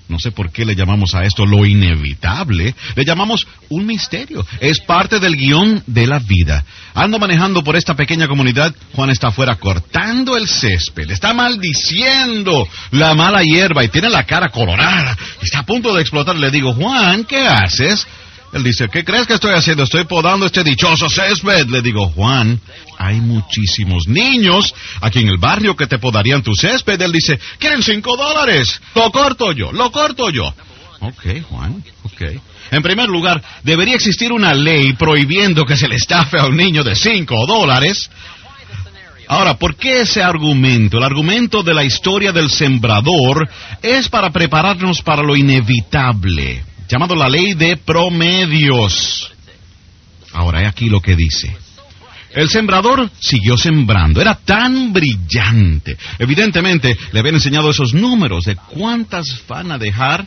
No 0.07 0.21
sé 0.21 0.31
por 0.31 0.53
qué 0.53 0.65
le 0.65 0.77
llamamos 0.77 1.17
a 1.17 1.25
esto 1.25 1.45
lo 1.45 1.67
inevitable. 1.67 2.73
Le 2.95 3.05
llamamos 3.05 3.49
un 3.69 3.85
misterio. 3.85 4.47
Es 4.61 4.79
parte 4.79 5.19
del 5.19 5.35
guion 5.35 5.83
de 5.89 6.07
la 6.07 6.21
vida. 6.21 6.65
Ando 6.95 7.19
manejando 7.19 7.65
por 7.65 7.75
esta 7.75 7.95
pequeña 7.95 8.29
comunidad. 8.29 8.73
Juan 8.95 9.11
está 9.11 9.29
afuera 9.29 9.57
cortando 9.57 10.37
el 10.37 10.47
césped. 10.47 11.11
Está 11.11 11.35
maldiciendo 11.35 12.67
la 12.93 13.15
mala 13.15 13.43
hierba 13.43 13.83
y 13.83 13.89
tiene 13.89 14.09
la 14.09 14.25
cara 14.25 14.51
colorada. 14.51 15.19
Está 15.43 15.59
a 15.59 15.67
punto 15.67 15.93
de 15.93 16.01
explotar. 16.01 16.37
Le 16.37 16.53
digo, 16.53 16.73
Juan, 16.75 17.25
¿qué 17.25 17.47
haces? 17.49 18.07
Él 18.53 18.63
dice, 18.63 18.89
¿qué 18.89 19.05
crees 19.05 19.27
que 19.27 19.35
estoy 19.35 19.53
haciendo? 19.53 19.83
Estoy 19.83 20.05
podando 20.05 20.47
este 20.47 20.65
dichoso 20.65 21.09
césped. 21.09 21.67
Le 21.69 21.83
digo, 21.83 22.09
Juan, 22.09 22.59
hay 22.99 23.21
muchísimos 23.21 24.09
niños 24.09 24.75
aquí 25.01 25.21
en 25.21 25.29
el 25.29 25.37
barrio 25.37 25.77
que 25.77 25.87
te 25.87 25.99
podarían 25.99 26.43
tu 26.43 26.55
césped. 26.55 27.01
Él 27.01 27.13
dice, 27.13 27.39
¿quieren 27.59 27.83
cinco 27.83 28.17
dólares? 28.17 28.81
Lo 28.95 29.11
corto 29.13 29.53
yo, 29.53 29.71
lo 29.73 29.93
corto 29.93 30.31
yo. 30.31 30.55
Ok, 31.01 31.43
Juan, 31.49 31.85
ok. 32.05 32.23
En 32.71 32.83
primer 32.83 33.09
lugar, 33.09 33.43
debería 33.63 33.95
existir 33.95 34.33
una 34.33 34.55
ley 34.55 34.95
prohibiendo 34.95 35.65
que 35.65 35.77
se 35.77 35.89
le 35.89 35.97
estafe 35.97 36.39
a 36.39 36.47
un 36.47 36.57
niño 36.57 36.83
de 36.83 36.97
cinco 36.97 37.47
dólares. 37.47 38.11
Ahora, 39.29 39.59
¿por 39.59 39.77
qué 39.77 40.01
ese 40.01 40.23
argumento? 40.23 40.97
El 40.97 41.05
argumento 41.05 41.63
de 41.63 41.75
la 41.75 41.85
historia 41.85 42.33
del 42.33 42.49
sembrador 42.49 43.47
es 43.83 44.09
para 44.09 44.31
prepararnos 44.31 45.03
para 45.03 45.23
lo 45.23 45.37
inevitable 45.37 46.65
llamado 46.89 47.15
la 47.15 47.29
ley 47.29 47.55
de 47.55 47.77
promedios. 47.77 49.31
Ahora, 50.33 50.63
he 50.63 50.67
aquí 50.67 50.89
lo 50.89 51.01
que 51.01 51.17
dice. 51.17 51.57
El 52.35 52.49
sembrador 52.49 53.11
siguió 53.19 53.57
sembrando, 53.57 54.21
era 54.21 54.35
tan 54.35 54.93
brillante. 54.93 55.97
Evidentemente, 56.19 56.97
le 57.13 57.21
habían 57.21 57.37
enseñado 57.37 57.71
esos 57.71 57.95
números 57.95 58.45
de 58.45 58.57
cuántas 58.57 59.43
van 59.49 59.73
a 59.73 59.79
dejar 59.79 60.27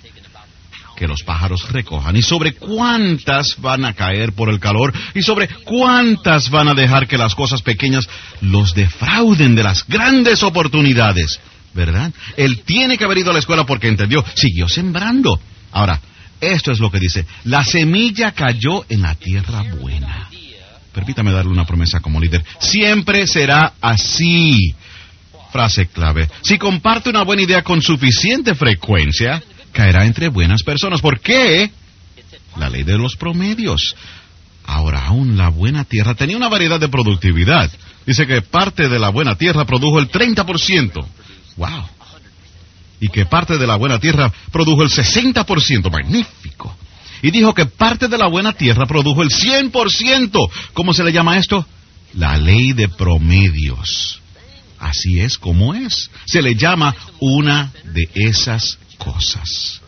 que 0.96 1.08
los 1.08 1.24
pájaros 1.24 1.72
recojan 1.72 2.16
y 2.16 2.22
sobre 2.22 2.54
cuántas 2.54 3.56
van 3.60 3.86
a 3.86 3.94
caer 3.94 4.34
por 4.34 4.50
el 4.50 4.60
calor 4.60 4.94
y 5.16 5.22
sobre 5.22 5.48
cuántas 5.48 6.50
van 6.50 6.68
a 6.68 6.74
dejar 6.74 7.08
que 7.08 7.18
las 7.18 7.34
cosas 7.34 7.62
pequeñas 7.62 8.08
los 8.42 8.76
defrauden 8.76 9.56
de 9.56 9.64
las 9.64 9.88
grandes 9.88 10.44
oportunidades. 10.44 11.40
¿Verdad? 11.74 12.12
Él 12.36 12.62
tiene 12.66 12.98
que 12.98 13.06
haber 13.06 13.20
ido 13.20 13.32
a 13.32 13.34
la 13.34 13.40
escuela 13.40 13.66
porque 13.66 13.88
entendió, 13.88 14.24
siguió 14.36 14.68
sembrando. 14.68 15.40
Ahora, 15.72 16.02
esto 16.42 16.72
es 16.72 16.80
lo 16.80 16.92
que 16.92 17.00
dice. 17.00 17.26
La 17.46 17.64
semilla 17.64 18.32
cayó 18.32 18.86
en 18.90 19.04
la 19.04 19.16
tierra 19.16 19.64
buena. 19.80 20.28
Permítame 20.92 21.32
darle 21.32 21.52
una 21.52 21.66
promesa 21.66 22.00
como 22.00 22.20
líder. 22.20 22.44
Siempre 22.60 23.28
será 23.28 23.74
así. 23.80 24.76
Frase 25.52 25.88
clave. 25.88 26.30
Si 26.42 26.58
comparte 26.58 27.10
una 27.10 27.24
buena 27.24 27.44
idea 27.44 27.64
con 27.64 27.82
suficiente 27.82 28.56
frecuencia, 28.56 29.42
caerá 29.72 30.06
entre 30.06 30.30
buenas 30.30 30.64
personas. 30.64 31.00
¿Por 31.00 31.20
qué? 31.20 31.72
La 32.58 32.70
ley 32.70 32.84
de 32.84 32.98
los 32.98 33.16
promedios. 33.16 33.96
Ahora, 34.66 35.06
aún 35.06 35.38
la 35.38 35.50
buena 35.50 35.86
tierra 35.86 36.16
tenía 36.16 36.38
una 36.38 36.50
variedad 36.50 36.80
de 36.80 36.90
productividad. 36.90 37.70
Dice 38.06 38.26
que 38.26 38.42
parte 38.42 38.90
de 38.90 39.00
la 39.00 39.10
buena 39.10 39.36
tierra 39.36 39.66
produjo 39.66 40.00
el 40.00 40.10
30%. 40.10 41.06
¡Wow! 41.58 41.90
Y 43.02 43.10
que 43.10 43.26
parte 43.26 43.58
de 43.58 43.68
la 43.68 43.76
buena 43.76 44.00
tierra 44.00 44.32
produjo 44.52 44.84
el 44.84 44.90
60%, 44.90 45.92
magnífico. 45.92 46.78
Y 47.24 47.32
dijo 47.32 47.54
que 47.54 47.66
parte 47.66 48.08
de 48.08 48.18
la 48.18 48.28
buena 48.28 48.54
tierra 48.54 48.86
produjo 48.86 49.24
el 49.24 49.30
100%. 49.30 50.50
¿Cómo 50.74 50.94
se 50.94 51.04
le 51.04 51.12
llama 51.12 51.38
esto? 51.38 51.66
La 52.14 52.38
ley 52.38 52.74
de 52.74 52.88
promedios. 52.88 54.22
Así 54.80 55.20
es 55.20 55.38
como 55.38 55.74
es. 55.74 56.12
Se 56.26 56.42
le 56.42 56.56
llama 56.56 56.96
una 57.20 57.72
de 57.86 58.08
esas 58.14 58.78
cosas. 58.98 59.82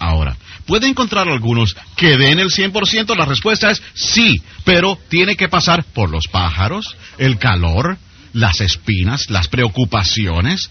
Ahora, 0.00 0.36
¿puede 0.66 0.88
encontrar 0.88 1.28
algunos 1.28 1.76
que 1.96 2.16
den 2.16 2.40
el 2.40 2.50
100%? 2.50 3.16
La 3.16 3.26
respuesta 3.26 3.70
es 3.70 3.80
sí, 3.94 4.42
pero 4.64 4.98
tiene 5.08 5.36
que 5.36 5.48
pasar 5.48 5.84
por 5.84 6.10
los 6.10 6.26
pájaros, 6.26 6.96
el 7.18 7.38
calor, 7.38 7.98
las 8.32 8.60
espinas, 8.60 9.30
las 9.30 9.48
preocupaciones, 9.48 10.70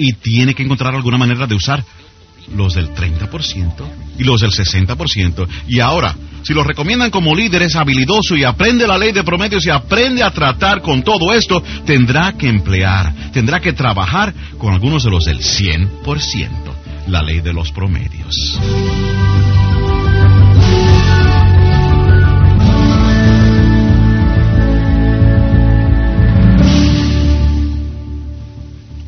y 0.00 0.14
tiene 0.14 0.54
que 0.54 0.62
encontrar 0.62 0.94
alguna 0.94 1.18
manera 1.18 1.46
de 1.46 1.54
usar 1.54 1.84
los 2.56 2.74
del 2.74 2.88
30% 2.94 3.72
y 4.18 4.24
los 4.24 4.40
del 4.40 4.50
60%. 4.50 5.46
Y 5.68 5.80
ahora, 5.80 6.16
si 6.42 6.54
lo 6.54 6.64
recomiendan 6.64 7.10
como 7.10 7.34
líder, 7.34 7.62
es 7.62 7.76
habilidoso 7.76 8.34
y 8.34 8.44
aprende 8.44 8.86
la 8.86 8.96
ley 8.96 9.12
de 9.12 9.22
promedios 9.22 9.66
y 9.66 9.70
aprende 9.70 10.22
a 10.22 10.30
tratar 10.30 10.80
con 10.80 11.02
todo 11.02 11.32
esto, 11.34 11.62
tendrá 11.84 12.32
que 12.32 12.48
emplear, 12.48 13.12
tendrá 13.32 13.60
que 13.60 13.74
trabajar 13.74 14.32
con 14.58 14.72
algunos 14.72 15.04
de 15.04 15.10
los 15.10 15.26
del 15.26 15.38
100%, 15.38 16.48
la 17.08 17.22
ley 17.22 17.40
de 17.40 17.52
los 17.52 17.70
promedios. 17.70 18.58